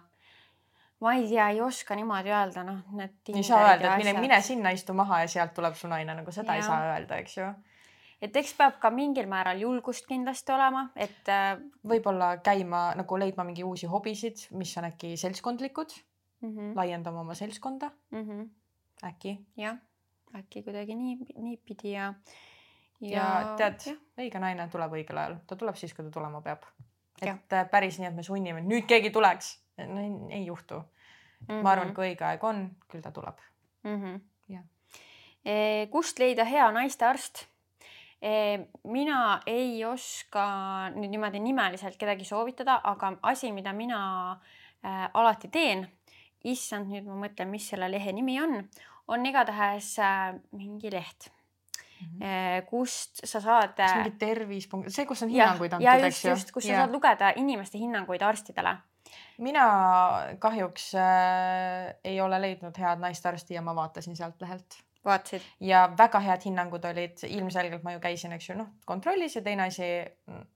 ma 1.01 1.15
ei 1.17 1.25
tea, 1.27 1.49
ei 1.49 1.61
oska 1.65 1.97
niimoodi 1.97 2.29
öelda, 2.29 2.63
noh, 2.65 2.81
need. 2.93 3.17
ei 3.33 3.43
saa 3.45 3.63
öelda, 3.71 3.95
et 3.95 4.03
mine, 4.03 4.13
mine 4.21 4.37
sinna, 4.45 4.73
istu 4.75 4.93
maha 4.97 5.23
ja 5.23 5.29
sealt 5.33 5.55
tuleb 5.57 5.75
su 5.77 5.89
naine, 5.89 6.13
nagu 6.19 6.33
seda 6.33 6.55
ei 6.55 6.61
Jah. 6.61 6.69
saa 6.69 6.91
öelda, 6.93 7.17
eks 7.23 7.37
ju. 7.39 7.47
et 8.21 8.37
eks 8.37 8.53
peab 8.59 8.77
ka 8.83 8.91
mingil 8.93 9.29
määral 9.29 9.61
julgust 9.63 10.05
kindlasti 10.09 10.53
olema, 10.53 10.85
et 10.95 11.31
äh, 11.33 11.55
võib-olla 11.89 12.35
käima 12.45 12.91
nagu 12.99 13.17
leidma 13.17 13.47
mingi 13.47 13.65
uusi 13.65 13.89
hobisid, 13.89 14.45
mis 14.61 14.75
on 14.77 14.91
äkki 14.91 15.15
seltskondlikud, 15.17 15.97
mm 16.41 16.53
-hmm, 16.53 16.75
laiendama 16.77 17.25
oma 17.25 17.33
seltskonda 17.33 17.89
mm 18.11 18.23
-hmm, 18.27 18.49
äkki. 19.09 19.39
jah, 19.57 19.81
äkki 20.37 20.63
kuidagi 20.63 20.95
nii, 20.95 21.17
niipidi 21.37 21.97
ja. 21.97 22.13
ja 23.01 23.55
tead, 23.57 23.97
õige 24.21 24.39
naine 24.39 24.69
tuleb 24.69 24.93
õigel 25.01 25.17
ajal, 25.17 25.35
ta 25.47 25.55
tuleb 25.55 25.75
siis, 25.75 25.93
kui 25.93 26.05
ta 26.05 26.11
tulema 26.11 26.41
peab. 26.41 26.69
Et 27.21 27.53
äh, 27.53 27.69
päris 27.69 27.99
nii, 27.99 28.07
et 28.07 28.15
me 28.15 28.23
sunnime, 28.23 28.63
nüüd 28.65 28.87
keegi 28.89 29.11
tuleks, 29.13 29.53
no 29.77 30.01
ei, 30.01 30.39
ei 30.39 30.45
juhtu 30.45 30.79
mm. 30.79 30.83
mm 31.47 31.47
-hmm. 31.47 31.63
ma 31.63 31.71
arvan, 31.71 31.89
et 31.89 31.95
kui 31.95 32.09
õige 32.09 32.25
aeg 32.25 32.43
on, 32.43 32.69
küll 32.87 33.01
ta 33.01 33.11
tuleb. 33.11 33.37
mm. 33.83 34.03
-hmm. 34.03 34.19
Jah. 34.49 35.89
kust 35.89 36.19
leida 36.19 36.45
hea 36.45 36.71
naistearst? 36.71 37.47
mina 38.83 39.41
ei 39.45 39.85
oska 39.85 40.43
nüüd 40.93 41.09
niimoodi 41.09 41.39
nimeliselt 41.39 41.97
kedagi 41.97 42.25
soovitada, 42.25 42.81
aga 42.83 43.13
asi, 43.21 43.51
mida 43.51 43.73
mina 43.73 44.31
äh, 44.85 45.09
alati 45.13 45.47
teen, 45.47 45.87
issand, 46.43 46.91
nüüd 46.93 47.07
ma 47.09 47.17
mõtlen, 47.25 47.49
mis 47.49 47.67
selle 47.69 47.89
lehe 47.91 48.13
nimi 48.13 48.37
on, 48.41 48.61
on 49.07 49.25
igatahes 49.25 49.95
äh, 49.99 50.35
mingi 50.57 50.91
leht, 50.93 51.31
kust 52.69 53.23
sa 53.23 53.41
saad. 53.41 53.75
kas 53.77 53.97
mingi 53.99 54.15
tervis., 54.21 54.69
see, 54.87 55.05
kus 55.09 55.23
on 55.25 55.33
ja, 55.33 55.51
hinnanguid 55.51 55.75
ja 55.79 55.97
antud, 55.97 56.07
eks 56.09 56.23
ju 56.25 56.35
just, 56.35 56.53
kus 56.55 56.67
sa 56.67 56.83
saad 56.83 56.95
lugeda 56.95 57.33
inimeste 57.41 57.81
hinnanguid 57.81 58.21
arstidele. 58.21 58.77
mina 59.41 59.65
kahjuks 60.39 60.93
äh, 60.95 61.95
ei 62.03 62.21
ole 62.21 62.41
leidnud 62.41 62.77
head 62.77 63.01
naistarsti 63.01 63.57
ja 63.57 63.61
ma 63.65 63.75
vaatasin 63.75 64.15
sealt 64.15 64.41
lehelt 64.41 64.81
vaatasid? 65.05 65.45
ja 65.59 65.83
väga 65.97 66.19
head 66.19 66.45
hinnangud 66.45 66.85
olid, 66.85 67.23
ilmselgelt 67.27 67.83
ma 67.83 67.95
ju 67.95 68.01
käisin, 68.03 68.33
eks 68.37 68.49
ju, 68.49 68.57
noh 68.59 68.69
kontrollis 68.85 69.35
ja 69.35 69.41
teine 69.45 69.67
asi 69.67 69.87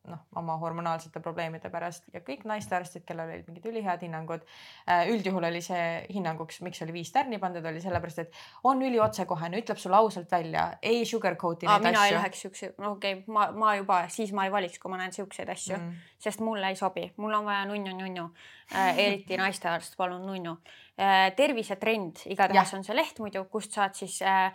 noh, 0.10 0.22
oma 0.36 0.58
hormonaalsete 0.62 1.22
probleemide 1.24 1.70
pärast 1.74 2.08
ja 2.14 2.22
kõik 2.26 2.46
naistearstid, 2.50 3.06
kellel 3.08 3.32
olid 3.34 3.50
mingid 3.50 3.68
ülihead 3.72 4.06
hinnangud 4.06 4.46
äh,. 4.90 5.08
üldjuhul 5.14 5.50
oli 5.50 5.62
see 5.66 5.86
hinnanguks, 6.14 6.62
miks 6.66 6.82
oli 6.86 6.98
viis 7.00 7.12
tärni 7.16 7.40
pandud, 7.42 7.66
oli 7.66 7.82
sellepärast, 7.84 8.26
et 8.26 8.42
on 8.64 8.82
üliotsekohene, 8.86 9.62
ütleb 9.64 9.82
sulle 9.82 10.00
ausalt 10.00 10.32
välja, 10.32 10.68
ei 10.82 11.06
sugarcoat'i 11.06 11.70
neid 11.70 11.88
mina 11.88 12.06
ei 12.06 12.12
asju. 12.12 12.20
läheks 12.20 12.46
siukse, 12.48 12.74
no 12.78 12.96
okei 12.98 13.20
okay,, 13.20 13.34
ma, 13.34 13.48
ma 13.52 13.76
juba 13.80 14.04
siis 14.14 14.34
ma 14.36 14.48
ei 14.48 14.54
valiks, 14.54 14.80
kui 14.82 14.94
ma 14.94 15.02
näen 15.02 15.16
siukseid 15.16 15.50
asju 15.54 15.78
mm., 15.78 16.12
sest 16.26 16.42
mulle 16.42 16.72
ei 16.74 16.78
sobi, 16.80 17.10
mul 17.22 17.34
on 17.38 17.46
vaja 17.46 17.66
nunnu-nunnu 17.70 18.30
eriti 18.74 19.38
naistearst, 19.38 19.98
palun 19.98 20.26
nunnu 20.26 20.58
äh,. 20.98 21.30
tervisetrend, 21.36 22.26
igatahes 22.26 22.74
on 22.74 22.84
see 22.84 22.96
leht 22.96 23.20
muidu, 23.20 23.46
kust 23.52 23.76
saad 23.78 23.94
siis 23.94 24.22
äh, 24.26 24.48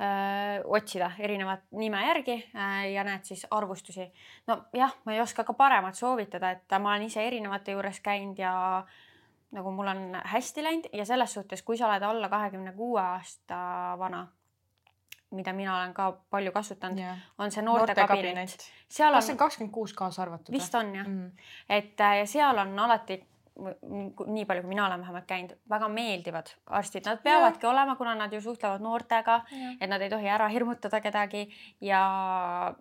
äh, 0.00 0.62
otsida 0.64 1.10
erinevat 1.18 1.66
nime 1.70 2.00
järgi 2.06 2.38
äh, 2.54 2.90
ja 2.92 3.04
näed 3.04 3.24
siis 3.28 3.46
arvustusi. 3.50 4.10
nojah, 4.46 4.96
ma 5.04 5.12
ei 5.12 5.20
oska 5.20 5.44
ka 5.44 5.52
paremat 5.52 5.94
soovitada, 5.94 6.50
et 6.56 6.78
ma 6.78 6.94
olen 6.94 7.08
ise 7.10 7.26
erinevate 7.26 7.76
juures 7.76 8.00
käinud 8.00 8.38
ja 8.38 8.52
nagu 9.52 9.70
mul 9.74 9.92
on 9.92 10.20
hästi 10.24 10.64
läinud 10.64 10.92
ja 10.92 11.04
selles 11.04 11.32
suhtes, 11.34 11.62
kui 11.62 11.76
sa 11.76 11.88
oled 11.88 12.02
alla 12.02 12.28
kahekümne 12.28 12.72
kuue 12.72 13.00
aasta 13.02 13.56
vana, 13.98 14.26
mida 15.30 15.52
mina 15.52 15.76
olen 15.76 15.94
ka 15.94 16.12
palju 16.30 16.52
kasutanud, 16.52 16.98
jah, 16.98 17.18
on 17.38 17.50
see 17.50 17.62
noortekabinet. 17.62 18.36
noortekabinet. 18.36 18.70
seal 18.88 19.14
kas 19.14 19.26
see 19.26 19.34
on 19.34 19.36
on, 19.36 19.42
kakskümmend 19.44 19.74
kuus 19.74 19.94
kaasa 19.94 20.22
arvatud? 20.22 20.54
vist 20.54 20.74
on 20.74 20.94
jah, 20.94 21.06
mm.. 21.06 21.50
et 21.68 22.00
äh, 22.00 22.16
ja 22.22 22.26
seal 22.30 22.58
on 22.58 22.78
alati 22.78 23.20
nii 23.56 24.44
palju, 24.46 24.62
kui 24.62 24.68
mina 24.68 24.86
olen 24.86 25.00
vähemalt 25.00 25.26
käinud, 25.28 25.56
väga 25.70 25.88
meeldivad 25.92 26.52
arstid, 26.66 27.04
nad 27.06 27.20
peavadki 27.22 27.66
olema, 27.66 27.96
kuna 27.96 28.14
nad 28.14 28.32
ju 28.32 28.40
suhtlevad 28.40 28.80
noortega, 28.84 29.40
et 29.80 29.90
nad 29.90 30.00
ei 30.00 30.10
tohi 30.10 30.28
ära 30.28 30.48
hirmutada 30.48 31.00
kedagi 31.00 31.42
ja 31.84 32.00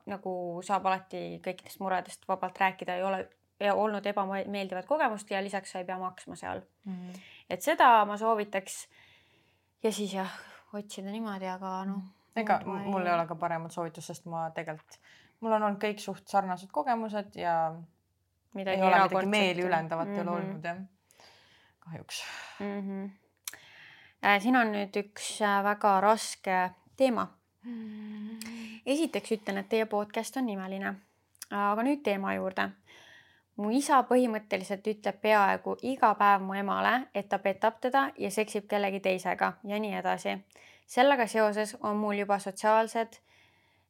nagu 0.05 0.33
saab 0.63 0.85
alati 0.85 1.41
kõikidest 1.45 1.81
muredest 1.83 2.27
vabalt 2.29 2.57
rääkida, 2.61 2.95
ei 2.95 3.03
ole 3.03 3.25
ja 3.59 3.73
olnud 3.75 4.05
ebameeldivat 4.07 4.85
kogemust 4.87 5.31
ja 5.31 5.41
lisaks 5.43 5.71
sa 5.73 5.81
ei 5.81 5.85
pea 5.85 5.97
maksma 5.99 6.35
seal, 6.39 6.61
Mm. 6.85 7.11
et 7.49 7.61
seda 7.61 8.05
ma 8.05 8.17
soovitaks. 8.17 8.87
ja 9.83 9.91
siis 9.91 10.13
jah, 10.13 10.31
otsida 10.73 11.11
niimoodi, 11.11 11.45
aga 11.47 11.85
noh. 11.85 12.01
ega 12.35 12.61
mul 12.65 13.05
ei 13.05 13.13
ole 13.13 13.27
ka 13.27 13.35
paremat 13.35 13.71
soovitust, 13.71 14.07
sest 14.07 14.25
ma 14.25 14.49
tegelikult, 14.55 14.99
mul 15.41 15.51
on 15.51 15.63
olnud 15.63 15.81
kõik 15.81 15.99
suht 15.99 16.27
sarnased 16.27 16.71
kogemused 16.71 17.35
ja 17.35 17.75
midagi 18.53 18.81
erakordset. 18.81 19.29
meeli 19.29 19.61
ülendavat 19.61 20.07
ei 20.07 20.13
ole 20.21 20.23
Mhm. 20.23 20.33
olnud 20.33 20.63
jah. 20.63 20.77
kahjuks. 21.79 22.23
mm. 22.59 22.81
-hmm. 22.81 24.39
siin 24.41 24.55
on 24.55 24.71
nüüd 24.71 24.95
üks 25.03 25.41
äh, 25.41 25.63
väga 25.63 26.01
raske 26.01 26.69
teema. 26.97 27.27
esiteks 28.85 29.31
ütlen, 29.31 29.57
et 29.57 29.69
teie 29.69 29.85
podcast 29.85 30.37
on 30.37 30.49
imeline. 30.49 30.93
aga 31.51 31.83
nüüd 31.83 32.01
teema 32.03 32.33
juurde. 32.33 32.69
mu 33.57 33.69
isa 33.75 34.01
põhimõtteliselt 34.07 34.85
ütleb 34.87 35.17
peaaegu 35.21 35.77
iga 35.81 36.13
päev 36.15 36.41
mu 36.41 36.53
emale, 36.53 37.07
et 37.13 37.29
ta 37.29 37.39
petab 37.39 37.79
teda 37.81 38.11
ja 38.17 38.31
seksib 38.31 38.67
kellegi 38.67 38.99
teisega 38.99 39.53
ja 39.63 39.79
nii 39.79 39.93
edasi. 39.95 40.37
sellega 40.87 41.27
seoses 41.27 41.77
on 41.81 41.97
mul 41.97 42.13
juba 42.13 42.39
sotsiaalsed 42.39 43.19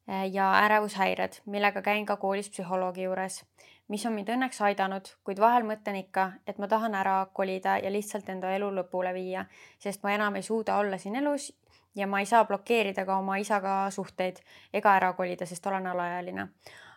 äh, 0.08 0.32
ja 0.32 0.52
ärevushäired, 0.64 1.32
millega 1.46 1.82
käin 1.82 2.06
ka 2.06 2.16
koolis 2.16 2.50
psühholoogi 2.50 3.02
juures 3.02 3.44
mis 3.90 4.06
on 4.06 4.14
mind 4.14 4.28
õnneks 4.30 4.60
aidanud, 4.62 5.08
kuid 5.26 5.40
vahel 5.42 5.64
mõtlen 5.66 5.98
ikka, 6.04 6.26
et 6.46 6.58
ma 6.62 6.68
tahan 6.70 6.94
ära 6.94 7.16
kolida 7.34 7.76
ja 7.82 7.90
lihtsalt 7.90 8.28
enda 8.30 8.52
elu 8.54 8.68
lõpule 8.76 9.12
viia, 9.16 9.44
sest 9.82 10.04
ma 10.06 10.14
enam 10.14 10.38
ei 10.38 10.46
suuda 10.46 10.76
olla 10.78 10.98
siin 10.98 11.18
elus 11.18 11.50
ja 11.98 12.06
ma 12.06 12.20
ei 12.22 12.28
saa 12.30 12.44
blokeerida 12.46 13.04
ka 13.06 13.18
oma 13.18 13.40
isaga 13.42 13.74
suhteid 13.90 14.38
ega 14.72 14.94
ära 14.94 15.12
kolida, 15.18 15.46
sest 15.46 15.66
olen 15.66 15.90
alaealine. 15.90 16.48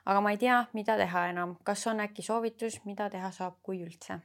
aga 0.05 0.21
ma 0.21 0.31
ei 0.31 0.37
tea, 0.37 0.59
mida 0.73 0.97
teha 0.99 1.27
enam, 1.31 1.55
kas 1.63 1.87
on 1.87 2.03
äkki 2.03 2.21
soovitus, 2.21 2.81
mida 2.85 3.09
teha 3.09 3.31
saab, 3.31 3.57
kui 3.63 3.81
üldse? 3.81 4.19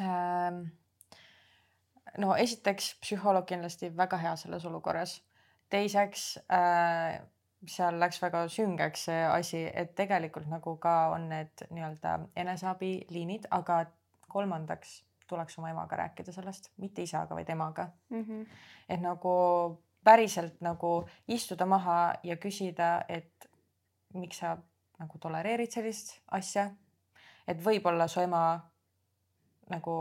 Ähm, 0.00 0.62
no 2.18 2.34
esiteks 2.34 2.94
psühholoog 3.04 3.46
kindlasti 3.46 3.90
väga 3.96 4.16
hea 4.18 4.36
selles 4.36 4.64
olukorras. 4.64 5.20
teiseks 5.70 6.38
äh, 6.50 7.20
seal 7.68 7.98
läks 8.00 8.22
väga 8.22 8.46
süngeks 8.48 9.04
see 9.08 9.20
asi, 9.26 9.62
et 9.74 9.94
tegelikult 9.98 10.48
nagu 10.48 10.76
ka 10.80 11.10
on 11.14 11.28
need 11.28 11.66
nii-öelda 11.70 12.16
eneseabiliinid, 12.40 13.50
aga 13.50 13.84
kolmandaks 14.30 15.00
tuleks 15.30 15.58
oma 15.58 15.70
emaga 15.70 15.96
rääkida 15.96 16.32
sellest, 16.32 16.70
mitte 16.82 17.02
isaga, 17.02 17.34
vaid 17.34 17.50
emaga. 17.50 17.90
et 18.88 19.00
nagu 19.00 19.34
päriselt 20.04 20.60
nagu 20.60 21.08
istuda 21.28 21.66
maha 21.66 22.14
ja 22.22 22.36
küsida, 22.36 23.04
et 23.08 23.50
miks 24.14 24.40
sa 24.42 24.56
nagu 24.98 25.18
tolereerid 25.18 25.70
sellist 25.70 26.20
asja. 26.30 26.70
et 27.46 27.60
võib-olla 27.64 28.08
su 28.08 28.20
ema 28.20 28.60
nagu 29.70 29.94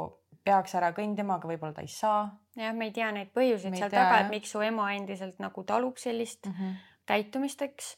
peaks 0.44 0.76
ära 0.76 0.92
kõndima, 0.94 1.36
aga 1.36 1.48
võib-olla 1.48 1.74
ta 1.74 1.82
ei 1.82 1.92
saa 1.92 2.30
jah, 2.56 2.76
me 2.76 2.90
ei 2.90 2.94
tea 2.96 3.10
neid 3.16 3.32
põhjuseid 3.36 3.76
seal 3.76 3.92
tea, 3.92 4.04
taga, 4.04 4.22
et 4.24 4.32
miks 4.34 4.54
su 4.54 4.62
ema 4.66 4.92
endiselt 4.96 5.40
nagu 5.44 5.64
talub 5.64 5.98
sellist 5.98 6.48
mm. 6.48 6.54
-hmm. 6.54 6.78
käitumist, 7.10 7.62
eks. 7.66 7.94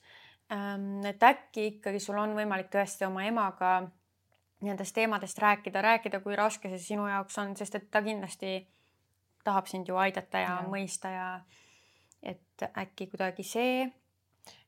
et 1.07 1.23
äkki 1.23 1.67
ikkagi 1.75 1.99
sul 2.03 2.19
on 2.19 2.35
võimalik 2.35 2.71
tõesti 2.73 3.07
oma 3.07 3.23
emaga 3.27 3.75
nendest 4.61 4.93
teemadest 4.95 5.39
rääkida, 5.39 5.81
rääkida, 5.81 6.19
kui 6.21 6.35
raske 6.35 6.69
see 6.69 6.83
sinu 6.91 7.07
jaoks 7.09 7.37
on, 7.41 7.55
sest 7.57 7.79
et 7.79 7.87
ta 7.91 8.01
kindlasti 8.05 8.59
tahab 9.43 9.69
sind 9.71 9.89
ju 9.89 9.97
aidata 9.97 10.43
ja, 10.43 10.57
ja. 10.59 10.67
Mõista 10.69 11.09
ja 11.13 11.29
et 12.21 12.67
äkki 12.77 13.07
kuidagi 13.09 13.43
see 13.47 13.87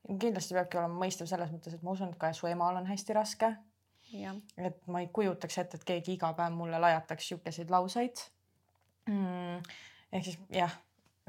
kindlasti 0.04 0.56
peabki 0.56 0.78
olema 0.78 1.04
mõistev 1.04 1.28
selles 1.30 1.52
mõttes, 1.52 1.76
et 1.76 1.84
ma 1.84 1.94
usun, 1.94 2.12
et 2.12 2.20
ka 2.20 2.32
su 2.36 2.48
emal 2.50 2.76
on 2.80 2.88
hästi 2.88 3.16
raske, 3.16 3.50
et 4.14 4.80
ma 4.90 5.00
ei 5.02 5.08
kujutaks 5.12 5.58
ette, 5.62 5.80
et 5.80 5.86
keegi 5.88 6.18
iga 6.18 6.32
päev 6.36 6.54
mulle 6.54 6.78
lajataks 6.82 7.30
sihukeseid 7.30 7.72
lauseid 7.72 8.20
mm,. 9.10 9.62
ehk 10.12 10.26
siis 10.28 10.38
jah, 10.54 10.74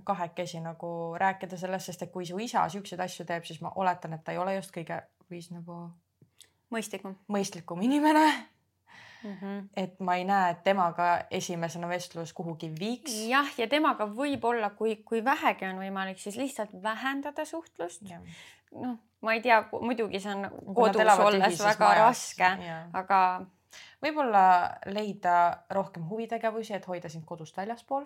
kahekesi 0.04 0.60
nagu 0.60 1.16
rääkida 1.18 1.58
sellest, 1.58 1.86
sest 1.86 2.02
et 2.06 2.12
kui 2.12 2.26
su 2.26 2.38
isa 2.42 2.66
siukseid 2.70 3.00
asju 3.00 3.26
teeb, 3.26 3.46
siis 3.48 3.62
ma 3.64 3.72
oletan, 3.76 4.14
et 4.14 4.24
ta 4.24 4.36
ei 4.36 4.42
ole 4.42 4.56
just 4.58 4.74
kõige 4.76 5.00
viis 5.32 5.48
nagu 5.54 5.88
mõistlikum 6.74 7.16
mõistlikum 7.32 7.82
inimene, 7.86 8.26
mm. 9.24 9.38
-hmm. 9.40 9.64
et 9.78 10.00
ma 10.00 10.16
ei 10.16 10.26
näe, 10.26 10.52
et 10.52 10.64
temaga 10.64 11.10
esimesena 11.32 11.88
vestlus 11.90 12.34
kuhugi 12.34 12.72
viiks. 12.80 13.16
jah, 13.30 13.50
ja 13.58 13.68
temaga 13.68 14.06
võib-olla, 14.06 14.70
kui, 14.70 14.96
kui 14.96 15.24
vähegi 15.26 15.66
on 15.66 15.82
võimalik, 15.82 16.20
siis 16.20 16.38
lihtsalt 16.38 16.76
vähendada 16.84 17.46
suhtlust. 17.46 18.02
noh, 18.72 18.98
ma 19.22 19.34
ei 19.34 19.42
tea, 19.42 19.64
muidugi 19.72 20.20
see 20.20 20.36
on 20.36 20.50
kodus 20.76 21.20
olles 21.20 21.64
väga 21.64 21.94
raske, 22.04 22.56
aga 22.94 23.20
võib-olla 24.04 24.46
leida 24.86 25.64
rohkem 25.70 26.10
huvitegevusi, 26.10 26.74
et 26.74 26.88
hoida 26.88 27.10
sind 27.10 27.26
kodust 27.26 27.58
väljaspool 27.58 28.06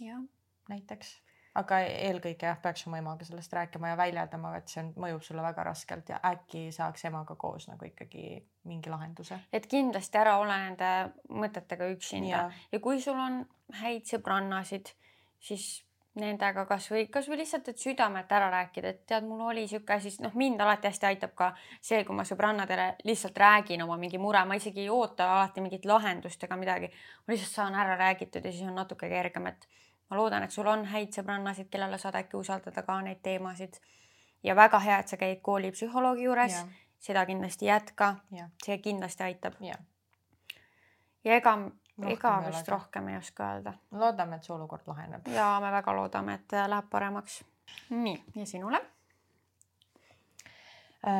jah 0.00 0.20
näiteks 0.68 1.16
aga 1.56 1.78
eelkõige 1.86 2.48
jah, 2.48 2.58
peaks 2.60 2.84
oma 2.88 3.00
emaga 3.00 3.24
sellest 3.24 3.52
rääkima 3.56 3.92
ja 3.92 3.96
väljendama, 3.98 4.52
et 4.58 4.68
see 4.72 4.82
on, 4.82 4.92
mõjub 5.06 5.24
sulle 5.24 5.44
väga 5.44 5.64
raskelt 5.70 6.12
ja 6.12 6.20
äkki 6.30 6.66
saaks 6.74 7.06
emaga 7.08 7.36
koos 7.40 7.68
nagu 7.70 7.88
ikkagi 7.88 8.26
mingi 8.68 8.92
lahenduse. 8.92 9.40
et 9.52 9.66
kindlasti 9.70 10.20
ära 10.20 10.36
ole 10.42 10.58
nende 10.66 10.92
mõtetega 11.32 11.88
üksinda 11.94 12.30
ja, 12.30 12.44
ja 12.72 12.80
kui 12.82 13.00
sul 13.00 13.18
on 13.20 13.42
häid 13.80 14.04
sõbrannasid, 14.10 14.92
siis 15.40 15.86
nendega 16.16 16.64
kasvõi, 16.68 17.06
kasvõi 17.12 17.40
lihtsalt, 17.42 17.68
et 17.68 17.80
südamelt 17.80 18.30
ära 18.32 18.48
rääkida, 18.52 18.92
et 18.92 19.02
tead, 19.08 19.24
mul 19.28 19.42
oli 19.50 19.66
sihuke 19.68 19.98
asi, 19.98 20.14
noh, 20.24 20.32
mind 20.38 20.60
alati 20.64 20.88
hästi 20.88 21.08
aitab 21.10 21.34
ka 21.36 21.50
see, 21.84 22.02
kui 22.08 22.16
ma 22.16 22.24
sõbrannadele 22.24 22.86
lihtsalt 23.04 23.36
räägin 23.36 23.84
oma 23.84 23.98
mingi 24.00 24.20
mure, 24.20 24.44
ma 24.48 24.56
isegi 24.56 24.86
ei 24.86 24.92
oota 24.92 25.28
alati 25.34 25.64
mingit 25.64 25.84
lahendust 25.88 26.44
ega 26.48 26.56
midagi. 26.56 26.88
ma 27.26 27.34
lihtsalt 27.34 27.52
saan 27.52 27.76
ära 27.76 27.98
räägitud 28.00 28.44
ja 28.44 28.52
siis 28.52 28.64
on 28.68 28.80
natuke 28.80 29.10
kergem, 29.12 29.52
et 29.52 29.68
ma 30.10 30.16
loodan, 30.16 30.42
et 30.42 30.50
sul 30.50 30.66
on 30.66 30.84
häid 30.84 31.14
sõbrannasid, 31.16 31.68
kellele 31.70 31.98
saad 31.98 32.18
äkki 32.20 32.36
usaldada 32.36 32.82
ka 32.82 33.00
neid 33.02 33.22
teemasid. 33.22 33.80
ja 34.42 34.56
väga 34.56 34.78
hea, 34.78 34.98
et 34.98 35.08
sa 35.08 35.16
käid 35.16 35.40
koolipsühholoogi 35.42 36.22
juures, 36.22 36.64
seda 36.98 37.26
kindlasti 37.26 37.66
jätka. 37.66 38.14
see 38.64 38.78
kindlasti 38.78 39.22
aitab. 39.22 39.54
ja 41.24 41.34
ega, 41.36 41.58
ega 42.08 42.42
vist 42.46 42.68
rohkem 42.68 43.08
ei 43.08 43.16
oska 43.16 43.52
öelda. 43.52 43.72
loodame, 43.90 44.36
et 44.36 44.44
see 44.44 44.54
olukord 44.54 44.86
laheneb. 44.86 45.26
ja 45.28 45.60
me 45.60 45.72
väga 45.72 45.96
loodame, 45.96 46.34
et 46.34 46.58
läheb 46.66 46.90
paremaks. 46.90 47.44
nii 47.90 48.22
ja 48.34 48.46
sinule 48.46 48.82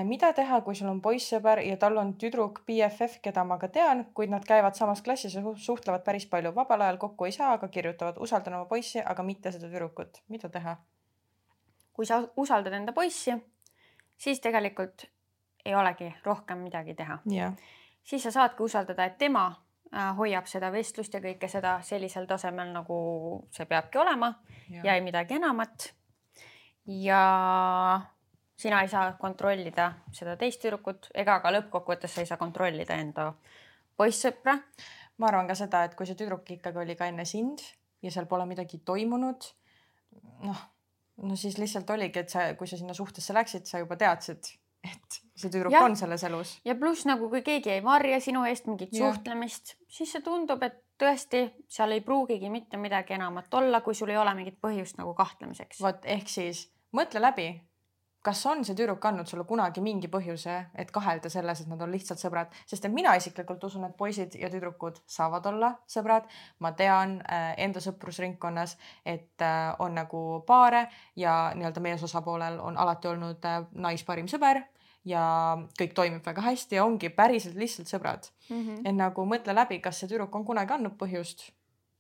mida 0.05 0.33
teha, 0.35 0.61
kui 0.67 0.75
sul 0.75 0.89
on 0.91 1.01
poissõber 1.03 1.61
ja 1.63 1.77
tal 1.79 1.97
on 2.01 2.15
tüdruk 2.19 2.63
BFF, 2.67 3.21
keda 3.23 3.45
ma 3.47 3.59
ka 3.59 3.69
tean, 3.71 4.05
kuid 4.15 4.33
nad 4.33 4.45
käivad 4.47 4.75
samas 4.75 5.03
klassis 5.03 5.37
ja 5.39 5.43
suhtlevad 5.55 6.03
päris 6.05 6.27
palju. 6.27 6.55
vabal 6.55 6.83
ajal 6.83 6.99
kokku 6.99 7.25
ei 7.25 7.33
saa, 7.33 7.53
aga 7.55 7.69
kirjutavad, 7.69 8.19
usaldan 8.19 8.55
oma 8.55 8.67
poissi, 8.67 8.99
aga 9.05 9.23
mitte 9.23 9.53
seda 9.53 9.71
tüdrukut. 9.71 10.23
mida 10.29 10.49
teha? 10.49 10.77
kui 11.93 12.07
sa 12.07 12.21
usaldad 12.37 12.75
enda 12.77 12.93
poissi, 12.93 13.33
siis 14.17 14.41
tegelikult 14.41 15.07
ei 15.65 15.75
olegi 15.75 16.11
rohkem 16.25 16.59
midagi 16.59 16.95
teha. 16.95 17.19
siis 18.03 18.23
sa 18.23 18.31
saadki 18.31 18.63
usaldada, 18.63 19.05
et 19.05 19.19
tema 19.19 19.47
äh, 19.95 20.17
hoiab 20.17 20.47
seda 20.47 20.73
vestlust 20.73 21.15
ja 21.15 21.21
kõike 21.21 21.49
seda 21.49 21.79
sellisel 21.83 22.27
tasemel, 22.27 22.73
nagu 22.73 22.99
see 23.51 23.67
peabki 23.67 23.99
olema 23.99 24.35
ja, 24.69 24.83
ja 24.83 24.95
ei 24.95 25.01
midagi 25.01 25.39
enamat. 25.39 25.93
ja 26.87 27.23
sina 28.57 28.81
ei 28.83 28.89
saa 28.89 29.13
kontrollida 29.21 29.91
seda 30.17 30.37
teist 30.41 30.63
tüdrukut 30.63 31.11
ega 31.15 31.39
ka 31.45 31.53
lõppkokkuvõttes 31.53 32.15
sa 32.15 32.25
ei 32.25 32.29
saa 32.29 32.41
kontrollida 32.41 32.97
enda 33.03 33.33
poissõpra. 33.97 34.57
ma 35.19 35.29
arvan 35.31 35.49
ka 35.49 35.57
seda, 35.57 35.85
et 35.85 35.95
kui 35.97 36.07
see 36.09 36.19
tüdruk 36.19 36.51
ikkagi 36.59 36.79
oli 36.83 36.97
ka 36.97 37.09
enne 37.09 37.25
sind 37.25 37.63
ja 38.03 38.13
seal 38.13 38.27
pole 38.29 38.45
midagi 38.47 38.83
toimunud, 38.85 39.47
noh, 40.45 40.63
no 41.25 41.37
siis 41.41 41.57
lihtsalt 41.59 41.91
oligi, 41.91 42.21
et 42.21 42.33
sa, 42.33 42.51
kui 42.59 42.69
sa 42.69 42.77
sinna 42.77 42.95
suhtesse 42.95 43.35
läksid, 43.35 43.65
sa 43.69 43.81
juba 43.81 43.97
teadsid, 43.97 44.51
et 44.85 45.21
see 45.35 45.53
tüdruk 45.53 45.73
ja. 45.73 45.83
on 45.85 45.97
selles 45.97 46.25
elus. 46.29 46.59
ja 46.65 46.77
pluss 46.79 47.07
nagu 47.09 47.31
kui 47.33 47.43
keegi 47.47 47.73
ei 47.79 47.85
varja 47.85 48.21
sinu 48.21 48.45
eest 48.49 48.69
mingit 48.69 48.93
ja. 48.93 49.07
suhtlemist, 49.07 49.77
siis 49.89 50.13
see 50.13 50.25
tundub, 50.25 50.63
et 50.63 50.83
tõesti 51.01 51.47
seal 51.69 51.97
ei 51.97 52.05
pruugigi 52.05 52.53
mitte 52.53 52.81
midagi 52.81 53.17
enamat 53.17 53.53
olla, 53.55 53.81
kui 53.85 53.97
sul 53.97 54.13
ei 54.13 54.21
ole 54.21 54.35
mingit 54.37 54.61
põhjust 54.61 55.01
nagu 55.01 55.15
kahtlemiseks. 55.17 55.81
vot 55.85 56.05
ehk 56.05 56.29
siis 56.33 56.67
mõtle 56.97 57.21
läbi 57.25 57.49
kas 58.27 58.43
on 58.51 58.65
see 58.67 58.75
tüdruk 58.75 59.05
andnud 59.07 59.29
sulle 59.31 59.45
kunagi 59.47 59.83
mingi 59.85 60.09
põhjuse, 60.11 60.57
et 60.75 60.91
kahelda 60.95 61.31
selles, 61.31 61.63
et 61.63 61.71
nad 61.71 61.83
on 61.85 61.93
lihtsalt 61.95 62.21
sõbrad, 62.23 62.55
sest 62.67 62.89
et 62.89 62.95
mina 62.95 63.15
isiklikult 63.19 63.63
usun, 63.69 63.87
et 63.87 63.97
poisid 63.99 64.35
ja 64.41 64.51
tüdrukud 64.53 64.99
saavad 65.17 65.47
olla 65.53 65.73
sõbrad. 65.91 66.27
ma 66.59 66.73
tean 66.73 67.21
äh, 67.23 67.53
enda 67.63 67.81
sõprusringkonnas, 67.81 68.77
et 69.05 69.43
äh, 69.43 69.75
on 69.79 69.95
nagu 69.95 70.23
paare 70.47 70.87
ja 71.17 71.53
nii-öelda 71.55 71.81
meesosapoolel 71.81 72.59
on 72.61 72.79
alati 72.79 73.09
olnud 73.09 73.45
äh, 73.45 73.63
naisparim 73.73 74.31
sõber 74.31 74.65
ja 75.07 75.23
kõik 75.79 75.95
toimib 75.95 76.25
väga 76.27 76.43
hästi 76.49 76.81
ja 76.81 76.85
ongi 76.85 77.11
päriselt 77.15 77.55
lihtsalt 77.55 77.91
sõbrad 77.91 78.31
mm. 78.49 78.63
-hmm. 78.63 78.81
et 78.85 78.95
nagu 78.95 79.27
mõtle 79.27 79.55
läbi, 79.55 79.79
kas 79.81 80.01
see 80.01 80.11
tüdruk 80.11 80.35
on 80.35 80.45
kunagi 80.45 80.75
andnud 80.75 80.99
põhjust 80.99 81.53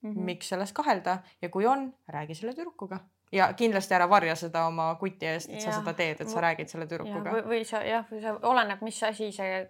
mm, 0.02 0.10
-hmm. 0.10 0.24
miks 0.30 0.48
selles 0.48 0.72
kahelda 0.72 1.22
ja 1.42 1.48
kui 1.48 1.66
on, 1.66 1.92
räägi 2.08 2.34
selle 2.34 2.54
tüdrukuga 2.54 2.98
ja 3.32 3.48
kindlasti 3.58 3.94
ära 3.94 4.08
varja 4.10 4.36
seda 4.38 4.66
oma 4.66 4.92
kuti 5.00 5.26
eest, 5.26 5.50
et 5.50 5.60
ja. 5.60 5.70
sa 5.70 5.80
seda 5.80 5.94
teed, 5.98 6.20
et 6.22 6.30
sa 6.30 6.42
räägid 6.44 6.70
selle 6.70 6.86
tüdrukuga. 6.90 7.32
või, 7.32 7.46
või 7.50 7.64
sa 7.66 7.82
jah, 7.86 8.06
või 8.10 8.22
sa 8.22 8.36
oleneb, 8.50 8.84
mis 8.86 9.02
asi 9.02 9.32
see 9.34 9.64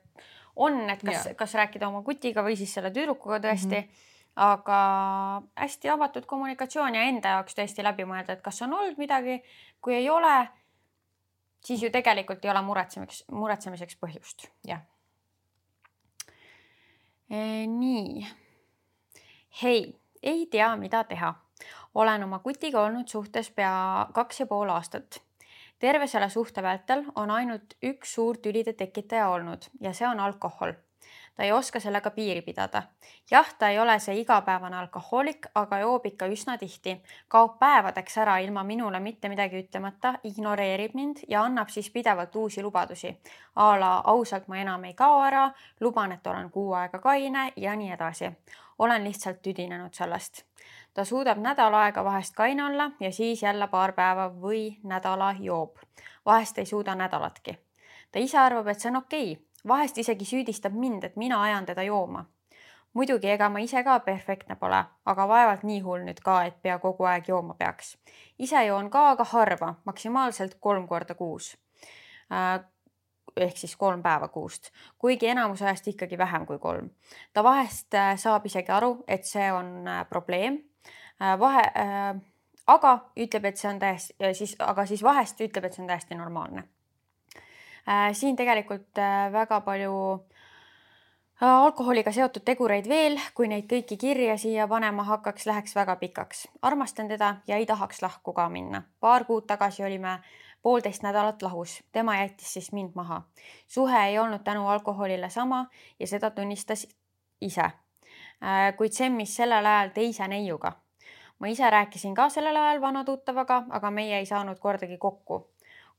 on, 0.56 0.82
et 0.90 1.02
kas, 1.04 1.30
kas 1.36 1.56
rääkida 1.60 1.88
oma 1.88 2.02
kutiga 2.04 2.44
või 2.44 2.56
siis 2.56 2.74
selle 2.76 2.92
tüdrukuga 2.94 3.40
tõesti 3.48 3.74
mm. 3.74 3.88
-hmm 3.88 4.12
aga 4.36 4.78
hästi 5.56 5.88
avatud 5.88 6.26
kommunikatsioon 6.28 6.94
ja 6.94 7.06
enda 7.08 7.30
jaoks 7.38 7.56
tõesti 7.56 7.84
läbi 7.84 8.04
mõelda, 8.04 8.34
et 8.36 8.42
kas 8.44 8.60
on 8.66 8.74
olnud 8.76 8.98
midagi, 9.00 9.38
kui 9.80 9.94
ei 9.96 10.10
ole, 10.12 10.34
siis 11.64 11.82
ju 11.82 11.88
tegelikult 11.90 12.44
ei 12.44 12.52
ole 12.52 12.60
muretsemiseks, 12.62 13.24
muretsemiseks 13.32 13.96
põhjust. 13.96 14.50
jah 14.68 14.84
e,. 17.30 17.64
nii. 17.66 18.26
hei, 19.62 19.96
ei 20.22 20.46
tea, 20.52 20.68
mida 20.76 21.04
teha 21.04 21.32
olen 21.96 22.24
oma 22.24 22.38
kutiga 22.44 22.82
olnud 22.84 23.08
suhtes 23.08 23.50
pea 23.50 24.06
kaks 24.14 24.40
ja 24.40 24.46
pool 24.46 24.68
aastat. 24.68 25.22
terve 25.78 26.06
selle 26.06 26.28
suhte 26.32 26.62
vältel 26.62 27.04
on 27.14 27.30
ainult 27.30 27.76
üks 27.84 28.14
suur 28.14 28.38
tülide 28.42 28.72
tekitaja 28.72 29.28
olnud 29.28 29.68
ja 29.80 29.92
see 29.92 30.08
on 30.08 30.20
alkohol. 30.20 30.72
Ta 31.36 31.42
ei 31.42 31.52
oska 31.52 31.80
sellega 31.80 32.10
piiri 32.10 32.42
pidada. 32.42 32.82
jah, 33.30 33.54
ta 33.58 33.68
ei 33.68 33.78
ole 33.78 33.98
see 33.98 34.20
igapäevane 34.20 34.76
alkohoolik, 34.76 35.46
aga 35.54 35.78
joob 35.78 36.06
ikka 36.06 36.26
üsna 36.26 36.58
tihti, 36.58 37.02
kaob 37.28 37.58
päevadeks 37.58 38.18
ära 38.18 38.38
ilma 38.38 38.64
minule 38.64 39.00
mitte 39.00 39.28
midagi 39.28 39.62
ütlemata, 39.64 40.14
ignoreerib 40.24 40.94
mind 40.94 41.24
ja 41.28 41.42
annab 41.42 41.68
siis 41.68 41.90
pidevalt 41.90 42.36
uusi 42.36 42.62
lubadusi. 42.62 43.16
a 43.56 43.80
la 43.80 44.02
ausalt 44.04 44.48
ma 44.48 44.56
enam 44.56 44.84
ei 44.84 44.94
kao 44.94 45.22
ära, 45.22 45.50
luban, 45.80 46.12
et 46.12 46.26
olen 46.26 46.50
kuu 46.50 46.72
aega 46.72 46.98
kaine 46.98 47.52
ja 47.56 47.76
nii 47.76 47.92
edasi. 47.92 48.30
olen 48.78 49.04
lihtsalt 49.04 49.42
tüdinenud 49.42 49.94
sellest 49.94 50.44
ta 50.96 51.04
suudab 51.04 51.38
nädal 51.38 51.74
aega 51.74 52.04
vahest 52.04 52.34
kaine 52.34 52.64
olla 52.64 52.90
ja 53.00 53.12
siis 53.12 53.42
jälle 53.42 53.68
paar 53.68 53.92
päeva 53.92 54.30
või 54.42 54.78
nädala 54.82 55.34
joob. 55.40 55.76
vahest 56.26 56.58
ei 56.58 56.66
suuda 56.66 56.94
nädalatki. 56.94 57.58
ta 58.12 58.18
ise 58.18 58.38
arvab, 58.38 58.66
et 58.66 58.80
see 58.80 58.90
on 58.90 58.96
okei 58.96 59.32
okay., 59.32 59.45
vahest 59.68 59.98
isegi 59.98 60.24
süüdistab 60.24 60.72
mind, 60.72 61.04
et 61.04 61.16
mina 61.16 61.42
ajan 61.42 61.66
teda 61.66 61.82
jooma. 61.82 62.24
muidugi, 62.96 63.28
ega 63.28 63.48
ma 63.52 63.58
ise 63.60 63.82
ka 63.84 63.98
perfektne 64.00 64.56
pole, 64.56 64.78
aga 65.04 65.28
vaevalt 65.28 65.62
nii 65.68 65.80
hull 65.84 66.04
nüüd 66.06 66.20
ka, 66.24 66.44
et 66.48 66.62
pea 66.62 66.78
kogu 66.78 67.04
aeg 67.04 67.28
jooma 67.28 67.54
peaks. 67.54 67.96
ise 68.38 68.64
joon 68.66 68.90
ka, 68.90 69.10
aga 69.10 69.24
harva, 69.24 69.74
maksimaalselt 69.84 70.56
kolm 70.60 70.86
korda 70.88 71.14
kuus 71.14 71.56
äh, 72.32 72.64
ehk 73.36 73.56
siis 73.56 73.76
kolm 73.76 74.02
päeva 74.02 74.28
kuust, 74.28 74.70
kuigi 74.98 75.28
enamus 75.28 75.62
ajast 75.62 75.88
ikkagi 75.88 76.18
vähem 76.18 76.46
kui 76.46 76.58
kolm. 76.58 76.90
ta 77.32 77.44
vahest 77.44 77.94
äh, 77.94 78.16
saab 78.18 78.46
isegi 78.46 78.72
aru, 78.72 79.04
et 79.08 79.24
see 79.24 79.52
on 79.52 79.88
äh, 79.88 80.08
probleem 80.08 80.62
vahe 81.40 81.62
äh,, 81.76 82.16
aga 82.66 82.92
ütleb, 83.16 83.44
et 83.44 83.60
see 83.60 83.70
on 83.70 83.78
täiesti, 83.78 84.16
siis, 84.34 84.56
aga 84.60 84.86
siis 84.86 85.02
vahest 85.02 85.40
ütleb, 85.40 85.64
et 85.64 85.76
see 85.76 85.84
on 85.84 85.90
täiesti 85.90 86.18
normaalne. 86.18 86.66
Siin 88.12 88.36
tegelikult 88.36 88.98
äh, 88.98 89.32
väga 89.32 89.60
palju 89.60 89.92
äh, 91.42 91.48
alkoholiga 91.48 92.12
seotud 92.12 92.42
tegureid 92.44 92.88
veel, 92.88 93.18
kui 93.34 93.48
neid 93.48 93.68
kõiki 93.70 93.98
kirja 94.00 94.36
siia 94.38 94.66
panema 94.68 95.04
hakkaks, 95.06 95.46
läheks 95.46 95.76
väga 95.76 95.96
pikaks. 95.96 96.48
armastan 96.62 97.08
teda 97.08 97.36
ja 97.46 97.56
ei 97.56 97.66
tahaks 97.66 98.02
lahku 98.02 98.32
ka 98.32 98.48
minna. 98.48 98.82
paar 99.00 99.24
kuud 99.24 99.46
tagasi 99.46 99.84
olime 99.84 100.18
poolteist 100.62 101.02
nädalat 101.02 101.42
lahus, 101.42 101.82
tema 101.92 102.16
jättis 102.16 102.52
siis 102.52 102.72
mind 102.72 102.92
maha. 102.94 103.22
suhe 103.66 104.06
ei 104.06 104.18
olnud 104.18 104.42
tänu 104.44 104.68
alkoholile 104.68 105.30
sama 105.30 105.66
ja 106.00 106.06
seda 106.06 106.30
tunnistas 106.30 106.88
ise. 107.40 107.70
Äh, 108.42 108.76
kuid 108.76 108.92
semmis 108.92 109.36
sellel 109.36 109.66
ajal 109.66 109.94
teise 109.94 110.28
neiuga 110.28 110.72
ma 111.38 111.46
ise 111.46 111.70
rääkisin 111.70 112.14
ka 112.14 112.28
sellel 112.28 112.56
ajal 112.56 112.80
vana 112.80 113.04
tuttavaga, 113.04 113.62
aga 113.68 113.90
meie 113.90 114.18
ei 114.18 114.26
saanud 114.26 114.58
kordagi 114.58 114.98
kokku, 114.98 115.50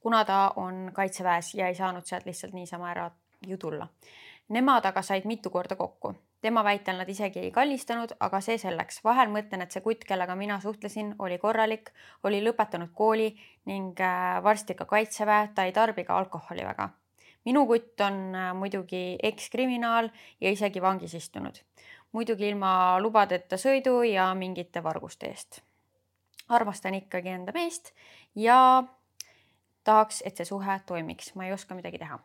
kuna 0.08 0.26
ta 0.26 0.54
on 0.56 0.92
kaitseväes 0.94 1.56
ja 1.56 1.68
ei 1.68 1.76
saanud 1.76 2.06
sealt 2.08 2.26
lihtsalt 2.26 2.54
niisama 2.56 2.94
ära 2.94 3.10
ju 3.48 3.58
tulla. 3.58 3.88
Nemad 4.56 4.86
aga 4.88 5.02
said 5.04 5.26
mitu 5.28 5.50
korda 5.50 5.76
kokku. 5.76 6.14
tema 6.42 6.64
väitel 6.64 6.96
nad 6.98 7.10
isegi 7.10 7.40
ei 7.40 7.52
kallistanud, 7.52 8.14
aga 8.20 8.40
see 8.42 8.58
selleks. 8.58 9.02
vahel 9.04 9.28
mõtlen, 9.28 9.66
et 9.66 9.72
see 9.72 9.84
kutt, 9.84 10.06
kellega 10.08 10.36
mina 10.36 10.60
suhtlesin, 10.64 11.16
oli 11.20 11.38
korralik, 11.38 11.92
oli 12.24 12.40
lõpetanud 12.46 12.94
kooli 12.94 13.36
ning 13.66 14.00
äh, 14.00 14.44
varsti 14.44 14.80
ka 14.80 14.86
kaitseväe, 14.86 15.52
ta 15.56 15.66
ei 15.68 15.76
tarbi 15.76 16.04
ka 16.04 16.18
alkoholi 16.18 16.64
väga. 16.64 16.90
minu 17.46 17.68
kutt 17.68 18.02
on 18.02 18.36
äh, 18.36 18.54
muidugi 18.56 19.18
ekskriminaal 19.24 20.10
ja 20.42 20.52
isegi 20.52 20.82
vangis 20.82 21.14
istunud 21.14 21.60
muidugi 22.12 22.48
ilma 22.48 23.00
lubadeta 23.04 23.60
sõidu 23.60 24.04
ja 24.08 24.34
mingite 24.36 24.84
varguste 24.84 25.28
eest. 25.28 25.62
armastan 26.48 26.96
ikkagi 26.96 27.30
enda 27.30 27.52
meest 27.52 27.92
ja 28.36 28.88
tahaks, 29.88 30.22
et 30.26 30.38
see 30.38 30.48
suhe 30.50 30.80
toimiks, 30.86 31.34
ma 31.36 31.48
ei 31.48 31.56
oska 31.56 31.78
midagi 31.78 32.02
teha. 32.02 32.20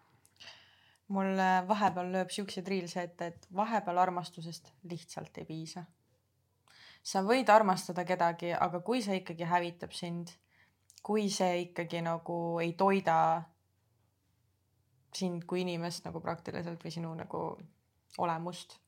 mul 1.13 1.39
äh, 1.39 1.59
vahepeal 1.69 2.09
lööb 2.13 2.31
siukseid 2.33 2.69
reels'e 2.69 3.03
ette, 3.05 3.27
et 3.33 3.49
vahepeal 3.57 3.99
armastusest 3.99 4.73
lihtsalt 4.89 5.39
ei 5.39 5.49
piisa. 5.49 5.85
sa 7.03 7.23
võid 7.27 7.51
armastada 7.51 8.05
kedagi, 8.05 8.53
aga 8.55 8.81
kui 8.81 9.03
see 9.03 9.21
ikkagi 9.21 9.49
hävitab 9.49 9.93
sind, 9.93 10.31
kui 11.03 11.29
see 11.31 11.67
ikkagi 11.67 12.03
nagu 12.03 12.37
ei 12.63 12.73
toida 12.79 13.17
sind 15.15 15.45
kui 15.45 15.61
inimest 15.61 16.07
nagu 16.07 16.21
praktiliselt 16.21 16.85
või 16.85 16.95
sinu 16.95 17.13
nagu 17.15 17.43
olemust. 18.19 18.79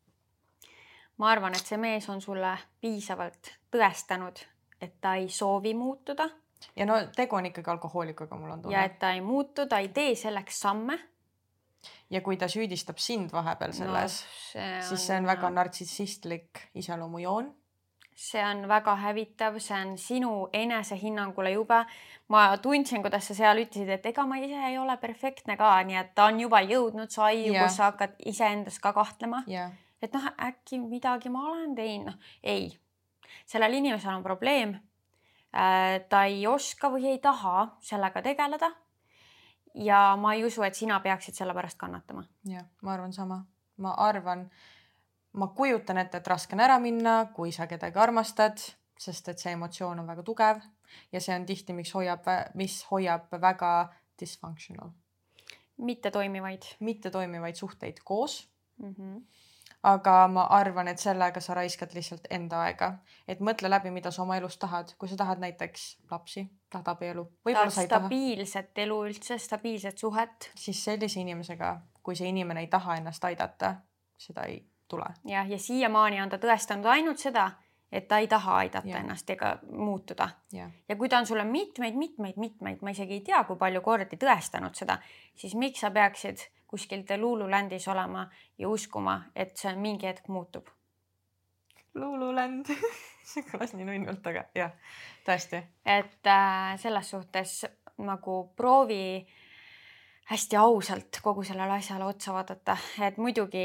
ma 1.18 1.30
arvan, 1.30 1.54
et 1.54 1.66
see 1.66 1.78
mees 1.78 2.08
on 2.08 2.20
sulle 2.20 2.56
piisavalt 2.80 3.52
tõestanud, 3.70 4.40
et 4.80 5.00
ta 5.00 5.14
ei 5.20 5.28
soovi 5.28 5.74
muutuda 5.74 6.28
ja 6.76 6.86
no 6.86 7.00
tegu 7.16 7.36
on 7.36 7.50
ikkagi 7.50 7.70
alkohoolikuga, 7.70 8.36
mul 8.36 8.54
on 8.56 8.62
tunne. 8.62 8.76
ja 8.76 8.84
et 8.84 8.98
ta 8.98 9.12
ei 9.12 9.20
muutu, 9.20 9.66
ta 9.66 9.78
ei 9.78 9.88
tee 9.88 10.14
selleks 10.14 10.60
samme. 10.60 10.98
ja 12.10 12.20
kui 12.20 12.36
ta 12.36 12.48
süüdistab 12.48 12.98
sind 12.98 13.32
vahepeal 13.32 13.72
selles 13.72 14.22
no,, 14.54 14.64
siis 14.88 15.06
see 15.06 15.18
on 15.18 15.26
väga 15.26 15.50
nartsissistlik 15.50 16.68
iseloomujoon 16.74 17.52
see 18.14 18.42
on 18.46 18.68
väga 18.68 18.94
hävitav, 18.96 19.58
see 19.58 19.76
on 19.80 19.98
sinu 19.98 20.48
enesehinnangule 20.52 21.50
jube. 21.50 21.84
ma 22.28 22.56
tundsin, 22.56 23.02
kuidas 23.02 23.26
sa 23.28 23.34
seal 23.34 23.58
ütlesid, 23.60 23.90
et 23.90 24.06
ega 24.06 24.24
ma 24.26 24.38
ise 24.40 24.60
ei 24.70 24.78
ole 24.78 24.96
perfektne 24.96 25.58
ka, 25.60 25.74
nii 25.84 25.98
et 26.00 26.14
ta 26.14 26.30
on 26.30 26.38
juba 26.40 26.62
jõudnud 26.64 27.12
saiu 27.12 27.52
yeah., 27.52 27.66
kus 27.66 27.76
sa 27.76 27.90
hakkad 27.90 28.14
iseendas 28.24 28.78
ka 28.80 28.94
kahtlema 28.96 29.42
yeah.. 29.50 29.74
et 30.02 30.14
noh, 30.14 30.30
äkki 30.46 30.78
midagi 30.80 31.28
ma 31.28 31.44
olen 31.50 31.74
teinud, 31.76 32.14
noh 32.14 32.32
ei, 32.42 32.70
sellel 33.46 33.76
inimesel 33.80 34.14
on 34.14 34.24
probleem. 34.24 34.78
Äh, 35.54 36.00
ta 36.10 36.24
ei 36.26 36.46
oska 36.50 36.90
või 36.90 37.12
ei 37.12 37.18
taha 37.22 37.76
sellega 37.80 38.22
tegeleda. 38.22 38.72
ja 39.74 40.16
ma 40.18 40.34
ei 40.34 40.44
usu, 40.44 40.62
et 40.62 40.74
sina 40.74 41.00
peaksid 41.00 41.34
selle 41.34 41.54
pärast 41.54 41.78
kannatama. 41.78 42.24
jah, 42.44 42.64
ma 42.82 42.92
arvan 42.92 43.12
sama, 43.12 43.44
ma 43.76 43.94
arvan 43.94 44.50
ma 45.32 45.46
kujutan 45.46 45.98
ette, 45.98 46.18
et 46.18 46.26
raske 46.26 46.54
on 46.54 46.60
ära 46.60 46.78
minna, 46.78 47.26
kui 47.34 47.52
sa 47.52 47.66
kedagi 47.66 47.98
armastad, 47.98 48.58
sest 48.98 49.28
et 49.28 49.38
see 49.38 49.52
emotsioon 49.54 49.98
on 49.98 50.06
väga 50.06 50.22
tugev 50.22 50.60
ja 51.12 51.20
see 51.20 51.34
on 51.34 51.46
tihti, 51.46 51.72
miks 51.72 51.94
hoiab, 51.94 52.26
mis 52.54 52.82
hoiab 52.90 53.30
väga 53.40 53.72
dysfunctional. 54.20 54.90
mittetoimivaid. 55.78 56.62
mittetoimivaid 56.80 57.54
suhteid 57.54 58.02
koos 58.04 58.48
mm. 58.78 58.94
-hmm 58.94 59.22
aga 59.84 60.12
ma 60.32 60.46
arvan, 60.56 60.88
et 60.88 61.00
sellega 61.00 61.40
sa 61.44 61.54
raiskad 61.58 61.92
lihtsalt 61.94 62.28
enda 62.32 62.62
aega, 62.64 62.90
et 63.28 63.40
mõtle 63.44 63.68
läbi, 63.68 63.92
mida 63.92 64.10
sa 64.14 64.22
oma 64.22 64.38
elus 64.40 64.56
tahad, 64.60 64.94
kui 64.98 65.10
sa 65.10 65.18
tahad 65.20 65.42
näiteks 65.42 65.86
lapsi, 66.10 66.46
tahad 66.72 66.88
abielu. 66.94 67.26
stabiilset 67.68 68.78
elu 68.86 69.00
üldse, 69.08 69.38
stabiilset 69.38 69.98
suhet. 69.98 70.50
siis 70.56 70.84
sellise 70.84 71.20
inimesega, 71.20 71.76
kui 72.02 72.16
see 72.16 72.28
inimene 72.28 72.64
ei 72.64 72.70
taha 72.72 72.96
ennast 72.96 73.24
aidata, 73.24 73.74
seda 74.16 74.48
ei 74.48 74.62
tule. 74.88 75.10
jah, 75.24 75.50
ja 75.50 75.58
siiamaani 75.58 76.22
on 76.22 76.32
ta 76.32 76.40
tõestanud 76.40 76.88
ainult 76.88 77.20
seda, 77.20 77.50
et 77.92 78.08
ta 78.08 78.18
ei 78.18 78.28
taha 78.28 78.56
aidata 78.56 78.88
ja. 78.88 78.98
ennast 78.98 79.30
ega 79.30 79.58
muutuda. 79.70 80.28
ja 80.52 80.96
kui 80.96 81.08
ta 81.08 81.18
on 81.18 81.26
sulle 81.26 81.44
mitmeid, 81.44 81.94
mitmeid, 81.94 82.36
mitmeid, 82.36 82.82
ma 82.82 82.90
isegi 82.90 83.20
ei 83.20 83.20
tea, 83.20 83.44
kui 83.44 83.56
palju 83.56 83.80
kordi 83.80 84.18
tõestanud 84.20 84.74
seda, 84.74 84.98
siis 85.34 85.54
miks 85.54 85.80
sa 85.80 85.90
peaksid 85.90 86.48
kuskil 86.66 87.04
Lululandis 87.18 87.88
olema 87.88 88.26
ja 88.58 88.68
uskuma, 88.68 89.22
et 89.36 89.56
see 89.56 89.74
mingi 89.76 90.06
hetk 90.06 90.28
muutub? 90.28 90.68
Lululand 91.94 92.66
see 93.30 93.46
kõlas 93.46 93.76
nii 93.76 93.86
nunnult, 93.86 94.26
aga 94.26 94.48
jah, 94.54 94.74
tõesti. 95.26 95.62
et 95.84 96.26
äh, 96.26 96.74
selles 96.82 97.10
suhtes 97.10 97.64
nagu 98.02 98.38
proovi 98.56 99.04
äh, 99.22 99.40
hästi 100.30 100.56
ausalt 100.56 101.20
kogu 101.22 101.44
sellele 101.44 101.72
asjale 101.72 102.04
otsa 102.04 102.32
vaadata, 102.32 102.76
et 103.02 103.18
muidugi 103.20 103.64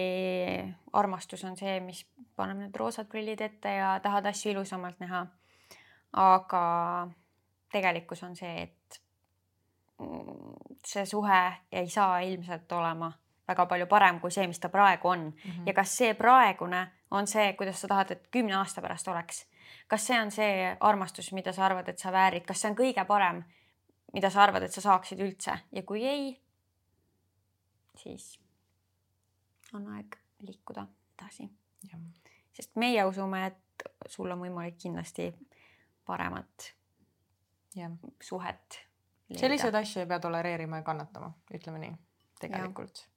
armastus 0.93 1.43
on 1.47 1.55
see, 1.57 1.79
mis 1.79 2.03
paneb 2.35 2.59
need 2.65 2.75
roosad 2.75 3.07
prillid 3.07 3.41
ette 3.41 3.75
ja 3.77 3.93
tahad 4.03 4.27
asju 4.31 4.51
ilusamalt 4.51 4.99
näha. 4.99 5.25
aga 6.13 6.63
tegelikkus 7.71 8.23
on 8.23 8.35
see, 8.35 8.61
et 8.63 9.01
see 10.85 11.05
suhe 11.05 11.41
ei 11.71 11.89
saa 11.89 12.19
ilmselt 12.19 12.71
olema 12.71 13.11
väga 13.47 13.65
palju 13.65 13.87
parem 13.89 14.19
kui 14.19 14.31
see, 14.31 14.47
mis 14.47 14.59
ta 14.59 14.69
praegu 14.69 15.07
on 15.07 15.19
mm. 15.19 15.51
-hmm. 15.51 15.67
ja 15.67 15.73
kas 15.73 15.97
see 15.97 16.13
praegune 16.13 16.87
on 17.11 17.27
see, 17.27 17.53
kuidas 17.53 17.81
sa 17.81 17.87
tahad, 17.87 18.11
et 18.11 18.27
kümne 18.31 18.55
aasta 18.55 18.81
pärast 18.81 19.07
oleks? 19.07 19.47
kas 19.87 20.07
see 20.07 20.21
on 20.21 20.31
see 20.31 20.77
armastus, 20.79 21.31
mida 21.33 21.53
sa 21.53 21.65
arvad, 21.65 21.87
et 21.89 21.99
sa 21.99 22.11
väärid, 22.11 22.45
kas 22.45 22.61
see 22.61 22.71
on 22.71 22.77
kõige 22.77 23.05
parem, 23.05 23.43
mida 24.13 24.29
sa 24.29 24.43
arvad, 24.43 24.63
et 24.63 24.71
sa 24.71 24.81
saaksid 24.81 25.19
üldse 25.19 25.59
ja 25.71 25.83
kui 25.83 26.05
ei, 26.05 26.41
siis 27.99 28.39
on 29.73 29.87
aeg 29.95 30.17
liikuda 30.45 30.87
edasi. 31.19 31.49
sest 32.53 32.75
meie 32.75 33.05
usume, 33.05 33.45
et 33.45 33.87
sul 34.07 34.31
on 34.31 34.39
võimalik 34.39 34.77
kindlasti 34.81 35.31
paremat 36.05 36.73
ja. 37.75 37.89
suhet. 38.21 38.79
selliseid 39.35 39.75
asju 39.75 40.03
ei 40.03 40.07
pea 40.07 40.19
tolereerima 40.19 40.81
ja 40.81 40.87
kannatama, 40.87 41.33
ütleme 41.53 41.83
nii, 41.85 41.97
tegelikult. 42.39 43.07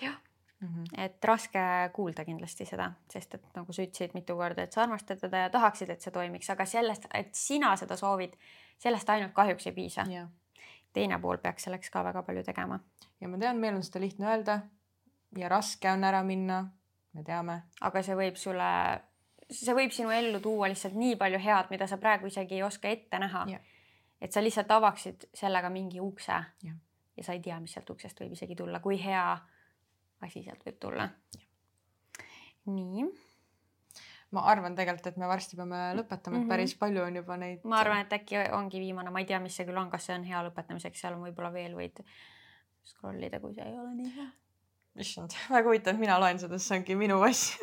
jah 0.00 0.20
mm 0.60 0.68
-hmm. 0.68 1.04
et 1.04 1.24
raske 1.24 1.58
kuulda 1.92 2.24
kindlasti 2.24 2.64
seda, 2.64 2.92
sest 3.12 3.34
et 3.34 3.44
nagu 3.54 3.72
sa 3.72 3.82
ütlesid 3.82 4.14
mitu 4.14 4.36
korda, 4.36 4.62
et 4.62 4.72
sa 4.72 4.82
armastad 4.82 5.20
teda 5.20 5.36
ja 5.36 5.50
tahaksid, 5.50 5.90
et 5.90 6.00
see 6.00 6.12
toimiks, 6.12 6.50
aga 6.50 6.66
sellest, 6.66 7.06
et 7.14 7.34
sina 7.34 7.76
seda 7.76 7.96
soovid, 7.96 8.36
sellest 8.78 9.10
ainult 9.10 9.32
kahjuks 9.32 9.66
ei 9.66 9.72
piisa 9.72 10.04
teine 10.94 11.18
pool 11.20 11.40
peaks 11.42 11.66
selleks 11.66 11.90
ka 11.90 12.04
väga 12.06 12.22
palju 12.22 12.44
tegema. 12.46 12.78
ja 13.20 13.28
ma 13.28 13.38
tean, 13.38 13.60
meil 13.60 13.74
on 13.74 13.82
seda 13.82 14.00
lihtne 14.00 14.30
öelda 14.30 14.60
ja 15.38 15.48
raske 15.48 15.90
on 15.90 16.04
ära 16.04 16.22
minna, 16.22 16.62
me 17.12 17.24
teame. 17.26 17.60
aga 17.80 18.02
see 18.02 18.16
võib 18.18 18.38
sulle, 18.40 18.70
see 19.50 19.74
võib 19.76 19.92
sinu 19.94 20.12
ellu 20.14 20.40
tuua 20.40 20.70
lihtsalt 20.72 20.96
nii 20.98 21.16
palju 21.20 21.40
head, 21.42 21.70
mida 21.70 21.88
sa 21.90 21.98
praegu 22.02 22.30
isegi 22.30 22.58
ei 22.58 22.62
oska 22.62 22.88
ette 22.88 23.18
näha. 23.18 23.46
et 24.20 24.32
sa 24.32 24.42
lihtsalt 24.42 24.70
avaksid 24.70 25.28
sellega 25.34 25.70
mingi 25.70 26.00
ukse 26.00 26.32
ja. 26.62 26.74
ja 27.16 27.24
sa 27.24 27.32
ei 27.32 27.40
tea, 27.40 27.60
mis 27.60 27.74
sealt 27.74 27.90
uksest 27.90 28.20
võib 28.20 28.32
isegi 28.32 28.56
tulla, 28.56 28.80
kui 28.80 29.00
hea 29.02 29.26
asi 30.22 30.42
sealt 30.42 30.64
võib 30.66 30.80
tulla. 30.80 31.08
nii 32.66 33.06
ma 34.34 34.44
arvan 34.52 34.76
tegelikult, 34.78 35.06
et 35.12 35.20
me 35.20 35.28
varsti 35.30 35.58
peame 35.58 35.80
lõpetama, 35.98 36.18
et 36.18 36.28
mm 36.28 36.44
-hmm. 36.44 36.52
päris 36.54 36.74
palju 36.80 37.02
on 37.04 37.20
juba 37.20 37.36
neid. 37.40 37.60
ma 37.64 37.80
arvan, 37.82 38.04
et 38.04 38.16
äkki 38.18 38.40
ongi 38.52 38.80
viimane, 38.80 39.10
ma 39.10 39.22
ei 39.22 39.28
tea, 39.30 39.40
mis 39.40 39.56
see 39.56 39.66
küll 39.68 39.80
on, 39.80 39.90
kas 39.90 40.06
see 40.06 40.16
on 40.16 40.24
hea 40.24 40.42
lõpetamiseks, 40.48 41.04
seal 41.04 41.14
on 41.18 41.22
võib-olla 41.28 41.52
veel 41.52 41.76
võid 41.78 42.02
scroll 42.84 43.22
ida, 43.22 43.40
kui 43.40 43.54
see 43.54 43.64
ei 43.64 43.78
ole 43.78 43.94
nii 43.94 44.12
hea. 44.16 44.28
issand, 45.04 45.34
väga 45.50 45.68
huvitav, 45.68 45.98
mina 45.98 46.18
loen 46.20 46.38
seda, 46.38 46.58
see 46.58 46.78
ongi 46.78 46.96
minu 46.98 47.22
asi 47.22 47.58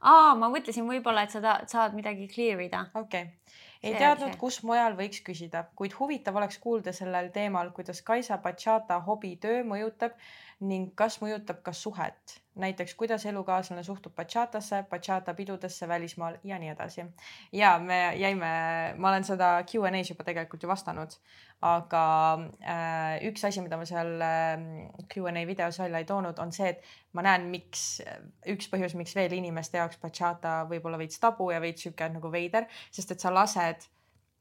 aa, 0.00 0.34
ma 0.38 0.50
mõtlesin 0.52 0.86
võib-olla, 0.88 1.24
et 1.26 1.34
sa 1.34 1.42
ta, 1.44 1.58
saad 1.70 1.96
midagi 1.98 2.28
clear 2.32 2.60
ida. 2.60 2.86
okei 2.94 3.22
okay., 3.22 3.62
ei 3.82 3.92
see 3.92 4.00
teadnud, 4.00 4.36
kus 4.40 4.62
mujal 4.66 4.96
võiks 4.98 5.20
küsida, 5.26 5.66
kuid 5.78 5.94
huvitav 5.98 6.36
oleks 6.40 6.58
kuulda 6.58 6.92
sellel 6.96 7.30
teemal, 7.34 7.70
kuidas 7.76 8.02
Kaisa 8.02 8.38
Bachata 8.42 8.98
hobitöö 9.06 9.62
mõjutab 9.68 10.16
ning 10.60 10.94
kas 10.98 11.20
mõjutab 11.22 11.62
ka 11.62 11.72
suhet 11.76 12.40
näiteks 12.56 12.94
kuidas 12.94 13.26
elukaaslane 13.26 13.82
suhtub 13.84 14.14
bachatasse, 14.16 14.82
bachata 14.90 15.34
pidudesse 15.34 15.88
välismaal 15.88 16.38
ja 16.44 16.58
nii 16.58 16.68
edasi. 16.68 17.04
ja 17.52 17.78
me 17.78 18.12
jäime, 18.16 18.46
ma 18.96 19.08
olen 19.08 19.24
seda 19.24 19.50
Q&A-s 19.70 20.10
juba 20.10 20.24
tegelikult 20.24 20.62
ju 20.62 20.68
vastanud, 20.68 21.16
aga 21.60 22.04
äh, 22.62 23.26
üks 23.28 23.44
asi, 23.44 23.60
mida 23.64 23.76
ma 23.76 23.84
seal 23.88 24.14
äh, 24.20 24.64
Q&A 25.12 25.46
videos 25.46 25.78
välja 25.78 25.98
ei 25.98 26.08
toonud, 26.08 26.38
on 26.38 26.52
see, 26.52 26.72
et 26.72 26.84
ma 27.12 27.24
näen, 27.26 27.48
miks, 27.52 27.84
üks 28.46 28.70
põhjus, 28.72 28.96
miks 28.96 29.16
veel 29.16 29.36
inimeste 29.36 29.78
jaoks 29.82 30.00
bachata 30.02 30.62
võib 30.70 30.88
olla 30.88 31.00
veits 31.00 31.20
tabu 31.20 31.50
ja 31.52 31.60
veits 31.60 31.84
sihuke 31.84 32.08
nagu 32.16 32.32
veider, 32.32 32.68
sest 32.90 33.12
et 33.16 33.20
sa 33.20 33.34
lased 33.34 33.88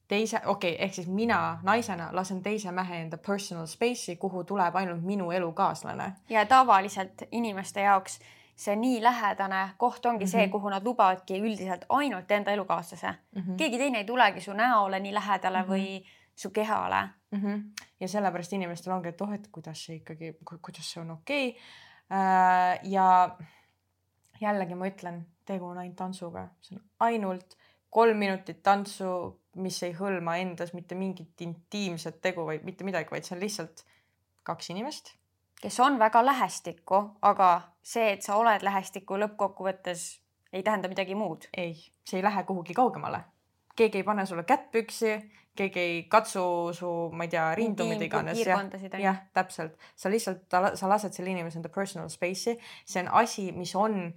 teise, 0.07 0.41
okei 0.45 0.73
okay,, 0.73 0.85
ehk 0.85 0.93
siis 0.93 1.07
mina 1.07 1.59
naisena 1.63 2.09
lasen 2.11 2.41
teise 2.43 2.71
mehe 2.71 3.01
enda 3.01 3.17
personal 3.17 3.65
space'i, 3.65 4.15
kuhu 4.15 4.43
tuleb 4.43 4.75
ainult 4.75 5.01
minu 5.01 5.31
elukaaslane. 5.31 6.13
ja 6.29 6.45
tavaliselt 6.45 7.23
inimeste 7.31 7.81
jaoks 7.81 8.19
see 8.55 8.75
nii 8.75 9.03
lähedane 9.03 9.69
koht 9.77 10.05
ongi 10.05 10.25
mm 10.25 10.27
-hmm. 10.27 10.31
see, 10.31 10.41
mhm. 10.41 10.51
kuhu 10.51 10.69
nad 10.69 10.83
lubavadki 10.83 11.39
üldiselt 11.39 11.85
ainult 11.89 12.31
enda 12.31 12.51
elukaaslase 12.51 13.07
mm. 13.07 13.41
-hmm. 13.41 13.55
keegi 13.57 13.77
teine 13.77 13.97
ei 13.97 14.05
tulegi 14.05 14.41
su 14.41 14.53
näole 14.53 14.99
nii 14.99 15.13
lähedale 15.13 15.61
mm 15.61 15.67
-hmm. 15.67 15.71
või 15.71 16.05
su 16.35 16.49
kehale 16.49 17.09
mm. 17.31 17.41
-hmm. 17.41 17.63
ja 17.99 18.07
sellepärast 18.07 18.53
inimestel 18.53 18.93
ongi, 18.93 19.09
et 19.09 19.21
oh, 19.21 19.33
et 19.33 19.47
kuidas 19.47 19.85
see 19.85 19.95
ikkagi, 19.95 20.37
kuidas 20.61 20.93
see 20.93 21.01
on 21.01 21.11
okei 21.11 21.49
okay. 21.49 21.61
äh,. 22.19 22.79
ja 22.83 23.37
jällegi 24.41 24.75
ma 24.75 24.87
ütlen, 24.87 25.25
tegu 25.45 25.65
on 25.65 25.77
ainult 25.77 25.95
tantsuga, 25.95 26.47
see 26.61 26.77
on 26.77 26.83
ainult 26.99 27.57
kolm 27.89 28.17
minutit 28.17 28.63
tantsu 28.63 29.41
mis 29.55 29.77
ei 29.83 29.93
hõlma 29.95 30.37
endas 30.41 30.73
mitte 30.75 30.95
mingit 30.95 31.41
intiimset 31.41 32.21
tegu, 32.21 32.45
vaid 32.47 32.65
mitte 32.67 32.83
midagi, 32.87 33.11
vaid 33.11 33.27
see 33.27 33.35
on 33.37 33.43
lihtsalt 33.43 33.85
kaks 34.45 34.69
inimest. 34.73 35.15
kes 35.61 35.79
on 35.79 35.99
väga 35.99 36.25
lähestikku, 36.25 36.99
aga 37.21 37.49
see, 37.83 38.11
et 38.13 38.25
sa 38.25 38.35
oled 38.37 38.63
lähestikku 38.63 39.17
lõppkokkuvõttes 39.17 40.03
ei 40.53 40.63
tähenda 40.63 40.87
midagi 40.91 41.15
muud. 41.15 41.47
ei, 41.57 41.73
see 42.05 42.19
ei 42.19 42.23
lähe 42.23 42.43
kuhugi 42.43 42.73
kaugemale. 42.73 43.23
keegi 43.75 43.97
ei 43.97 44.03
pane 44.03 44.25
sulle 44.25 44.43
kätt 44.43 44.71
püksi, 44.71 45.15
keegi 45.55 45.79
ei 45.79 46.03
katsu 46.03 46.73
su, 46.73 46.91
ma 47.11 47.23
ei 47.23 47.31
tea, 47.31 47.47
rindu, 47.55 47.87
mida 47.89 48.05
iganes. 48.05 48.43
jah, 48.99 49.23
täpselt, 49.33 49.79
sa 49.95 50.09
lihtsalt, 50.09 50.45
sa 50.75 50.89
lased 50.89 51.15
selle 51.15 51.31
inimese 51.31 51.59
enda 51.59 51.69
personal 51.69 52.09
space'i, 52.09 52.59
see 52.85 53.03
on 53.03 53.11
asi, 53.23 53.51
mis 53.51 53.75
on 53.75 54.13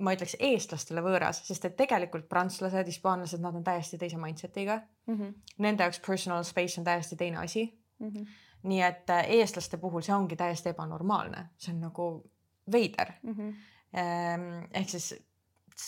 ma 0.00 0.14
ütleks 0.16 0.36
eestlastele 0.38 1.02
võõras, 1.04 1.42
sest 1.46 1.64
et 1.68 1.76
tegelikult 1.76 2.28
prantslased, 2.28 2.88
hispaanlased, 2.88 3.42
nad 3.42 3.56
on 3.56 3.64
täiesti 3.64 3.98
teise 3.98 4.18
mindset'iga 4.20 4.80
mm. 5.06 5.16
-hmm. 5.16 5.34
Nende 5.58 5.86
jaoks 5.86 6.00
personal 6.06 6.44
space 6.44 6.80
on 6.80 6.84
täiesti 6.84 7.16
teine 7.16 7.36
asi 7.38 7.64
mm. 7.98 8.08
-hmm. 8.08 8.26
nii 8.62 8.82
et 8.82 9.10
äh, 9.10 9.24
eestlaste 9.38 9.76
puhul 9.76 10.02
see 10.02 10.14
ongi 10.14 10.36
täiesti 10.36 10.68
ebanormaalne, 10.68 11.48
see 11.56 11.74
on 11.74 11.80
nagu 11.80 12.30
veider 12.72 13.12
mm. 13.22 13.34
-hmm. 13.34 14.68
ehk 14.72 14.88
siis 14.88 15.14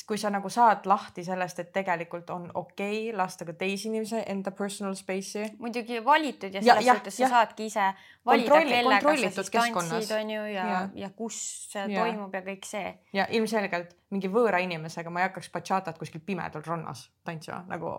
kui 0.06 0.18
sa 0.18 0.30
nagu 0.32 0.48
saad 0.52 0.86
lahti 0.88 1.24
sellest, 1.24 1.58
et 1.62 1.72
tegelikult 1.74 2.30
on 2.30 2.48
okei 2.54 3.08
okay 3.08 3.16
lasta 3.16 3.44
ka 3.48 3.54
teisi 3.58 3.88
inimesi 3.90 4.22
enda 4.26 4.50
personal 4.56 4.94
space'i. 4.98 5.50
muidugi 5.58 6.00
valitud 6.04 6.54
ja 6.54 6.62
selles 6.62 6.86
ja, 6.86 6.94
suhtes 6.94 7.16
sa 7.16 7.28
saadki 7.28 7.66
ise 7.70 7.88
valida, 8.26 8.60
kellega 8.60 9.00
sa 9.30 9.42
siis 9.42 9.50
tantsid, 9.50 10.14
on 10.18 10.30
ju, 10.30 10.44
ja, 10.54 10.66
ja, 10.70 10.80
ja 11.04 11.10
kus 11.16 11.40
see 11.72 11.84
ja. 11.92 12.04
toimub 12.04 12.34
ja 12.34 12.44
kõik 12.46 12.68
see. 12.68 12.94
ja 13.12 13.26
ilmselgelt 13.30 13.96
mingi 14.14 14.30
võõra 14.32 14.62
inimesega 14.64 15.10
ma 15.10 15.22
ei 15.22 15.28
hakkaks 15.30 15.52
bachatat 15.52 15.98
kuskil 15.98 16.24
pimedal 16.24 16.64
rannas 16.66 17.08
tantsima 17.24 17.64
nagu 17.68 17.96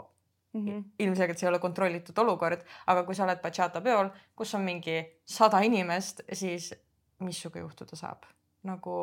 mm 0.53 0.65
-hmm. 0.65 0.83
ilmselgelt 0.99 1.39
see 1.39 1.47
ei 1.47 1.49
ole 1.49 1.59
kontrollitud 1.59 2.17
olukord, 2.17 2.63
aga 2.87 3.03
kui 3.03 3.15
sa 3.15 3.23
oled 3.23 3.41
bachata 3.41 3.81
peol, 3.81 4.09
kus 4.35 4.55
on 4.55 4.61
mingi 4.61 5.03
sada 5.25 5.59
inimest, 5.59 6.21
siis 6.33 6.73
mis 7.19 7.41
sinuga 7.41 7.59
juhtuda 7.59 7.95
saab 7.95 8.25
nagu 8.63 8.93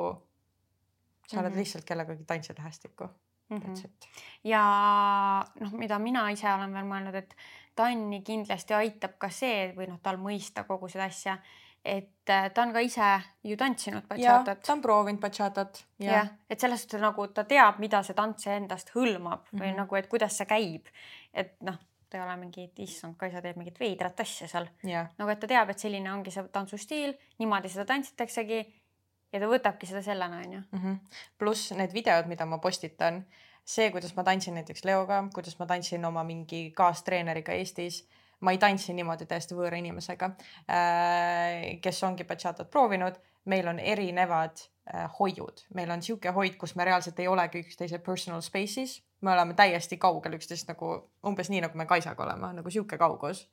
sa 1.31 1.41
oled 1.41 1.51
mm 1.51 1.55
-hmm. 1.55 1.59
lihtsalt 1.65 1.85
kellegagi 1.87 2.25
tantsid 2.27 2.59
hästikku 2.59 3.09
mm. 3.51 3.59
-hmm. 3.59 3.91
ja 4.45 4.65
noh, 5.61 5.73
mida 5.73 5.99
mina 5.99 6.29
ise 6.31 6.53
olen 6.53 6.73
veel 6.75 6.85
mõelnud, 6.85 7.15
et 7.15 7.37
Tanni 7.75 8.23
kindlasti 8.27 8.75
aitab 8.75 9.17
ka 9.19 9.31
see 9.33 9.73
või 9.77 9.87
noh, 9.89 10.01
tal 10.03 10.19
mõista 10.21 10.65
kogu 10.69 10.89
seda 10.89 11.05
asja, 11.05 11.37
et 11.85 12.29
äh, 12.29 12.49
ta 12.53 12.63
on 12.63 12.73
ka 12.73 12.81
ise 12.85 13.11
ju 13.45 13.57
tantsinud 13.57 14.09
bachatat. 14.09 14.63
ta 14.67 14.73
on 14.73 14.83
proovinud 14.83 15.21
bachatat. 15.21 15.85
jah 15.99 16.13
ja,, 16.15 16.27
et 16.51 16.61
selles 16.61 16.83
suhtes 16.83 17.01
nagu 17.01 17.27
ta 17.29 17.45
teab, 17.45 17.79
mida 17.79 18.03
see 18.03 18.15
tants 18.15 18.47
endast 18.47 18.91
hõlmab 18.95 19.47
mm 19.47 19.47
-hmm. 19.53 19.63
või 19.63 19.69
mhm. 19.69 19.77
nagu, 19.77 19.97
et 19.97 20.07
kuidas 20.09 20.37
see 20.37 20.47
käib. 20.47 20.87
et 21.33 21.57
noh, 21.61 21.79
ta 22.11 22.19
ei 22.19 22.25
ole 22.25 22.37
mingi, 22.37 22.65
et 22.65 22.79
issand, 22.79 23.17
Kaisa 23.17 23.43
teeb 23.43 23.57
mingit 23.57 23.81
veidrat 23.81 24.21
asja 24.21 24.49
seal. 24.49 24.69
nagu, 25.19 25.31
et 25.31 25.41
ta 25.41 25.47
teab, 25.47 25.71
et 25.71 25.79
selline 25.79 26.13
ongi 26.13 26.31
see 26.31 26.49
tantsustiil, 26.53 27.15
niimoodi 27.39 27.69
seda 27.69 27.85
tantsitaksegi 27.85 28.61
ja 29.33 29.41
ta 29.41 29.51
võtabki 29.51 29.87
seda 29.87 30.03
sellena, 30.03 30.43
onju. 30.45 30.63
Mhm. 30.73 30.95
pluss 31.39 31.73
need 31.73 31.93
videod, 31.93 32.27
mida 32.27 32.47
ma 32.47 32.59
postitan, 32.59 33.25
see, 33.65 33.91
kuidas 33.91 34.15
ma 34.17 34.25
tantsin 34.25 34.55
näiteks 34.59 34.85
Leoga, 34.85 35.23
kuidas 35.35 35.59
ma 35.59 35.67
tantsin 35.67 36.05
oma 36.05 36.25
mingi 36.25 36.71
kaastreeneriga 36.77 37.53
Eestis 37.53 38.05
ma 38.41 38.55
ei 38.55 38.59
tantsi 38.61 38.95
niimoodi 38.97 39.27
täiesti 39.29 39.57
võõra 39.57 39.79
inimesega, 39.81 40.31
äh, 40.73 41.81
kes 41.83 42.03
ongi 42.09 42.25
bachatat 42.25 42.71
proovinud. 42.71 43.21
meil 43.45 43.69
on 43.69 43.79
erinevad 43.79 44.61
äh, 44.95 45.07
hoiud, 45.19 45.63
meil 45.75 45.91
on 45.91 46.03
sihuke 46.03 46.29
hoid, 46.31 46.59
kus 46.61 46.75
me 46.77 46.85
reaalselt 46.85 47.19
ei 47.19 47.29
olegi 47.29 47.63
üksteise 47.65 47.99
personal 48.05 48.43
space'is, 48.45 48.99
me 49.21 49.33
oleme 49.33 49.55
täiesti 49.57 49.97
kaugel 49.97 50.37
üksteisest 50.37 50.69
nagu 50.69 50.91
umbes 51.27 51.49
nii, 51.49 51.63
nagu 51.65 51.79
me 51.79 51.87
Kaisaga 51.87 52.25
oleme, 52.25 52.53
nagu 52.53 52.71
sihuke 52.71 52.99
kaugus. 52.99 53.49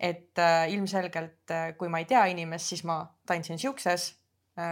et 0.00 0.38
äh, 0.38 0.72
ilmselgelt, 0.72 1.52
kui 1.78 1.88
ma 1.88 1.98
ei 1.98 2.04
tea 2.04 2.24
inimest, 2.24 2.66
siis 2.66 2.84
ma 2.84 3.04
tantsin 3.26 3.58
siukses 3.58 4.08
Äh, 4.10 4.19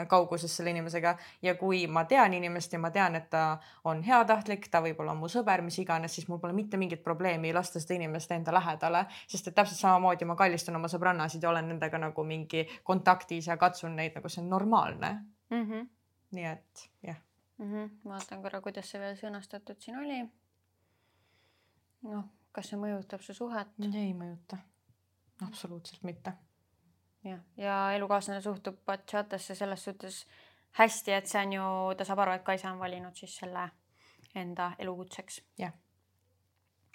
kauguses 0.08 0.56
selle 0.56 0.70
inimesega 0.70 1.14
ja 1.42 1.54
kui 1.54 1.86
ma 1.86 2.04
tean 2.04 2.34
inimest 2.34 2.72
ja 2.72 2.78
ma 2.78 2.90
tean, 2.90 3.16
et 3.16 3.28
ta 3.30 3.58
on 3.84 4.02
heatahtlik, 4.02 4.68
ta 4.70 4.82
võib-olla 4.84 5.14
on 5.14 5.22
mu 5.22 5.30
sõber, 5.32 5.62
mis 5.64 5.78
iganes, 5.82 6.14
siis 6.14 6.28
mul 6.28 6.40
pole 6.42 6.56
mitte 6.56 6.80
mingit 6.80 7.02
probleemi 7.04 7.52
lasta 7.52 7.80
seda 7.80 7.98
inimest 7.98 8.32
enda 8.34 8.54
lähedale, 8.54 9.04
sest 9.26 9.50
et 9.50 9.56
täpselt 9.58 9.80
samamoodi 9.80 10.28
ma 10.28 10.36
kallistan 10.38 10.76
oma 10.76 10.90
sõbrannasid 10.92 11.42
ja 11.42 11.50
olen 11.52 11.70
nendega 11.74 12.00
nagu 12.02 12.24
mingi 12.24 12.66
kontaktis 12.84 13.50
ja 13.50 13.56
katsun 13.56 13.96
neid 13.96 14.18
nagu 14.18 14.28
see 14.32 14.42
on 14.42 14.50
normaalne 14.50 15.12
mm. 15.50 15.62
-hmm. 15.64 15.86
nii 16.30 16.44
et 16.44 16.90
jah 17.02 17.20
mm. 17.58 17.72
-hmm. 17.72 17.90
vaatan 18.04 18.42
korra, 18.42 18.60
kuidas 18.60 18.90
see 18.90 19.00
veel 19.00 19.16
sõnastatud 19.16 19.80
siin 19.80 19.98
oli. 19.98 20.20
noh, 22.02 22.24
kas 22.52 22.68
see 22.68 22.78
mõjutab 22.78 23.22
su 23.22 23.34
suhet? 23.34 23.68
ei 23.94 24.12
mõjuta, 24.14 24.58
absoluutselt 25.46 26.02
mitte 26.02 26.32
jah, 27.28 27.40
ja 27.56 27.78
elukaaslane 27.96 28.40
suhtub 28.44 28.80
bachatasse 28.86 29.54
selles 29.54 29.84
suhtes 29.84 30.22
hästi, 30.78 31.14
et 31.16 31.30
see 31.30 31.42
on 31.42 31.54
ju, 31.58 31.68
ta 31.98 32.06
saab 32.06 32.24
aru, 32.24 32.36
et 32.38 32.44
Kaisa 32.46 32.72
on 32.72 32.80
valinud 32.82 33.16
siis 33.16 33.36
selle 33.42 33.68
enda 34.38 34.72
elukutseks. 34.78 35.40
jah, 35.58 35.72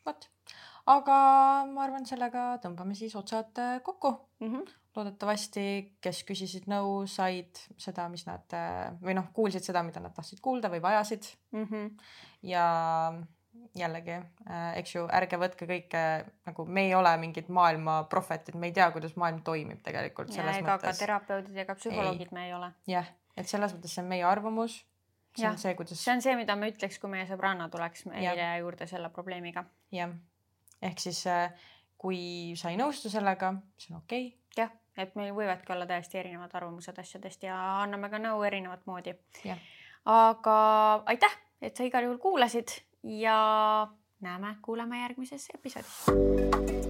vot, 0.05 0.29
aga 0.93 1.17
ma 1.71 1.83
arvan, 1.85 2.07
sellega 2.07 2.45
tõmbame 2.63 2.95
siis 2.97 3.15
otsad 3.19 3.59
äh, 3.59 3.77
kokku 3.83 4.13
mm. 4.39 4.49
-hmm. 4.49 4.73
loodetavasti, 4.95 5.65
kes 6.01 6.23
küsisid 6.29 6.67
nõu, 6.71 7.05
said 7.07 7.63
seda, 7.77 8.09
mis 8.09 8.25
nad 8.29 8.57
äh, 8.57 8.91
või 9.01 9.17
noh, 9.17 9.31
kuulsid 9.33 9.63
seda, 9.63 9.83
mida 9.83 10.03
nad 10.03 10.13
tahtsid 10.15 10.41
kuulda 10.41 10.69
või 10.69 10.81
vajasid 10.81 11.31
mm. 11.51 11.65
-hmm. 11.65 11.89
ja 12.51 12.67
jällegi 13.75 14.13
äh,, 14.13 14.77
eks 14.77 14.95
ju, 14.95 15.03
ärge 15.11 15.37
võtke 15.41 15.67
kõike 15.69 16.01
nagu 16.47 16.65
me 16.69 16.85
ei 16.87 16.95
ole 16.95 17.11
mingid 17.21 17.49
maailma 17.53 18.03
prohvetid, 18.09 18.57
me 18.59 18.69
ei 18.69 18.75
tea, 18.75 18.89
kuidas 18.93 19.15
maailm 19.19 19.41
toimib 19.45 19.81
tegelikult. 19.85 20.33
ja 20.35 20.45
ega 20.51 20.75
mõttes. 20.75 20.85
ka 20.85 20.93
terapeudid 20.99 21.57
ega 21.65 21.75
psühholoogid 21.79 22.29
ei. 22.29 22.35
me 22.37 22.47
ei 22.47 22.53
ole. 22.53 22.69
jah, 22.89 23.09
et 23.37 23.49
selles 23.49 23.73
mõttes 23.73 23.95
see 23.95 24.03
on 24.03 24.11
meie 24.11 24.27
arvamus. 24.29 24.77
see 25.33 25.47
ja. 25.47 25.55
on 25.55 25.57
see, 25.61 25.73
kuidas. 25.79 26.03
see 26.03 26.13
on 26.13 26.21
see, 26.25 26.37
mida 26.37 26.55
me 26.59 26.69
ütleks, 26.73 27.01
kui 27.01 27.11
meie 27.15 27.25
sõbranna 27.29 27.69
tuleks 27.73 28.05
meile 28.11 28.37
ja. 28.37 28.53
juurde 28.61 28.87
selle 28.89 29.09
probleemiga. 29.13 29.65
jah, 29.95 30.13
ehk 30.81 31.01
siis 31.01 31.25
äh, 31.31 31.49
kui 31.97 32.53
sa 32.59 32.69
ei 32.69 32.79
nõustu 32.79 33.09
sellega, 33.09 33.55
see 33.79 33.95
on 33.95 34.03
okei 34.03 34.29
okay.. 34.29 34.39
jah, 34.61 34.73
et 35.01 35.17
meil 35.17 35.33
võivadki 35.33 35.73
olla 35.73 35.89
täiesti 35.89 36.21
erinevad 36.21 36.53
arvamused 36.53 36.97
asjadest 37.01 37.49
ja 37.49 37.57
anname 37.81 38.13
ka 38.13 38.21
nõu 38.21 38.45
erinevat 38.45 38.85
moodi. 38.85 39.17
aga 40.05 40.57
aitäh, 41.09 41.37
et 41.61 41.73
sa 41.73 41.89
igal 41.89 42.05
juhul 42.05 42.21
kuulasid 42.21 42.83
ja 43.03 43.87
näeme, 44.21 44.55
kuuleme 44.61 45.01
järgmises 45.01 45.47
episoodis. 45.53 46.82